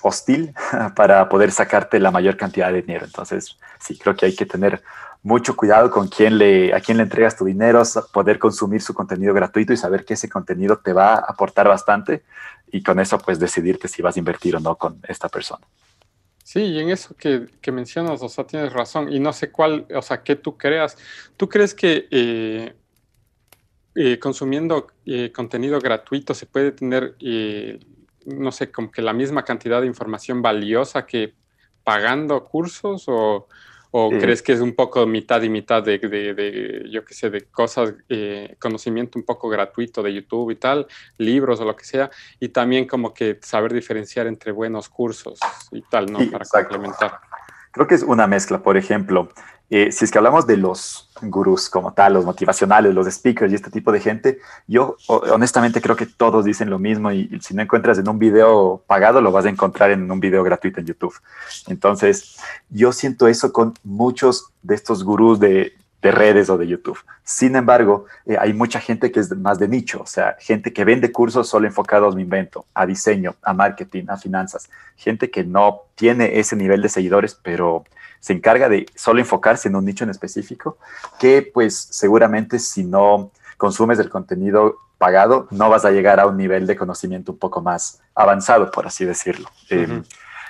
hostil 0.01 0.53
para 0.95 1.29
poder 1.29 1.51
sacarte 1.51 1.99
la 1.99 2.11
mayor 2.11 2.37
cantidad 2.37 2.71
de 2.71 2.81
dinero. 2.81 3.05
Entonces, 3.05 3.57
sí, 3.79 3.97
creo 3.97 4.15
que 4.15 4.25
hay 4.25 4.35
que 4.35 4.45
tener 4.45 4.83
mucho 5.23 5.55
cuidado 5.55 5.89
con 5.89 6.09
quién 6.09 6.37
le, 6.37 6.73
a 6.73 6.81
quién 6.81 6.97
le 6.97 7.03
entregas 7.03 7.37
tu 7.37 7.45
dinero, 7.45 7.81
poder 8.11 8.37
consumir 8.37 8.81
su 8.81 8.93
contenido 8.93 9.33
gratuito 9.33 9.73
y 9.73 9.77
saber 9.77 10.03
que 10.03 10.13
ese 10.15 10.29
contenido 10.29 10.77
te 10.77 10.93
va 10.93 11.13
a 11.13 11.19
aportar 11.19 11.67
bastante 11.67 12.23
y 12.71 12.83
con 12.83 12.99
eso 12.99 13.17
pues 13.17 13.39
decidirte 13.39 13.87
si 13.87 14.01
vas 14.01 14.15
a 14.15 14.19
invertir 14.19 14.55
o 14.55 14.59
no 14.59 14.75
con 14.75 14.99
esta 15.07 15.29
persona. 15.29 15.65
Sí, 16.43 16.61
y 16.61 16.79
en 16.79 16.89
eso 16.89 17.15
que, 17.15 17.47
mencionas, 17.71 18.21
o 18.21 18.27
sea, 18.27 18.45
tienes 18.45 18.73
razón. 18.73 19.11
Y 19.11 19.19
no 19.19 19.31
sé 19.31 19.49
cuál, 19.49 19.87
o 19.95 20.01
sea, 20.01 20.23
qué 20.23 20.35
tú 20.35 20.57
creas. 20.57 20.97
¿Tú 21.37 21.47
crees 21.47 21.73
que 21.73 22.07
eh, 22.11 22.75
eh, 23.95 24.19
consumiendo 24.19 24.87
eh, 25.05 25.31
contenido 25.31 25.79
gratuito 25.79 26.33
se 26.33 26.45
puede 26.45 26.73
tener 26.73 27.15
no 28.25 28.51
sé, 28.51 28.71
como 28.71 28.91
que 28.91 29.01
la 29.01 29.13
misma 29.13 29.43
cantidad 29.43 29.81
de 29.81 29.87
información 29.87 30.41
valiosa 30.41 31.05
que 31.05 31.33
pagando 31.83 32.43
cursos 32.45 33.05
o, 33.07 33.47
crees 34.19 34.41
que 34.41 34.53
es 34.53 34.59
un 34.59 34.73
poco 34.73 35.05
mitad 35.05 35.41
y 35.43 35.49
mitad 35.49 35.83
de, 35.83 36.83
yo 36.89 37.05
qué 37.05 37.13
sé, 37.13 37.29
de 37.29 37.41
cosas, 37.45 37.93
eh, 38.09 38.55
conocimiento 38.59 39.19
un 39.19 39.25
poco 39.25 39.49
gratuito 39.49 40.01
de 40.01 40.13
YouTube 40.13 40.49
y 40.49 40.55
tal, 40.55 40.87
libros 41.17 41.59
o 41.59 41.65
lo 41.65 41.75
que 41.75 41.85
sea, 41.85 42.09
y 42.39 42.49
también 42.49 42.87
como 42.87 43.13
que 43.13 43.37
saber 43.43 43.71
diferenciar 43.71 44.25
entre 44.25 44.51
buenos 44.51 44.89
cursos 44.89 45.39
y 45.71 45.81
tal, 45.83 46.11
¿no? 46.11 46.19
Para 46.31 46.45
complementar. 46.45 47.19
Creo 47.73 47.87
que 47.87 47.95
es 47.95 48.03
una 48.03 48.27
mezcla, 48.27 48.59
por 48.59 48.77
ejemplo, 48.77 49.29
eh, 49.71 49.91
si 49.91 50.05
es 50.05 50.11
que 50.11 50.19
hablamos 50.19 50.45
de 50.45 50.57
los 50.57 51.09
gurús 51.23 51.67
como 51.67 51.93
tal, 51.93 52.13
los 52.13 52.23
motivacionales, 52.23 52.93
los 52.93 53.07
speakers 53.11 53.51
y 53.51 53.55
este 53.55 53.71
tipo 53.71 53.91
de 53.91 53.99
gente, 53.99 54.37
yo 54.67 54.95
honestamente 55.07 55.81
creo 55.81 55.95
que 55.95 56.05
todos 56.05 56.45
dicen 56.45 56.69
lo 56.69 56.77
mismo 56.77 57.11
y, 57.11 57.39
si 57.41 57.55
no 57.55 57.63
encuentras 57.63 57.97
en 57.97 58.07
un 58.07 58.19
video 58.19 58.83
pagado, 58.85 59.21
lo 59.21 59.31
vas 59.31 59.45
a 59.45 59.49
encontrar 59.49 59.89
en 59.89 60.11
un 60.11 60.19
video 60.19 60.43
gratuito 60.43 60.79
en 60.79 60.85
YouTube. 60.85 61.15
Entonces, 61.65 62.37
yo 62.69 62.91
siento 62.91 63.27
eso 63.27 63.51
con 63.51 63.73
muchos 63.83 64.51
de 64.61 64.75
estos 64.75 65.03
gurús 65.03 65.39
de, 65.39 65.73
redes 66.11 66.49
o 66.49 66.57
de 66.57 66.67
YouTube. 66.67 66.99
Sin 67.23 67.55
embargo, 67.55 68.05
eh, 68.25 68.37
hay 68.39 68.53
mucha 68.53 68.79
gente 68.79 69.11
que 69.11 69.19
es 69.19 69.35
más 69.35 69.59
de 69.59 69.67
nicho, 69.67 70.01
o 70.01 70.05
sea, 70.05 70.35
gente 70.39 70.73
que 70.73 70.83
vende 70.83 71.11
cursos 71.11 71.47
solo 71.47 71.67
enfocados, 71.67 72.15
me 72.15 72.21
invento, 72.21 72.65
a 72.73 72.85
diseño, 72.85 73.35
a 73.41 73.53
marketing, 73.53 74.05
a 74.09 74.17
finanzas, 74.17 74.69
gente 74.95 75.31
que 75.31 75.43
no 75.43 75.81
tiene 75.95 76.39
ese 76.39 76.55
nivel 76.55 76.81
de 76.81 76.89
seguidores, 76.89 77.39
pero 77.41 77.83
se 78.19 78.33
encarga 78.33 78.69
de 78.69 78.85
solo 78.95 79.19
enfocarse 79.19 79.67
en 79.67 79.75
un 79.75 79.85
nicho 79.85 80.03
en 80.03 80.09
específico, 80.09 80.77
que 81.19 81.41
pues 81.53 81.75
seguramente 81.75 82.59
si 82.59 82.83
no 82.83 83.31
consumes 83.57 83.99
el 83.99 84.09
contenido 84.09 84.77
pagado, 84.97 85.47
no 85.51 85.69
vas 85.69 85.83
a 85.83 85.91
llegar 85.91 86.19
a 86.19 86.27
un 86.27 86.37
nivel 86.37 86.65
de 86.65 86.77
conocimiento 86.77 87.33
un 87.33 87.37
poco 87.37 87.61
más 87.61 88.01
avanzado, 88.15 88.71
por 88.71 88.87
así 88.87 89.03
decirlo. 89.03 89.49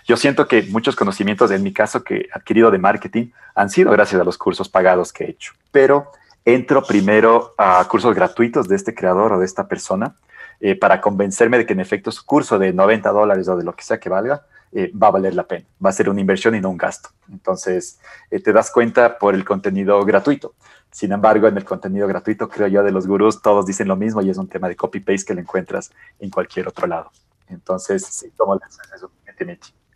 Yo 0.06 0.18
siento 0.18 0.48
que 0.48 0.64
muchos 0.64 0.96
conocimientos, 0.96 1.52
en 1.52 1.64
mi 1.64 1.74
caso, 1.74 2.04
que 2.04 2.16
he 2.16 2.30
adquirido 2.34 2.72
de 2.72 2.78
marketing, 2.78 3.32
han 3.56 3.70
sido 3.70 3.92
gracias 3.92 4.20
a 4.20 4.24
los 4.24 4.38
cursos 4.38 4.70
pagados 4.70 5.14
que 5.14 5.24
he 5.26 5.30
hecho. 5.30 5.54
Pero 5.72 6.12
entro 6.46 6.84
primero 6.84 7.54
a 7.58 7.86
cursos 7.90 8.14
gratuitos 8.14 8.68
de 8.68 8.76
este 8.76 8.94
creador 8.94 9.34
o 9.34 9.40
de 9.40 9.46
esta 9.46 9.68
persona 9.68 10.16
eh, 10.60 10.76
para 10.76 11.00
convencerme 11.00 11.58
de 11.58 11.66
que 11.66 11.74
en 11.74 11.80
efecto 11.80 12.12
su 12.12 12.26
curso 12.26 12.60
de 12.60 12.74
90 12.74 13.10
dólares 13.12 13.48
o 13.48 13.58
de 13.58 13.64
lo 13.64 13.76
que 13.76 13.84
sea 13.84 14.00
que 14.00 14.10
valga, 14.10 14.46
eh, 14.72 14.92
va 14.92 15.08
a 15.08 15.12
valer 15.12 15.36
la 15.36 15.44
pena. 15.44 15.66
Va 15.84 15.90
a 15.90 15.94
ser 15.94 16.10
una 16.10 16.20
inversión 16.20 16.56
y 16.56 16.62
no 16.62 16.70
un 16.70 16.78
gasto. 16.78 17.10
Entonces, 17.32 18.00
eh, 18.32 18.40
te 18.40 18.52
das 18.52 18.72
cuenta 18.72 19.18
por 19.18 19.36
el 19.36 19.46
contenido 19.46 20.04
gratuito. 20.04 20.56
Sin 20.92 21.12
embargo, 21.12 21.48
en 21.48 21.58
el 21.58 21.66
contenido 21.66 22.08
gratuito, 22.08 22.50
creo 22.50 22.68
yo, 22.68 22.84
de 22.84 22.92
los 22.92 23.08
gurús, 23.08 23.42
todos 23.42 23.66
dicen 23.66 23.88
lo 23.88 23.96
mismo 23.96 24.22
y 24.22 24.30
es 24.30 24.38
un 24.38 24.48
tema 24.48 24.68
de 24.68 24.76
copy-paste 24.76 25.26
que 25.26 25.34
lo 25.34 25.42
encuentras 25.42 25.92
en 26.20 26.30
cualquier 26.30 26.68
otro 26.68 26.88
lado. 26.88 27.12
Entonces, 27.48 28.06
sí, 28.06 28.32
como 28.36 28.60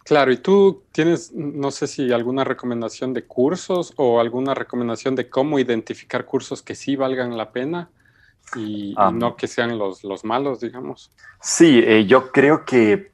Claro, 0.07 0.31
y 0.31 0.37
tú 0.37 0.83
tienes, 0.93 1.33
no 1.33 1.69
sé 1.69 1.85
si 1.85 2.13
alguna 2.13 2.45
recomendación 2.45 3.13
de 3.13 3.25
cursos 3.25 3.93
o 3.97 4.21
alguna 4.21 4.53
recomendación 4.53 5.15
de 5.15 5.29
cómo 5.29 5.59
identificar 5.59 6.23
cursos 6.23 6.61
que 6.61 6.75
sí 6.75 6.95
valgan 6.95 7.35
la 7.35 7.51
pena 7.51 7.89
y, 8.55 8.95
no 9.11 9.35
que 9.35 9.47
sean 9.47 9.77
los, 9.77 10.05
los 10.05 10.23
malos, 10.23 10.61
digamos. 10.61 11.11
Sí, 11.41 11.83
eh, 11.85 12.05
yo 12.05 12.31
creo 12.31 12.63
que 12.63 13.11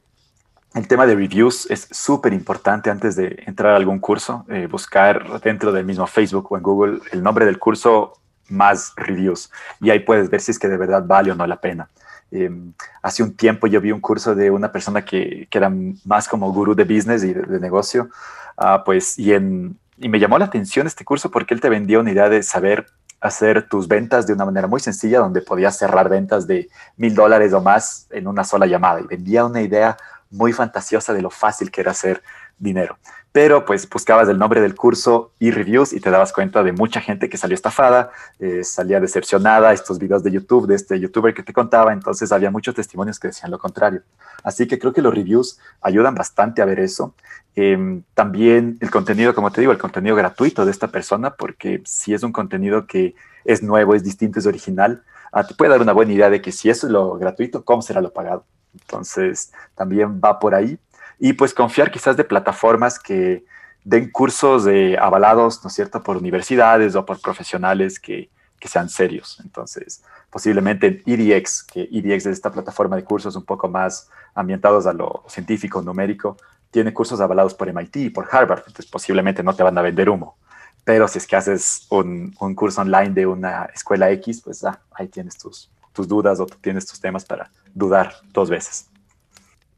el 0.75 0.87
tema 0.87 1.07
de 1.07 1.15
reviews 1.15 1.65
es 1.71 1.87
súper 1.89 2.31
importante 2.31 2.91
antes 2.91 3.15
de 3.15 3.41
entrar 3.47 3.73
a 3.73 3.77
algún 3.77 3.97
curso, 3.97 4.45
eh, 4.49 4.67
buscar 4.67 5.41
dentro 5.41 5.71
del 5.71 5.85
mismo 5.85 6.05
Facebook 6.05 6.51
o 6.51 6.57
en 6.57 6.61
Google 6.61 6.99
el 7.11 7.23
nombre 7.23 7.47
del 7.47 7.57
curso 7.57 8.19
más 8.49 8.93
reviews 8.97 9.49
y 9.81 9.89
ahí 9.89 10.01
puedes 10.01 10.29
ver 10.29 10.41
si 10.41 10.51
es 10.51 10.59
que 10.59 10.67
de 10.67 10.77
verdad 10.77 11.03
vale 11.07 11.31
o 11.31 11.35
no 11.35 11.47
la 11.47 11.59
pena. 11.59 11.89
Em, 12.35 12.73
hace 13.03 13.21
un 13.21 13.35
tiempo 13.35 13.67
yo 13.67 13.79
vi 13.79 13.91
un 13.91 14.01
curso 14.01 14.33
de 14.33 14.49
una 14.49 14.71
persona 14.71 15.05
que, 15.05 15.47
era 15.51 15.71
más 16.03 16.27
como 16.27 16.51
gurú 16.51 16.73
de 16.73 16.83
business 16.83 17.23
y 17.23 17.31
de, 17.31 17.59
negocio, 17.59 18.09
uh, 18.57 18.83
pues, 18.83 19.19
y, 19.19 19.33
y 19.33 20.09
me 20.09 20.19
llamó 20.19 20.39
la 20.39 20.45
atención 20.45 20.87
este 20.87 21.05
curso 21.05 21.29
porque 21.29 21.53
él 21.53 21.61
te 21.61 21.69
vendía 21.69 21.99
una 21.99 22.11
idea 22.11 22.29
de 22.29 22.41
saber 22.41 22.87
hacer 23.21 23.69
tus 23.69 23.87
ventas 23.87 24.25
de 24.25 24.33
una 24.33 24.45
manera 24.45 24.67
muy 24.67 24.79
sencilla, 24.79 25.19
donde 25.19 25.41
podías 25.41 25.77
cerrar 25.77 26.09
ventas 26.09 26.47
de 26.47 26.69
mil 26.97 27.13
dólares 27.13 27.53
o 27.53 27.61
más 27.61 28.07
en 28.09 28.27
una 28.27 28.43
sola 28.43 28.65
llamada. 28.65 28.99
Y 28.99 29.05
vendía 29.05 29.45
una 29.45 29.61
idea 29.61 29.95
muy 30.31 30.51
fantasiosa 30.53 31.13
de 31.13 31.21
lo 31.21 31.29
fácil 31.29 31.69
que 31.69 31.81
era 31.81 31.91
hacer 31.91 32.23
dinero. 32.57 32.97
Pero 33.33 33.65
pues 33.65 33.89
buscabas 33.89 34.29
el 34.29 34.37
nombre 34.37 34.61
del 34.61 34.75
curso 34.75 35.31
y 35.39 35.49
reviews 35.49 35.91
y 35.91 35.99
te 35.99 36.11
dabas 36.11 36.31
cuenta 36.31 36.61
de 36.61 36.71
mucha 36.71 37.01
gente 37.01 37.29
que 37.29 37.37
salió 37.37 37.55
estafada, 37.55 38.11
eh, 38.37 38.63
salía 38.63 38.99
decepcionada, 38.99 39.73
estos 39.73 39.97
videos 39.97 40.23
de 40.23 40.31
YouTube, 40.31 40.67
de 40.67 40.75
este 40.75 40.99
youtuber 40.99 41.33
que 41.33 41.41
te 41.41 41.51
contaba, 41.51 41.91
entonces 41.93 42.31
había 42.31 42.51
muchos 42.51 42.75
testimonios 42.75 43.19
que 43.19 43.29
decían 43.29 43.49
lo 43.49 43.57
contrario. 43.57 44.03
Así 44.43 44.67
que 44.67 44.77
creo 44.77 44.93
que 44.93 45.01
los 45.01 45.15
reviews 45.15 45.59
ayudan 45.81 46.13
bastante 46.13 46.61
a 46.61 46.65
ver 46.65 46.79
eso. 46.79 47.15
Em, 47.55 48.03
también 48.13 48.77
el 48.81 48.91
contenido, 48.91 49.33
como 49.33 49.51
te 49.51 49.61
digo, 49.61 49.71
el 49.71 49.79
contenido 49.79 50.15
gratuito 50.15 50.63
de 50.63 50.69
esta 50.69 50.89
persona, 50.89 51.31
porque 51.35 51.81
si 51.85 52.13
es 52.13 52.21
un 52.21 52.31
contenido 52.31 52.85
que 52.85 53.15
es 53.45 53.63
nuevo, 53.63 53.95
es 53.95 54.03
distinto, 54.03 54.37
es 54.37 54.45
original, 54.45 55.03
ah, 55.31 55.43
te 55.43 55.55
puede 55.55 55.71
dar 55.71 55.81
una 55.81 55.93
buena 55.93 56.13
idea 56.13 56.29
de 56.29 56.39
que 56.39 56.51
si 56.51 56.69
eso 56.69 56.85
es 56.85 56.93
lo 56.93 57.17
gratuito, 57.17 57.65
¿cómo 57.65 57.81
será 57.81 57.99
lo 57.99 58.13
pagado? 58.13 58.45
Entonces, 58.79 59.51
también 59.73 60.21
va 60.23 60.37
por 60.39 60.53
ahí 60.53 60.77
y 61.25 61.31
pues 61.31 61.53
confiar 61.53 61.89
quizás 61.89 62.17
de 62.17 62.25
plataformas 62.25 62.99
que 62.99 63.45
den 63.85 64.11
cursos 64.11 64.67
avalados, 64.99 65.63
¿no 65.63 65.69
es 65.69 65.73
cierto?, 65.73 66.03
por 66.03 66.17
universidades 66.17 66.95
o 66.95 67.05
por 67.05 67.21
profesionales 67.21 67.97
que, 67.97 68.29
que 68.59 68.67
sean 68.67 68.89
serios. 68.89 69.39
Entonces, 69.41 70.03
posiblemente 70.29 70.87
en 70.87 71.01
EDX, 71.05 71.63
que 71.63 71.83
EDX 71.89 72.25
es 72.25 72.33
esta 72.33 72.51
plataforma 72.51 72.97
de 72.97 73.05
cursos 73.05 73.37
un 73.37 73.45
poco 73.45 73.69
más 73.69 74.09
ambientados 74.35 74.85
a 74.85 74.91
lo 74.91 75.23
científico, 75.29 75.81
numérico, 75.81 76.35
tiene 76.69 76.93
cursos 76.93 77.21
avalados 77.21 77.53
por 77.53 77.73
MIT 77.73 77.95
y 77.95 78.09
por 78.09 78.27
Harvard, 78.29 78.63
entonces 78.67 78.87
posiblemente 78.87 79.43
no 79.43 79.55
te 79.55 79.63
van 79.63 79.77
a 79.77 79.81
vender 79.81 80.09
humo. 80.09 80.35
Pero 80.83 81.07
si 81.07 81.19
es 81.19 81.25
que 81.25 81.37
haces 81.37 81.87
un, 81.89 82.35
un 82.37 82.53
curso 82.53 82.81
online 82.81 83.11
de 83.11 83.25
una 83.25 83.69
escuela 83.73 84.11
X, 84.11 84.41
pues 84.41 84.65
ah, 84.65 84.77
ahí 84.91 85.07
tienes 85.07 85.37
tus, 85.37 85.71
tus 85.93 86.05
dudas 86.05 86.41
o 86.41 86.47
tienes 86.47 86.85
tus 86.85 86.99
temas 86.99 87.23
para 87.23 87.49
dudar 87.73 88.13
dos 88.33 88.49
veces. 88.49 88.89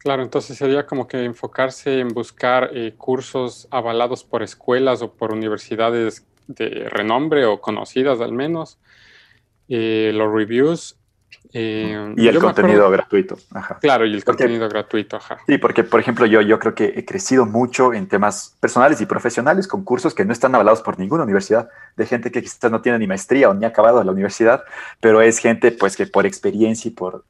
Claro, 0.06 0.22
entonces 0.22 0.56
sería 0.56 0.86
como 0.86 1.08
que 1.08 1.26
enfocarse 1.26 1.99
en 1.99 2.10
buscar 2.10 2.70
eh, 2.76 2.93
cursos 2.95 3.68
avalados 3.72 4.24
por 4.24 4.43
escuelas 4.43 5.01
o 5.01 5.12
por 5.12 5.34
universidades 5.34 6.24
de 6.45 6.88
renombre 6.91 7.47
o 7.47 7.60
conocidas 7.60 8.22
al 8.22 8.32
menos, 8.32 8.78
eh, 9.68 10.12
los 10.14 10.32
reviews. 10.32 10.95
Eh, 11.53 12.14
y 12.18 12.28
el 12.28 12.38
contenido 12.38 12.88
gratuito. 12.91 13.36
Claro, 13.82 14.06
y 14.06 14.14
el 14.14 14.24
contenido 14.24 14.70
gratuito. 14.70 15.18
Ajá. 15.18 15.39
Sí, 15.47 15.58
porque 15.58 15.84
por 15.84 15.99
ejemplo 15.99 16.28
yo, 16.28 16.39
yo 16.41 16.60
creo 16.60 16.76
que 16.76 16.93
he 16.95 17.03
crecido 17.03 17.47
mucho 17.47 17.91
en 17.91 18.08
temas 18.08 18.56
personales 18.60 19.01
y 19.01 19.08
profesionales 19.08 19.68
con 19.68 19.84
cursos 19.84 20.14
que 20.14 20.24
no 20.24 20.34
están 20.34 20.53
avalados 20.53 20.84
por 20.84 20.99
ninguna 20.99 21.24
universidad, 21.24 21.68
de 21.97 22.06
gente 22.06 22.32
que 22.32 22.43
quizás 22.43 22.70
no 22.70 22.80
tiene 22.80 22.99
ni 22.99 23.08
maestría 23.08 23.49
o 23.49 23.56
ni 23.56 23.66
ha 23.66 23.70
acabado 23.70 24.03
la 24.03 24.12
universidad, 24.12 24.66
pero 24.99 25.24
es 25.24 25.39
gente 25.39 25.72
pues 25.72 25.97
que 25.97 26.06
por 26.06 26.28
experiencia 26.28 26.89
y 26.89 26.91
por, 26.91 27.26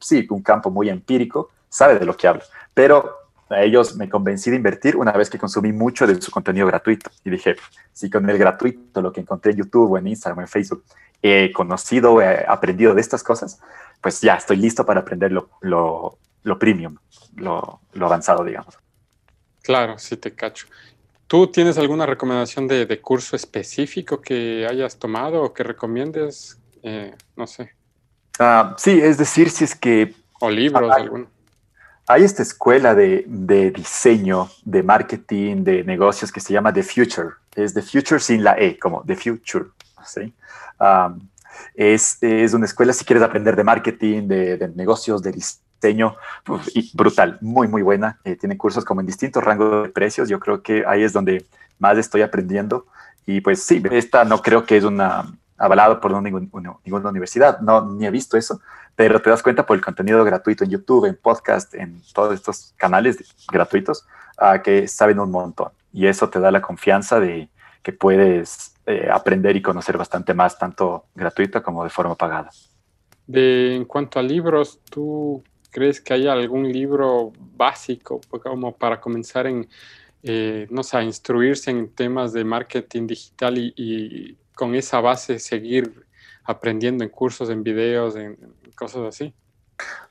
sí, 0.00 0.26
un 0.30 0.42
campo 0.42 0.70
muy 0.70 0.88
empírico, 0.88 1.50
sabe 1.68 1.98
de 1.98 2.06
lo 2.06 2.16
que 2.16 2.28
habla. 2.28 2.44
Pero 2.74 3.18
a 3.50 3.62
ellos 3.62 3.96
me 3.96 4.08
convencí 4.08 4.50
de 4.50 4.56
invertir 4.56 4.96
una 4.96 5.12
vez 5.12 5.30
que 5.30 5.38
consumí 5.38 5.72
mucho 5.72 6.06
de 6.06 6.20
su 6.20 6.30
contenido 6.30 6.66
gratuito. 6.66 7.10
Y 7.24 7.30
dije, 7.30 7.56
si 7.92 8.10
con 8.10 8.28
el 8.28 8.38
gratuito, 8.38 9.00
lo 9.00 9.12
que 9.12 9.20
encontré 9.20 9.52
en 9.52 9.58
YouTube 9.58 9.92
o 9.92 9.98
en 9.98 10.06
Instagram 10.06 10.38
o 10.38 10.40
en 10.42 10.48
Facebook, 10.48 10.84
he 11.22 11.50
conocido, 11.52 12.20
he 12.20 12.44
aprendido 12.46 12.94
de 12.94 13.00
estas 13.00 13.22
cosas, 13.22 13.60
pues 14.00 14.20
ya 14.20 14.34
estoy 14.34 14.58
listo 14.58 14.84
para 14.84 15.00
aprender 15.00 15.32
lo, 15.32 15.48
lo, 15.60 16.58
premium, 16.58 16.96
lo, 17.36 17.80
lo, 17.92 18.06
avanzado, 18.06 18.44
digamos. 18.44 18.78
Claro, 19.62 19.98
sí 19.98 20.16
te 20.16 20.34
cacho. 20.34 20.66
¿Tú 21.26 21.46
tienes 21.48 21.76
alguna 21.76 22.06
recomendación 22.06 22.68
de, 22.68 22.86
de 22.86 23.00
curso 23.00 23.36
específico 23.36 24.20
que 24.20 24.66
hayas 24.68 24.98
tomado 24.98 25.42
o 25.42 25.52
que 25.52 25.62
recomiendes? 25.62 26.58
Eh, 26.82 27.14
no 27.36 27.46
sé. 27.46 27.74
Ah, 28.38 28.74
sí, 28.78 29.00
es 29.02 29.18
decir, 29.18 29.50
si 29.50 29.64
es 29.64 29.74
que... 29.74 30.14
O 30.40 30.48
libros, 30.48 30.90
alguno 30.94 31.28
hay 32.08 32.24
esta 32.24 32.42
escuela 32.42 32.94
de, 32.94 33.24
diseño, 33.74 34.48
de 34.64 34.82
marketing, 34.82 35.62
de 35.62 35.84
negocios 35.84 36.32
que 36.32 36.40
se 36.40 36.54
llama 36.54 36.72
The 36.72 36.82
Future. 36.82 37.28
Es 37.54 37.74
The 37.74 37.82
Future 37.82 38.18
sin 38.18 38.42
la 38.42 38.58
E, 38.58 38.78
como 38.78 39.02
The 39.04 39.14
Future. 39.14 39.66
¿sí? 40.06 40.32
es, 41.74 42.18
una 42.54 42.64
escuela 42.64 42.94
si 42.94 43.04
quieres 43.04 43.22
aprender 43.22 43.54
de 43.56 43.62
marketing, 43.62 44.26
de, 44.26 44.72
negocios, 44.74 45.22
de 45.22 45.32
diseño, 45.32 46.16
brutal, 46.94 47.38
muy, 47.42 47.68
muy 47.68 47.82
buena. 47.82 48.18
Eh, 48.24 48.36
tiene 48.36 48.56
cursos 48.56 48.86
como 48.86 49.02
en 49.02 49.06
distintos 49.06 49.44
rangos 49.44 49.82
de 49.82 49.90
precios. 49.90 50.30
Yo 50.30 50.40
creo 50.40 50.62
que 50.62 50.84
ahí 50.86 51.02
es 51.02 51.12
donde 51.12 51.44
más 51.78 51.98
estoy 51.98 52.22
aprendiendo. 52.22 52.86
Y 53.26 53.42
pues 53.42 53.62
sí, 53.62 53.82
esta 53.90 54.24
no 54.24 54.40
creo 54.40 54.64
que 54.64 54.78
es 54.78 54.84
una 54.84 55.26
avalado 55.58 56.00
por 56.00 56.12
ninguna 56.22 57.10
universidad, 57.10 57.58
no, 57.60 57.84
ni 57.84 58.06
he 58.06 58.10
visto 58.10 58.36
eso, 58.36 58.60
pero 58.98 59.22
te 59.22 59.30
das 59.30 59.44
cuenta 59.44 59.64
por 59.64 59.76
el 59.76 59.84
contenido 59.84 60.24
gratuito 60.24 60.64
en 60.64 60.70
YouTube, 60.70 61.04
en 61.04 61.14
podcast, 61.14 61.72
en 61.76 62.02
todos 62.12 62.34
estos 62.34 62.74
canales 62.76 63.32
gratuitos, 63.46 64.04
uh, 64.40 64.60
que 64.60 64.88
saben 64.88 65.20
un 65.20 65.30
montón. 65.30 65.68
Y 65.92 66.08
eso 66.08 66.28
te 66.28 66.40
da 66.40 66.50
la 66.50 66.60
confianza 66.60 67.20
de 67.20 67.48
que 67.80 67.92
puedes 67.92 68.74
eh, 68.86 69.08
aprender 69.08 69.54
y 69.54 69.62
conocer 69.62 69.96
bastante 69.96 70.34
más, 70.34 70.58
tanto 70.58 71.04
gratuito 71.14 71.62
como 71.62 71.84
de 71.84 71.90
forma 71.90 72.16
pagada. 72.16 72.50
En 73.28 73.84
cuanto 73.84 74.18
a 74.18 74.22
libros, 74.24 74.80
¿tú 74.90 75.44
crees 75.70 76.00
que 76.00 76.14
hay 76.14 76.26
algún 76.26 76.68
libro 76.72 77.32
básico 77.56 78.20
como 78.42 78.76
para 78.76 79.00
comenzar 79.00 79.46
en, 79.46 79.68
eh, 80.24 80.66
no 80.70 80.82
sé, 80.82 80.96
a 80.96 81.04
instruirse 81.04 81.70
en 81.70 81.94
temas 81.94 82.32
de 82.32 82.42
marketing 82.42 83.06
digital 83.06 83.58
y, 83.58 83.72
y 83.76 84.36
con 84.56 84.74
esa 84.74 85.00
base 85.00 85.38
seguir 85.38 86.04
aprendiendo 86.42 87.04
en 87.04 87.10
cursos, 87.10 87.50
en 87.50 87.62
videos, 87.62 88.16
en, 88.16 88.36
cosas 88.78 89.06
así. 89.08 89.34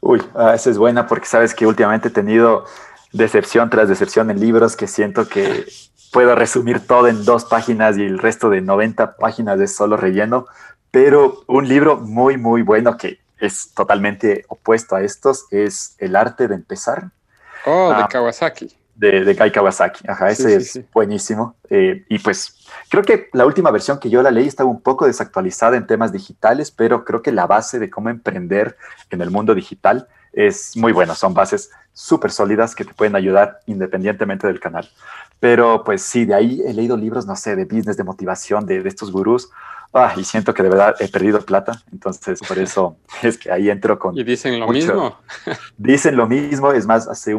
Uy, 0.01 0.21
ah, 0.35 0.53
esa 0.55 0.69
es 0.69 0.77
buena 0.77 1.07
porque 1.07 1.25
sabes 1.25 1.53
que 1.53 1.65
últimamente 1.65 2.09
he 2.09 2.11
tenido 2.11 2.65
decepción 3.13 3.69
tras 3.69 3.89
decepción 3.89 4.29
en 4.29 4.39
libros 4.39 4.75
que 4.75 4.87
siento 4.87 5.27
que 5.27 5.65
puedo 6.11 6.35
resumir 6.35 6.85
todo 6.85 7.07
en 7.07 7.25
dos 7.25 7.45
páginas 7.45 7.97
y 7.97 8.03
el 8.03 8.19
resto 8.19 8.49
de 8.49 8.61
90 8.61 9.17
páginas 9.17 9.59
de 9.59 9.67
solo 9.67 9.97
relleno, 9.97 10.47
pero 10.91 11.43
un 11.47 11.67
libro 11.67 11.97
muy, 11.97 12.37
muy 12.37 12.61
bueno 12.61 12.97
que 12.97 13.19
es 13.39 13.73
totalmente 13.73 14.45
opuesto 14.47 14.95
a 14.95 15.03
estos 15.03 15.45
es 15.51 15.95
El 15.99 16.15
arte 16.15 16.47
de 16.47 16.55
empezar. 16.55 17.11
Oh, 17.65 17.89
de 17.89 18.03
ah, 18.03 18.07
Kawasaki. 18.09 18.75
De, 18.97 19.23
de 19.23 19.35
Kai 19.35 19.51
Kawasaki, 19.51 20.07
ajá, 20.07 20.31
ese 20.31 20.55
es 20.55 20.81
buenísimo. 20.91 21.55
Eh, 21.69 22.03
y 22.09 22.17
pues 22.17 22.57
Creo 22.89 23.03
que 23.03 23.29
la 23.33 23.45
última 23.45 23.71
versión 23.71 23.99
que 23.99 24.09
yo 24.09 24.21
la 24.21 24.31
leí 24.31 24.47
estaba 24.47 24.69
un 24.69 24.81
poco 24.81 25.05
desactualizada 25.05 25.77
en 25.77 25.87
temas 25.87 26.11
digitales, 26.11 26.71
pero 26.71 27.03
creo 27.03 27.21
que 27.21 27.31
la 27.31 27.47
base 27.47 27.79
de 27.79 27.89
cómo 27.89 28.09
emprender 28.09 28.77
en 29.09 29.21
el 29.21 29.29
mundo 29.29 29.53
digital 29.53 30.07
es 30.31 30.75
muy 30.77 30.93
buena. 30.93 31.15
Son 31.15 31.33
bases 31.33 31.71
súper 31.93 32.31
sólidas 32.31 32.75
que 32.75 32.85
te 32.85 32.93
pueden 32.93 33.15
ayudar 33.15 33.59
independientemente 33.65 34.47
del 34.47 34.59
canal. 34.59 34.89
Pero 35.39 35.83
pues 35.83 36.01
sí, 36.01 36.25
de 36.25 36.35
ahí 36.35 36.61
he 36.65 36.73
leído 36.73 36.95
libros, 36.95 37.25
no 37.25 37.35
sé, 37.35 37.55
de 37.55 37.65
business, 37.65 37.97
de 37.97 38.03
motivación, 38.03 38.65
de, 38.65 38.87
estos 38.87 39.11
gurús. 39.11 39.49
Ah, 39.93 40.13
y 40.15 40.23
siento 40.23 40.53
que 40.53 40.63
de 40.63 40.69
verdad 40.69 40.95
he 40.99 41.07
perdido 41.07 41.41
plata, 41.41 41.81
entonces 41.91 42.39
por 42.45 42.59
eso 42.59 42.97
es 43.23 43.37
que 43.37 43.51
ahí 43.51 43.69
entro 43.69 43.97
con... 43.97 44.17
Y 44.17 44.23
dicen 44.23 44.59
lo 44.59 44.67
mismo. 44.67 45.17
dicen 45.77 46.15
lo 46.15 46.27
mismo, 46.27 46.71
es 46.71 46.85
más, 46.85 47.07
hace 47.07 47.35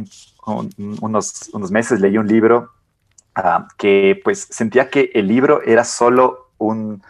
unos, 0.57 1.51
unos 1.53 1.71
meses 1.71 2.01
leí 2.01 2.19
un 2.19 2.27
libro 2.27 2.71
Ah, 3.41 3.69
que 3.77 4.21
pues 4.25 4.49
sentía 4.51 4.91
que 4.91 5.13
el 5.15 5.29
libro 5.29 5.63
era 5.63 5.85
solo 5.85 6.51
un, 6.59 7.01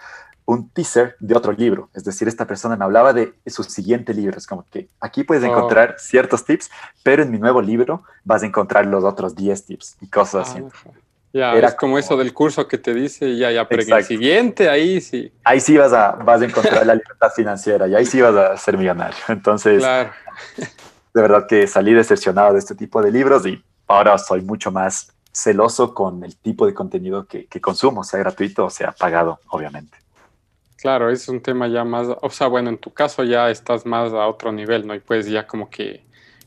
un, 0.45 0.69
teaser 0.69 1.17
de 1.21 1.35
otro 1.35 1.53
libro. 1.53 1.89
Es 1.95 2.05
decir, 2.05 2.29
esta 2.29 2.47
persona 2.47 2.77
me 2.77 2.85
hablaba 2.85 3.15
de 3.15 3.33
su 3.47 3.63
siguiente 3.63 4.13
libro. 4.13 4.37
Es 4.37 4.47
como 4.47 4.67
que 4.71 4.89
aquí 5.01 5.25
puedes 5.25 5.43
oh. 5.45 5.47
encontrar 5.47 5.95
ciertos 5.99 6.45
tips, 6.45 6.71
pero 7.03 7.23
en 7.23 7.31
mi 7.31 7.39
nuevo 7.39 7.63
libro 7.63 8.03
vas 8.25 8.43
a 8.43 8.47
encontrar 8.47 8.85
los 8.85 9.05
otros 9.05 9.35
10 9.35 9.65
tips 9.65 9.97
y 10.03 10.09
cosas 10.09 10.51
así. 10.51 10.63
Ah, 10.63 10.91
ya, 11.33 11.55
era 11.55 11.69
es 11.69 11.75
como, 11.77 11.99
eso 11.99 12.15
del 12.19 12.35
curso 12.35 12.69
que 12.69 12.77
te 12.77 12.93
dice, 12.93 13.35
ya, 13.39 13.51
ya, 13.51 13.67
pero 13.67 13.83
el 13.83 14.05
siguiente, 14.05 14.69
ahí 14.69 15.01
sí. 15.01 15.33
Ahí 15.45 15.61
sí 15.61 15.79
vas 15.79 15.95
a, 15.95 16.11
vas 16.13 16.43
a 16.43 16.45
encontrar 16.45 16.85
la 16.87 16.95
libertad 16.95 17.31
financiera 17.35 17.89
y 17.89 17.95
ahí 17.95 18.05
sí 18.05 18.21
vas 18.21 18.35
a 18.35 18.55
ser 18.59 18.77
millonario. 18.77 19.17
Entonces, 19.29 19.83
de 21.19 21.23
verdad 21.23 21.47
que 21.49 21.67
salí 21.67 21.93
decepcionado 21.93 22.53
de 22.53 22.61
este 22.61 22.77
tipo 22.77 23.03
de 23.03 23.11
libros 23.11 23.45
y 23.45 23.61
ahora 23.89 24.17
soy 24.19 24.41
mucho 24.41 24.71
más 24.71 25.13
celoso 25.33 25.93
con 25.93 26.23
el 26.23 26.37
tipo 26.37 26.65
de 26.65 26.73
contenido 26.73 27.27
que, 27.27 27.49
consumo, 27.61 28.05
sea 28.05 28.21
gratuito 28.21 28.67
o 28.67 28.71
sea 28.71 28.93
pagado, 28.93 29.41
obviamente. 29.49 29.99
Claro, 30.77 31.11
es 31.11 31.29
un 31.29 31.43
tema 31.43 31.67
ya 31.67 31.83
más, 31.83 32.07
o 32.23 32.31
sea, 32.31 32.47
bueno, 32.47 32.71
en 32.71 32.79
tu 32.79 32.93
caso 32.93 33.25
ya 33.25 33.51
estás 33.51 33.85
más 33.85 34.13
a 34.13 34.29
otro 34.29 34.53
nivel, 34.53 34.87
¿no? 34.87 34.95
Y 34.95 35.01
puedes 35.01 35.27
ya 35.27 35.45
como 35.45 35.69
que 35.69 36.07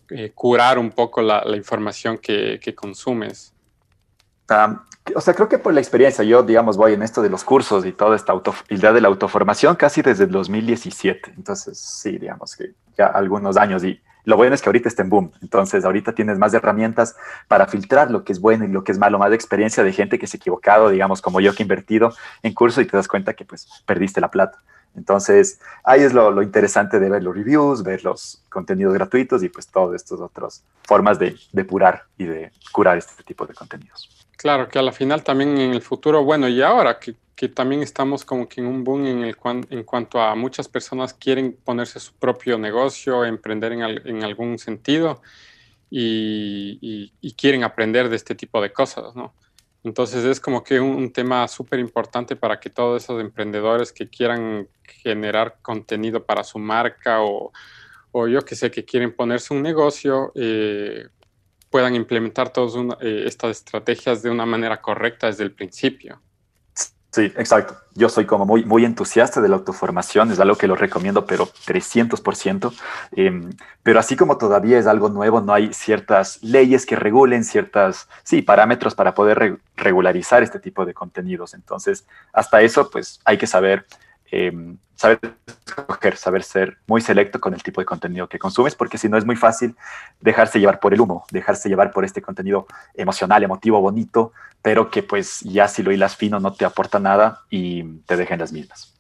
eh, 0.09 0.32
curar 0.34 0.80
un 0.80 0.91
poco 0.91 1.22
la, 1.22 1.43
información 1.53 2.17
que, 2.17 2.74
consumes. 2.74 3.53
o 5.13 5.19
sea, 5.22 5.34
creo 5.34 5.49
que 5.49 5.59
por 5.59 5.74
la 5.74 5.82
experiencia, 5.82 6.24
yo, 6.24 6.43
digamos, 6.43 6.78
voy 6.78 6.93
en 6.93 7.03
esto 7.03 7.22
de 7.22 7.30
los 7.30 7.43
cursos 7.43 7.86
y 7.86 7.91
toda 7.91 8.15
esta 8.15 8.34
idea 8.69 8.93
de 8.93 9.01
la 9.01 9.09
autoformación 9.09 9.76
casi 9.76 10.01
desde 10.01 10.24
el 10.24 10.32
2017. 10.32 11.34
Entonces, 11.36 11.78
sí, 11.78 12.17
digamos 12.17 12.55
que 12.55 12.72
ya 12.97 13.07
algunos 13.07 13.57
años 13.57 13.84
y 13.84 14.01
lo 14.26 14.38
bueno 14.38 14.55
es 14.55 14.61
que 14.61 14.69
ahorita 14.69 14.88
está 14.88 15.01
en 15.01 15.09
boom, 15.09 15.32
entonces 15.41 15.86
ahorita 15.86 16.13
tienes 16.13 16.38
más 16.38 16.53
herramientas 16.53 17.15
para 17.47 17.67
filtrar 17.67 18.11
lo 18.11 18.24
que 18.24 18.34
es 18.34 18.39
bueno 18.39 18.65
y 18.65 18.67
lo 18.67 18.84
que 18.84 18.91
es 18.91 18.97
malo, 18.97 19.19
más 19.19 19.32
experiencia 19.34 19.84
de 19.84 19.93
gente 19.93 20.19
que 20.19 20.28
se 20.28 20.38
ha 20.38 20.39
equivocado, 20.39 20.89
digamos, 20.89 21.22
como 21.22 21.39
yo 21.41 21.53
que 21.53 21.63
he 21.63 21.65
invertido 21.65 22.13
en 22.43 22.53
curso 22.53 22.82
y 22.82 22.86
te 22.86 22.97
das 22.97 23.07
cuenta 23.07 23.34
que 23.34 23.45
pues 23.45 23.67
perdiste 23.86 24.22
la 24.22 24.30
plata. 24.30 24.59
Entonces, 24.95 25.59
ahí 25.84 26.01
es 26.01 26.13
lo, 26.13 26.41
interesante 26.41 26.99
de 26.99 27.09
ver 27.09 27.24
los 27.24 27.34
reviews, 27.34 27.82
ver 27.84 28.03
los 28.03 28.43
contenidos 28.49 28.93
gratuitos 28.93 29.41
y 29.43 29.49
pues 29.49 29.67
todas 29.67 29.95
estas 29.95 30.19
otras 30.19 30.63
formas 30.84 31.17
de 31.17 31.38
depurar 31.53 32.03
y 32.17 32.26
de 32.26 32.51
curar 32.72 32.97
este 32.97 33.24
tipo 33.24 33.45
de 33.45 33.53
contenidos. 33.53 34.20
Claro, 34.41 34.67
que 34.67 34.79
a 34.79 34.81
la 34.81 34.91
final 34.91 35.23
también 35.23 35.55
en 35.59 35.71
el 35.71 35.83
futuro, 35.83 36.23
bueno, 36.23 36.49
y 36.49 36.63
ahora 36.63 36.99
que, 36.99 37.15
también 37.49 37.83
estamos 37.83 38.25
como 38.25 38.49
que 38.49 38.59
en 38.59 38.65
un 38.65 38.83
boom 38.83 39.05
en, 39.05 39.23
el 39.23 39.35
en 39.69 39.83
cuanto 39.83 40.19
a 40.19 40.33
muchas 40.33 40.67
personas 40.67 41.13
quieren 41.13 41.55
ponerse 41.63 41.99
su 41.99 42.13
propio 42.13 42.57
negocio, 42.57 43.23
emprender 43.23 43.71
en, 43.71 44.23
algún 44.23 44.57
sentido 44.57 45.21
y, 45.91 47.11
quieren 47.37 47.63
aprender 47.63 48.09
de 48.09 48.15
este 48.15 48.33
tipo 48.33 48.59
de 48.61 48.73
cosas, 48.73 49.15
¿no? 49.15 49.35
Entonces 49.83 50.25
es 50.25 50.39
como 50.39 50.63
que 50.63 50.79
un, 50.79 51.13
tema 51.13 51.47
súper 51.47 51.79
importante 51.79 52.35
para 52.35 52.59
que 52.59 52.71
todos 52.71 53.03
esos 53.03 53.21
emprendedores 53.21 53.91
que 53.91 54.09
quieran 54.09 54.67
generar 55.03 55.59
contenido 55.61 56.25
para 56.25 56.43
su 56.43 56.57
marca 56.57 57.21
o, 57.21 57.51
o 58.11 58.27
yo 58.27 58.41
que 58.41 58.55
sé, 58.55 58.71
que 58.71 58.85
quieren 58.85 59.15
ponerse 59.15 59.53
un 59.53 59.61
negocio, 59.61 60.31
eh, 60.33 61.09
puedan 61.72 61.95
implementar 61.95 62.49
todas 62.49 62.76
eh, 63.01 63.24
estas 63.26 63.57
estrategias 63.57 64.22
de 64.22 64.30
una 64.30 64.45
manera 64.45 64.82
correcta 64.82 65.28
desde 65.28 65.45
el 65.45 65.53
principio. 65.53 66.22
Sí, 67.11 67.24
exacto. 67.36 67.76
Yo 67.93 68.07
soy 68.07 68.26
como 68.26 68.45
muy, 68.45 68.63
muy 68.63 68.86
entusiasta 68.86 69.41
de 69.41 69.49
la 69.49 69.57
autoformación, 69.57 70.32
es 70.32 70.39
algo 70.39 70.55
que 70.55 70.67
lo 70.67 70.78
recomiendo, 70.78 71.26
pero 71.26 71.45
300%. 71.45 72.74
Em, 73.11 73.49
pero 73.84 73.99
así 73.99 74.15
como 74.15 74.38
todavía 74.38 74.80
es 74.80 74.88
algo 74.88 75.09
nuevo, 75.09 75.41
no 75.41 75.53
hay 75.53 75.74
ciertas 75.74 76.41
leyes 76.41 76.86
que 76.86 76.95
regulen 76.95 77.43
ciertas, 77.43 78.07
sí, 78.24 78.41
parámetros 78.41 78.95
para 78.95 79.13
poder 79.13 79.59
regularizar 79.76 80.41
este 80.41 80.59
tipo 80.59 80.86
de 80.86 80.93
contenidos. 80.93 81.53
Entonces, 81.53 82.07
hasta 82.32 82.61
eso, 82.61 82.89
pues 82.89 83.19
hay 83.26 83.38
que 83.38 83.47
saber 83.47 83.86
Em, 84.32 84.77
saber 84.95 85.19
escoger, 85.45 86.15
saber 86.15 86.43
ser 86.43 86.77
muy 86.88 87.01
selecto 87.01 87.41
con 87.41 87.53
el 87.53 87.61
tipo 87.61 87.82
de 87.82 87.86
contenido 87.86 88.29
que 88.29 88.39
consumes, 88.39 88.75
porque 88.75 88.97
si 88.97 89.09
no 89.09 89.17
es 89.17 89.25
muy 89.25 89.36
fácil 89.36 89.75
dejarse 90.21 90.59
llevar 90.59 90.79
por 90.79 90.93
el 90.93 91.01
humo, 91.01 91.25
dejarse 91.32 91.67
llevar 91.67 91.91
por 91.91 92.05
este 92.05 92.21
contenido 92.21 92.65
emocional, 92.93 93.43
emotivo, 93.43 93.82
bonito, 93.82 94.32
pero 94.61 94.89
que 94.89 95.03
pues 95.03 95.41
ya 95.41 95.67
si 95.67 95.84
lo 95.84 95.91
hilas 95.91 96.15
fino 96.15 96.39
no 96.39 96.53
te 96.53 96.63
aporta 96.63 96.99
nada 96.99 97.41
y 97.49 97.84
te 98.05 98.15
deja 98.15 98.36
en 98.36 98.39
las 98.39 98.53
mismas. 98.53 98.95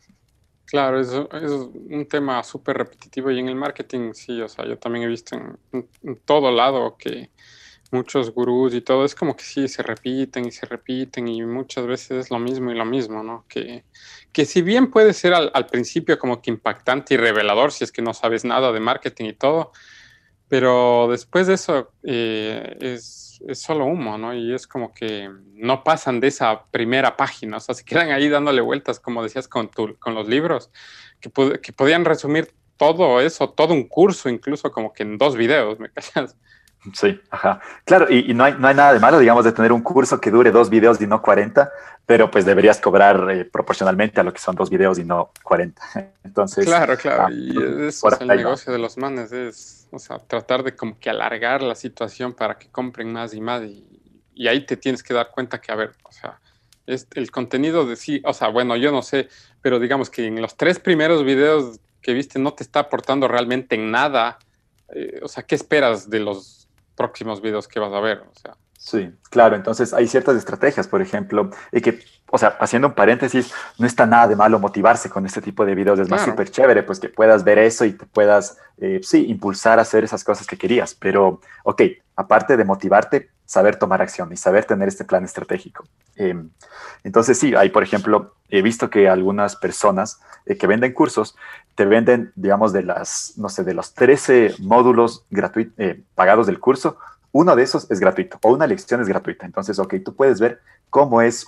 Claro, 0.65 0.99
es, 0.99 1.09
es 1.09 1.51
un 1.51 2.07
tema 2.09 2.43
súper 2.43 2.77
repetitivo 2.77 3.31
y 3.31 3.39
en 3.39 3.47
el 3.47 3.55
marketing 3.55 4.13
sí, 4.13 4.41
o 4.41 4.49
sea, 4.49 4.65
yo 4.65 4.77
también 4.77 5.05
he 5.05 5.07
visto 5.07 5.37
en 5.71 6.15
todo 6.25 6.51
lado 6.51 6.97
que 6.97 7.29
muchos 7.91 8.31
gurús 8.31 8.73
y 8.73 8.81
todo, 8.81 9.05
es 9.05 9.13
como 9.15 9.35
que 9.35 9.43
sí, 9.43 9.67
se 9.67 9.83
repiten 9.83 10.45
y 10.45 10.51
se 10.51 10.65
repiten 10.65 11.27
y 11.27 11.43
muchas 11.43 11.85
veces 11.85 12.11
es 12.11 12.31
lo 12.31 12.39
mismo 12.39 12.71
y 12.71 12.75
lo 12.75 12.85
mismo, 12.85 13.21
¿no? 13.21 13.45
Que, 13.47 13.83
que 14.31 14.45
si 14.45 14.61
bien 14.61 14.89
puede 14.89 15.13
ser 15.13 15.33
al, 15.33 15.65
principio 15.67 16.17
como 16.17 16.41
que 16.41 16.51
impactante 16.51 17.13
y 17.13 17.17
revelador 17.17 17.71
si 17.71 17.83
es 17.83 17.91
que 17.91 18.01
no 18.01 18.13
sabes 18.13 18.45
nada 18.45 18.71
de 18.71 18.79
marketing 18.79 19.25
y 19.25 19.33
todo, 19.33 19.71
pero 20.47 21.07
después 21.09 21.47
de 21.47 21.53
eso 21.55 21.91
eh, 22.03 22.77
es, 22.79 23.41
es, 23.47 23.59
solo 23.59 23.85
humo, 23.85 24.17
¿no? 24.17 24.33
Y 24.33 24.53
es 24.53 24.67
como 24.67 24.93
que 24.93 25.29
no 25.53 25.83
pasan 25.83 26.19
de 26.19 26.27
esa 26.27 26.65
primera 26.71 27.17
página, 27.17 27.57
o 27.57 27.59
sea, 27.59 27.75
se 27.75 27.83
quedan 27.83 28.11
ahí 28.11 28.29
dándole 28.29 28.61
vueltas, 28.61 28.99
como 28.99 29.23
decías 29.23 29.47
con, 29.47 29.69
tu, 29.69 29.97
con 29.99 30.15
los 30.15 30.27
libros, 30.27 30.71
que, 31.19 31.29
que 31.61 31.73
podían 31.73 32.05
resumir 32.05 32.53
todo 32.77 33.21
eso, 33.21 33.49
todo 33.49 33.73
un 33.73 33.87
curso, 33.87 34.29
incluso 34.29 34.71
como 34.71 34.91
que 34.93 35.03
en 35.03 35.17
dos 35.17 35.35
videos, 35.35 35.77
¿me 35.79 35.91
callas? 35.91 36.35
Sí, 36.93 37.19
ajá. 37.29 37.61
Claro, 37.85 38.07
y, 38.09 38.33
no, 38.33 38.43
hay, 38.43 38.55
no 38.57 38.67
hay 38.67 38.73
nada 38.73 38.93
de 38.93 38.99
malo, 38.99 39.19
digamos, 39.19 39.45
de 39.45 39.51
tener 39.51 39.71
un 39.71 39.81
curso 39.81 40.19
que 40.19 40.31
dure 40.31 40.51
dos 40.51 40.69
videos 40.69 40.99
y 40.99 41.05
no 41.05 41.21
40, 41.21 41.71
pero 42.05 42.31
pues 42.31 42.43
deberías 42.43 42.79
cobrar 42.79 43.29
eh, 43.29 43.45
proporcionalmente 43.45 44.19
a 44.19 44.23
lo 44.23 44.33
que 44.33 44.39
son 44.39 44.55
dos 44.55 44.69
videos 44.69 44.97
y 44.97 45.03
no 45.03 45.31
40. 45.43 45.81
Entonces. 46.23 46.65
Claro, 46.65 46.97
claro. 46.97 47.25
Ah, 47.27 47.31
y 47.31 47.51
eso 47.87 48.07
es 48.09 48.21
el 48.21 48.27
negocio 48.27 48.73
de 48.73 48.79
los 48.79 48.97
manes, 48.97 49.31
es, 49.31 49.87
o 49.91 49.99
sea, 49.99 50.17
tratar 50.17 50.63
de 50.63 50.75
como 50.75 50.97
que 50.99 51.09
alargar 51.09 51.61
la 51.61 51.75
situación 51.75 52.33
para 52.33 52.57
que 52.57 52.69
compren 52.69 53.13
más 53.13 53.33
y 53.33 53.41
más. 53.41 53.61
Y, 53.63 53.85
y 54.33 54.47
ahí 54.47 54.65
te 54.65 54.75
tienes 54.75 55.03
que 55.03 55.13
dar 55.13 55.29
cuenta 55.29 55.61
que, 55.61 55.71
a 55.71 55.75
ver, 55.75 55.91
o 56.03 56.11
sea, 56.11 56.39
es 56.87 57.07
el 57.13 57.29
contenido 57.29 57.85
de 57.85 57.95
sí, 57.95 58.21
o 58.25 58.33
sea, 58.33 58.47
bueno, 58.47 58.75
yo 58.75 58.91
no 58.91 59.03
sé, 59.03 59.29
pero 59.61 59.79
digamos 59.79 60.09
que 60.09 60.25
en 60.25 60.41
los 60.41 60.57
tres 60.57 60.79
primeros 60.79 61.23
videos 61.23 61.79
que 62.01 62.13
viste 62.13 62.39
no 62.39 62.53
te 62.53 62.63
está 62.63 62.79
aportando 62.81 63.27
realmente 63.27 63.75
en 63.75 63.91
nada. 63.91 64.39
Eh, 64.93 65.19
o 65.21 65.27
sea, 65.27 65.43
¿qué 65.43 65.55
esperas 65.55 66.09
de 66.09 66.19
los 66.19 66.60
próximos 66.95 67.41
videos 67.41 67.67
que 67.67 67.79
vas 67.79 67.93
a 67.93 67.99
ver. 67.99 68.19
O 68.19 68.35
sea. 68.35 68.55
Sí, 68.77 69.11
claro, 69.29 69.55
entonces 69.55 69.93
hay 69.93 70.07
ciertas 70.07 70.35
estrategias, 70.37 70.87
por 70.87 71.03
ejemplo, 71.03 71.51
y 71.71 71.81
que, 71.81 71.99
o 72.31 72.37
sea, 72.37 72.57
haciendo 72.59 72.87
un 72.87 72.93
paréntesis, 72.93 73.53
no 73.77 73.85
está 73.85 74.05
nada 74.05 74.27
de 74.29 74.35
malo 74.35 74.57
motivarse 74.59 75.09
con 75.09 75.25
este 75.25 75.41
tipo 75.41 75.65
de 75.65 75.75
videos, 75.75 75.99
es 75.99 76.09
más 76.09 76.23
súper 76.23 76.49
chévere, 76.49 76.83
pues 76.83 76.99
que 76.99 77.09
puedas 77.09 77.43
ver 77.43 77.59
eso 77.59 77.83
y 77.85 77.91
te 77.91 78.05
puedas, 78.05 78.57
eh, 78.77 79.01
sí, 79.03 79.25
impulsar 79.27 79.79
a 79.79 79.81
hacer 79.83 80.03
esas 80.03 80.23
cosas 80.23 80.47
que 80.47 80.57
querías, 80.57 80.95
pero, 80.95 81.41
ok, 81.63 81.81
aparte 82.15 82.55
de 82.55 82.63
motivarte, 82.63 83.29
saber 83.45 83.75
tomar 83.75 84.01
acción 84.01 84.31
y 84.31 84.37
saber 84.37 84.63
tener 84.63 84.87
este 84.87 85.03
plan 85.03 85.25
estratégico. 85.25 85.83
Em, 86.15 86.49
entonces, 87.03 87.37
sí, 87.37 87.53
hay, 87.53 87.69
por 87.69 87.83
ejemplo, 87.83 88.35
he 88.49 88.61
visto 88.61 88.89
que 88.89 89.09
algunas 89.09 89.57
personas 89.57 90.21
eh, 90.45 90.57
que 90.57 90.67
venden 90.67 90.93
cursos 90.93 91.35
te 91.75 91.85
venden, 91.85 92.31
digamos, 92.35 92.71
de 92.71 92.83
las, 92.83 93.33
no 93.35 93.49
sé, 93.49 93.65
de 93.65 93.73
los 93.73 93.93
13 93.93 94.55
módulos 94.59 95.25
gratuitos, 95.29 95.73
eh, 95.77 96.01
pagados 96.15 96.47
del 96.47 96.59
curso, 96.59 96.97
uno 97.31 97.55
de 97.55 97.63
esos 97.63 97.89
es 97.89 97.99
gratuito 97.99 98.37
o 98.41 98.53
una 98.53 98.67
lección 98.67 99.01
es 99.01 99.07
gratuita. 99.07 99.45
Entonces, 99.45 99.79
ok, 99.79 99.95
tú 100.03 100.15
puedes 100.15 100.39
ver 100.39 100.61
cómo 100.89 101.21
es 101.21 101.45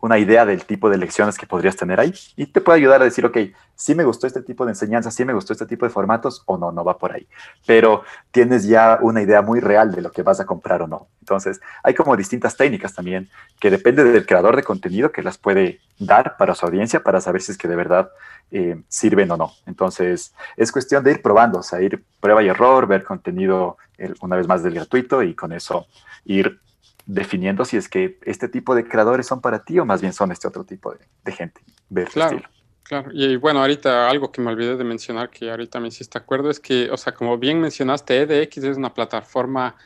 una 0.00 0.18
idea 0.18 0.46
del 0.46 0.64
tipo 0.64 0.88
de 0.88 0.96
lecciones 0.96 1.36
que 1.36 1.46
podrías 1.46 1.76
tener 1.76 2.00
ahí 2.00 2.14
y 2.34 2.46
te 2.46 2.60
puede 2.60 2.78
ayudar 2.78 3.02
a 3.02 3.04
decir, 3.04 3.26
ok, 3.26 3.36
sí 3.74 3.94
me 3.94 4.04
gustó 4.04 4.26
este 4.26 4.42
tipo 4.42 4.64
de 4.64 4.72
enseñanza, 4.72 5.10
sí 5.10 5.24
me 5.24 5.34
gustó 5.34 5.52
este 5.52 5.66
tipo 5.66 5.84
de 5.84 5.90
formatos 5.90 6.42
o 6.46 6.56
no, 6.56 6.72
no 6.72 6.82
va 6.82 6.96
por 6.96 7.12
ahí. 7.12 7.28
Pero 7.66 8.02
tienes 8.30 8.64
ya 8.64 8.98
una 9.02 9.20
idea 9.20 9.42
muy 9.42 9.60
real 9.60 9.92
de 9.92 10.00
lo 10.00 10.10
que 10.10 10.22
vas 10.22 10.40
a 10.40 10.46
comprar 10.46 10.80
o 10.80 10.86
no. 10.86 11.08
Entonces, 11.20 11.60
hay 11.82 11.94
como 11.94 12.16
distintas 12.16 12.56
técnicas 12.56 12.94
también 12.94 13.28
que 13.60 13.70
depende 13.70 14.02
del 14.04 14.24
creador 14.24 14.56
de 14.56 14.62
contenido 14.62 15.12
que 15.12 15.22
las 15.22 15.36
puede 15.36 15.80
dar 15.98 16.36
para 16.38 16.54
su 16.54 16.64
audiencia 16.64 17.00
para 17.00 17.20
saber 17.20 17.42
si 17.42 17.52
es 17.52 17.58
que 17.58 17.68
de 17.68 17.76
verdad 17.76 18.10
eh, 18.50 18.82
sirven 18.88 19.30
o 19.30 19.36
no. 19.36 19.52
Entonces, 19.66 20.34
es 20.56 20.72
cuestión 20.72 21.02
de 21.02 21.12
ir 21.12 21.22
probando, 21.22 21.58
o 21.58 21.62
sea, 21.62 21.80
ir 21.80 22.04
prueba 22.20 22.42
y 22.42 22.48
error, 22.48 22.86
ver 22.86 23.04
contenido 23.04 23.76
una 24.20 24.36
vez 24.36 24.46
más 24.46 24.62
del 24.62 24.74
gratuito 24.74 25.22
y 25.22 25.34
con 25.34 25.52
eso 25.52 25.86
ir 26.24 26.60
definiendo 27.06 27.64
si 27.64 27.76
es 27.76 27.88
que 27.88 28.18
este 28.22 28.48
tipo 28.48 28.74
de 28.74 28.86
creadores 28.86 29.26
son 29.26 29.40
para 29.40 29.64
ti 29.64 29.78
o 29.78 29.84
más 29.84 30.00
bien 30.00 30.12
son 30.12 30.32
este 30.32 30.48
otro 30.48 30.64
tipo 30.64 30.94
de, 31.24 31.32
gente. 31.32 31.60
Ver 31.88 32.08
claro, 32.08 32.42
claro. 32.82 33.10
Y 33.12 33.36
bueno, 33.36 33.60
ahorita 33.60 34.10
algo 34.10 34.32
que 34.32 34.42
me 34.42 34.50
olvidé 34.50 34.76
de 34.76 34.84
mencionar 34.84 35.30
que 35.30 35.50
ahorita 35.50 35.78
me 35.80 35.88
hiciste 35.88 36.18
acuerdo 36.18 36.50
es 36.50 36.60
que, 36.60 36.90
o 36.90 36.96
sea, 36.96 37.14
como 37.14 37.38
bien 37.38 37.60
mencionaste, 37.60 38.22
EDX 38.22 38.58
es 38.58 38.76
una 38.76 38.92
plataforma 38.92 39.76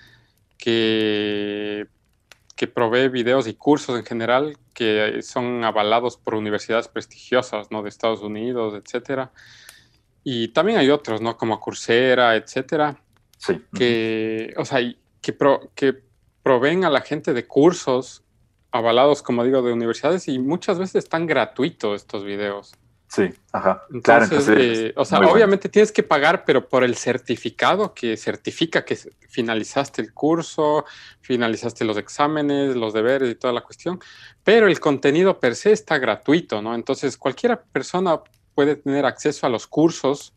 que, 0.57 1.87
que 2.61 2.67
provee 2.67 3.09
videos 3.09 3.47
y 3.47 3.55
cursos 3.55 3.99
en 3.99 4.05
general 4.05 4.59
que 4.75 5.23
son 5.23 5.65
avalados 5.65 6.19
por 6.19 6.35
universidades 6.35 6.89
prestigiosas, 6.89 7.71
¿no? 7.71 7.83
De 7.83 7.89
Estados 7.89 8.21
Unidos, 8.21 8.75
etcétera. 8.75 9.33
Y 10.25 10.49
también 10.49 10.77
hay 10.77 10.91
otros, 10.91 11.23
¿no? 11.23 11.39
Como 11.39 11.59
Coursera, 11.59 12.37
etcétera. 12.37 13.03
Sí. 13.39 13.63
Que, 13.73 14.53
o 14.59 14.67
sea, 14.67 14.81
que, 15.23 15.39
que 15.75 16.03
proveen 16.43 16.85
a 16.85 16.91
la 16.91 17.01
gente 17.01 17.33
de 17.33 17.47
cursos 17.47 18.25
avalados, 18.73 19.23
como 19.23 19.43
digo, 19.43 19.63
de 19.63 19.73
universidades 19.73 20.29
y 20.29 20.39
muchas 20.39 20.79
veces 20.79 20.97
están 20.97 21.25
gratuitos 21.25 22.03
estos 22.03 22.25
videos. 22.25 22.75
Sí, 23.11 23.29
ajá. 23.51 23.83
claro, 24.05 24.25
entonces, 24.25 24.57
eh, 24.57 24.93
o 24.95 25.05
sea, 25.05 25.19
obviamente 25.19 25.69
tienes 25.69 25.91
que 25.91 26.05
pagar, 26.05 26.45
pero 26.45 26.69
por 26.69 26.85
el 26.85 26.95
certificado 26.95 27.93
que 27.93 28.17
certifica 28.17 28.85
que 28.85 28.97
finalizaste 29.29 30.01
el 30.01 30.15
curso, 30.15 30.85
finalizaste 31.21 31.85
los 31.85 31.97
exámenes, 31.97 32.77
los 32.77 32.93
deberes 32.93 33.29
y 33.29 33.35
toda 33.35 33.53
la 33.53 33.63
cuestión, 33.63 33.99
pero 34.45 34.69
el 34.69 34.79
contenido 34.79 35.41
per 35.41 35.57
se 35.57 35.73
está 35.73 35.99
gratuito, 35.99 36.63
¿no? 36.63 36.73
Entonces, 36.73 37.17
cualquier 37.17 37.61
persona 37.73 38.21
puede 38.55 38.77
tener 38.77 39.05
acceso 39.05 39.45
a 39.45 39.51
los 39.51 39.67
cursos, 39.67 40.33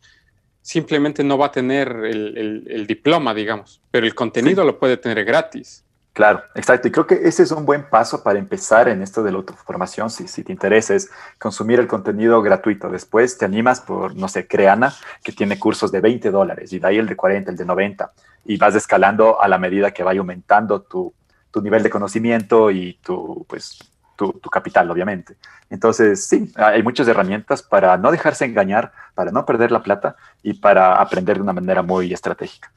simplemente 0.60 1.22
no 1.22 1.38
va 1.38 1.46
a 1.46 1.52
tener 1.52 1.88
el, 2.04 2.86
diploma, 2.88 3.34
digamos, 3.34 3.82
pero 3.92 4.04
el 4.04 4.16
contenido 4.16 4.64
lo 4.64 4.80
puede 4.80 4.96
tener 4.96 5.24
gratis. 5.24 5.83
Claro, 6.14 6.44
exacto. 6.54 6.86
Y 6.86 6.92
creo 6.92 7.08
que 7.08 7.26
ese 7.26 7.42
es 7.42 7.50
un 7.50 7.66
buen 7.66 7.90
paso 7.90 8.22
para 8.22 8.38
empezar 8.38 8.88
en 8.88 9.02
esto 9.02 9.24
de 9.24 9.32
la 9.32 9.38
autoformación. 9.38 10.10
Si, 10.10 10.44
te 10.44 10.52
interesa 10.52 10.94
es 10.94 11.10
consumir 11.40 11.80
el 11.80 11.88
contenido 11.88 12.40
gratuito. 12.40 12.88
Después 12.88 13.36
te 13.36 13.44
animas 13.44 13.80
por, 13.80 14.14
no 14.14 14.28
sé, 14.28 14.46
Creana, 14.46 14.94
que 15.24 15.32
tiene 15.32 15.58
cursos 15.58 15.90
de 15.90 16.00
20 16.00 16.30
dólares 16.30 16.72
y 16.72 16.78
de 16.78 16.86
ahí 16.86 16.98
el 16.98 17.08
de 17.08 17.16
40, 17.16 17.50
el 17.50 17.56
de 17.56 17.64
90. 17.64 18.12
Y 18.44 18.56
vas 18.58 18.76
escalando 18.76 19.42
a 19.42 19.48
la 19.48 19.58
medida 19.58 19.90
que 19.90 20.04
vaya 20.04 20.20
aumentando 20.20 20.82
tu, 20.82 21.12
tu 21.50 21.60
nivel 21.60 21.82
de 21.82 21.90
conocimiento 21.90 22.70
y 22.70 22.94
tu, 23.02 23.44
pues, 23.48 23.76
tu, 24.14 24.34
tu, 24.34 24.48
capital, 24.50 24.88
obviamente. 24.92 25.34
Entonces, 25.68 26.26
sí, 26.26 26.52
hay 26.54 26.84
muchas 26.84 27.08
herramientas 27.08 27.60
para 27.60 27.96
no 27.96 28.12
dejarse 28.12 28.44
engañar, 28.44 28.92
para 29.16 29.32
no 29.32 29.44
perder 29.44 29.72
la 29.72 29.82
plata 29.82 30.14
y 30.44 30.54
para 30.54 30.94
aprender 30.94 31.38
de 31.38 31.42
una 31.42 31.52
manera 31.52 31.82
muy 31.82 32.12
estratégica. 32.12 32.70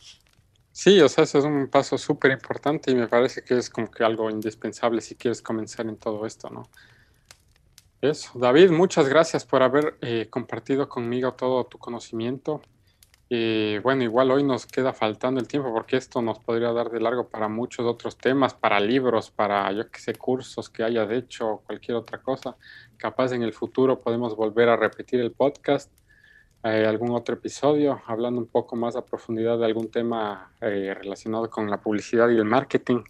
Sí, 0.79 1.01
o 1.01 1.09
sea, 1.09 1.23
eso 1.23 1.39
es 1.39 1.43
un 1.45 1.69
paso 1.69 1.97
súper 1.97 2.31
importante 2.31 2.91
y 2.91 2.95
me 2.95 3.07
parece 3.07 3.43
que 3.43 3.57
es 3.57 3.67
como 3.71 3.89
que 3.89 4.03
algo 4.03 4.29
indispensable 4.29 5.01
si 5.01 5.15
quieres 5.15 5.41
comenzar 5.41 5.87
en 5.87 5.97
todo 5.97 6.23
esto, 6.27 6.51
¿no? 6.51 6.69
Eso, 8.01 8.37
David, 8.39 8.69
muchas 8.71 9.09
gracias 9.09 9.45
por 9.45 9.63
haber 9.63 9.97
eh, 10.01 10.27
compartido 10.29 10.87
conmigo 10.87 11.33
todo 11.33 11.65
tu 11.65 11.79
conocimiento 11.79 12.61
Y 13.29 13.79
bueno, 13.79 14.03
igual 14.03 14.31
hoy 14.31 14.43
nos 14.43 14.67
queda 14.67 14.93
faltando 14.93 15.39
el 15.41 15.47
tiempo 15.47 15.73
porque 15.73 15.97
esto 15.97 16.21
nos 16.21 16.39
podría 16.39 16.73
dar 16.73 16.91
de 16.91 17.01
largo 17.01 17.29
para 17.29 17.49
muchos 17.49 17.85
otros 17.87 18.17
temas, 18.17 18.53
para 18.55 18.79
libros, 18.79 19.31
para 19.31 19.71
yo 19.73 19.89
que 19.91 19.99
sé, 19.99 20.15
cursos 20.15 20.69
que 20.69 20.83
hayas 20.83 21.11
hecho 21.11 21.47
o 21.49 21.61
cualquier 21.63 21.97
otra 21.97 22.21
cosa. 22.21 22.57
Capaz 22.97 23.33
en 23.33 23.43
el 23.43 23.53
futuro 23.53 24.01
podemos 24.01 24.35
volver 24.35 24.69
a 24.69 24.77
repetir 24.77 25.21
el 25.21 25.33
podcast, 25.33 25.91
eh, 26.63 26.85
algún 26.85 27.11
otro 27.11 27.35
episodio, 27.35 28.01
hablando 28.07 28.39
un 28.39 28.47
poco 28.47 28.75
más 28.75 28.95
a 28.95 29.05
profundidad 29.05 29.57
de 29.57 29.65
algún 29.65 29.89
tema 29.89 30.51
eh, 30.61 30.93
relacionado 30.93 31.49
con 31.49 31.69
la 31.69 31.79
publicidad 31.79 32.29
y 32.29 32.35
el 32.35 32.45
marketing. 32.45 33.03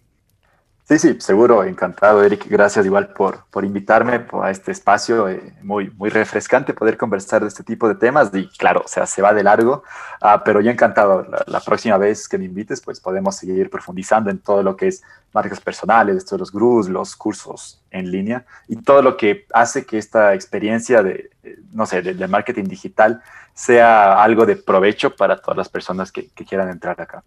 Sí, 0.88 0.98
sí, 0.98 1.16
seguro, 1.20 1.64
encantado, 1.64 2.24
Eric. 2.24 2.46
Gracias 2.48 2.86
igual 2.86 3.08
por, 3.12 3.44
por 3.50 3.62
invitarme 3.62 4.24
a 4.42 4.50
este 4.50 4.72
espacio 4.72 5.28
eh, 5.28 5.52
muy, 5.60 5.90
muy 5.90 6.08
refrescante 6.08 6.72
poder 6.72 6.96
conversar 6.96 7.42
de 7.42 7.48
este 7.48 7.62
tipo 7.62 7.86
de 7.88 7.94
temas. 7.94 8.30
Y 8.32 8.48
claro, 8.48 8.80
o 8.86 8.88
sea, 8.88 9.04
se 9.04 9.20
va 9.20 9.34
de 9.34 9.42
largo, 9.42 9.82
uh, 10.22 10.40
pero 10.46 10.62
yo 10.62 10.70
encantado. 10.70 11.26
La, 11.46 11.60
próxima 11.60 11.98
vez 11.98 12.26
que 12.26 12.38
me 12.38 12.46
invites, 12.46 12.80
pues 12.80 13.00
podemos 13.00 13.36
seguir 13.36 13.68
profundizando 13.68 14.30
en 14.30 14.38
todo 14.38 14.62
lo 14.62 14.76
que 14.76 14.88
es 14.88 15.02
marcas 15.34 15.60
personales, 15.60 16.24
todos 16.24 16.40
los 16.40 16.52
gurús, 16.52 16.88
los 16.88 17.16
cursos 17.16 17.82
en 17.90 18.10
línea 18.10 18.46
y 18.66 18.76
todo 18.76 19.02
lo 19.02 19.18
que 19.18 19.44
hace 19.52 19.84
que 19.84 19.98
esta 19.98 20.32
experiencia 20.32 21.02
de, 21.02 21.28
eh, 21.42 21.58
no 21.70 21.84
sé, 21.84 22.00
de, 22.00 22.14
de 22.14 22.28
marketing 22.28 22.64
digital 22.64 23.20
sea 23.52 24.22
algo 24.22 24.46
de 24.46 24.56
provecho 24.56 25.14
para 25.14 25.36
todas 25.36 25.58
las 25.58 25.68
personas 25.68 26.10
que, 26.10 26.28
que 26.28 26.46
quieran 26.46 26.70
entrar 26.70 26.98
acá. 26.98 27.22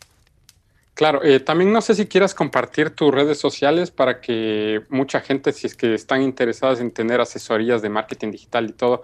Claro, 1.01 1.23
eh, 1.23 1.39
también 1.39 1.73
no 1.73 1.81
sé 1.81 1.95
si 1.95 2.05
quieras 2.05 2.35
compartir 2.35 2.91
tus 2.91 3.11
redes 3.11 3.39
sociales 3.39 3.89
para 3.89 4.21
que 4.21 4.83
mucha 4.89 5.19
gente, 5.19 5.51
si 5.51 5.65
es 5.65 5.73
que 5.73 5.95
están 5.95 6.21
interesadas 6.21 6.79
en 6.79 6.91
tener 6.91 7.19
asesorías 7.19 7.81
de 7.81 7.89
marketing 7.89 8.29
digital 8.29 8.69
y 8.69 8.73
todo, 8.73 9.01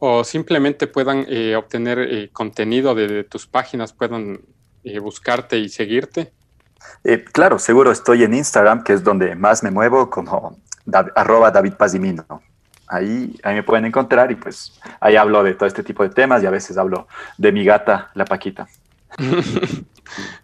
o 0.00 0.22
simplemente 0.22 0.86
puedan 0.86 1.24
eh, 1.26 1.56
obtener 1.56 1.98
eh, 1.98 2.28
contenido 2.30 2.94
de, 2.94 3.24
tus 3.24 3.46
páginas, 3.46 3.94
puedan 3.94 4.42
buscarte 5.00 5.56
y 5.56 5.70
seguirte. 5.70 6.30
claro, 7.32 7.58
seguro 7.58 7.90
estoy 7.90 8.22
en 8.22 8.34
Instagram, 8.34 8.84
que 8.84 8.92
es 8.92 9.02
donde 9.02 9.34
más 9.34 9.62
me 9.62 9.70
muevo, 9.70 10.10
como 10.10 10.58
arroba 11.14 11.50
David 11.50 11.72
Pazimino. 11.72 12.42
Ahí, 12.86 13.34
ahí 13.42 13.54
me 13.54 13.62
pueden 13.62 13.86
encontrar 13.86 14.30
y 14.30 14.34
pues 14.34 14.78
ahí 15.00 15.16
hablo 15.16 15.42
de 15.42 15.54
todo 15.54 15.66
este 15.66 15.82
tipo 15.82 16.02
de 16.02 16.10
temas 16.10 16.42
y 16.42 16.46
a 16.46 16.50
veces 16.50 16.76
hablo 16.76 17.08
de 17.38 17.50
mi 17.50 17.64
gata, 17.64 18.10
la 18.12 18.26
Paquita. 18.26 18.68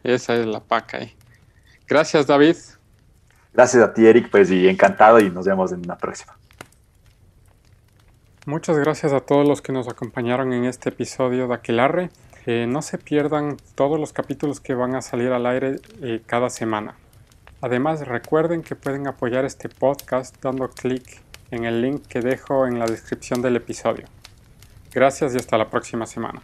Esa 0.02 0.36
es 0.36 0.46
la 0.46 0.60
paca. 0.60 0.98
Eh. 0.98 1.14
Gracias, 1.86 2.26
David. 2.26 2.56
Gracias 3.52 3.82
a 3.82 3.92
ti, 3.92 4.06
Eric, 4.06 4.30
pues 4.30 4.50
y 4.50 4.68
encantado 4.68 5.18
y 5.20 5.30
nos 5.30 5.46
vemos 5.46 5.72
en 5.72 5.82
la 5.86 5.98
próxima. 5.98 6.36
Muchas 8.46 8.78
gracias 8.78 9.12
a 9.12 9.20
todos 9.20 9.46
los 9.46 9.60
que 9.60 9.72
nos 9.72 9.88
acompañaron 9.88 10.52
en 10.52 10.64
este 10.64 10.88
episodio 10.88 11.48
de 11.48 11.54
Aquelarre. 11.54 12.10
Eh, 12.46 12.66
no 12.66 12.80
se 12.80 12.96
pierdan 12.96 13.58
todos 13.74 14.00
los 14.00 14.12
capítulos 14.12 14.60
que 14.60 14.74
van 14.74 14.94
a 14.94 15.02
salir 15.02 15.30
al 15.32 15.46
aire 15.46 15.80
eh, 16.00 16.22
cada 16.24 16.48
semana. 16.48 16.96
Además, 17.60 18.06
recuerden 18.06 18.62
que 18.62 18.76
pueden 18.76 19.06
apoyar 19.06 19.44
este 19.44 19.68
podcast 19.68 20.34
dando 20.42 20.70
clic 20.70 21.22
en 21.50 21.64
el 21.64 21.82
link 21.82 22.06
que 22.06 22.20
dejo 22.20 22.66
en 22.66 22.78
la 22.78 22.86
descripción 22.86 23.42
del 23.42 23.56
episodio. 23.56 24.06
Gracias 24.92 25.34
y 25.34 25.36
hasta 25.36 25.58
la 25.58 25.68
próxima 25.68 26.06
semana. 26.06 26.40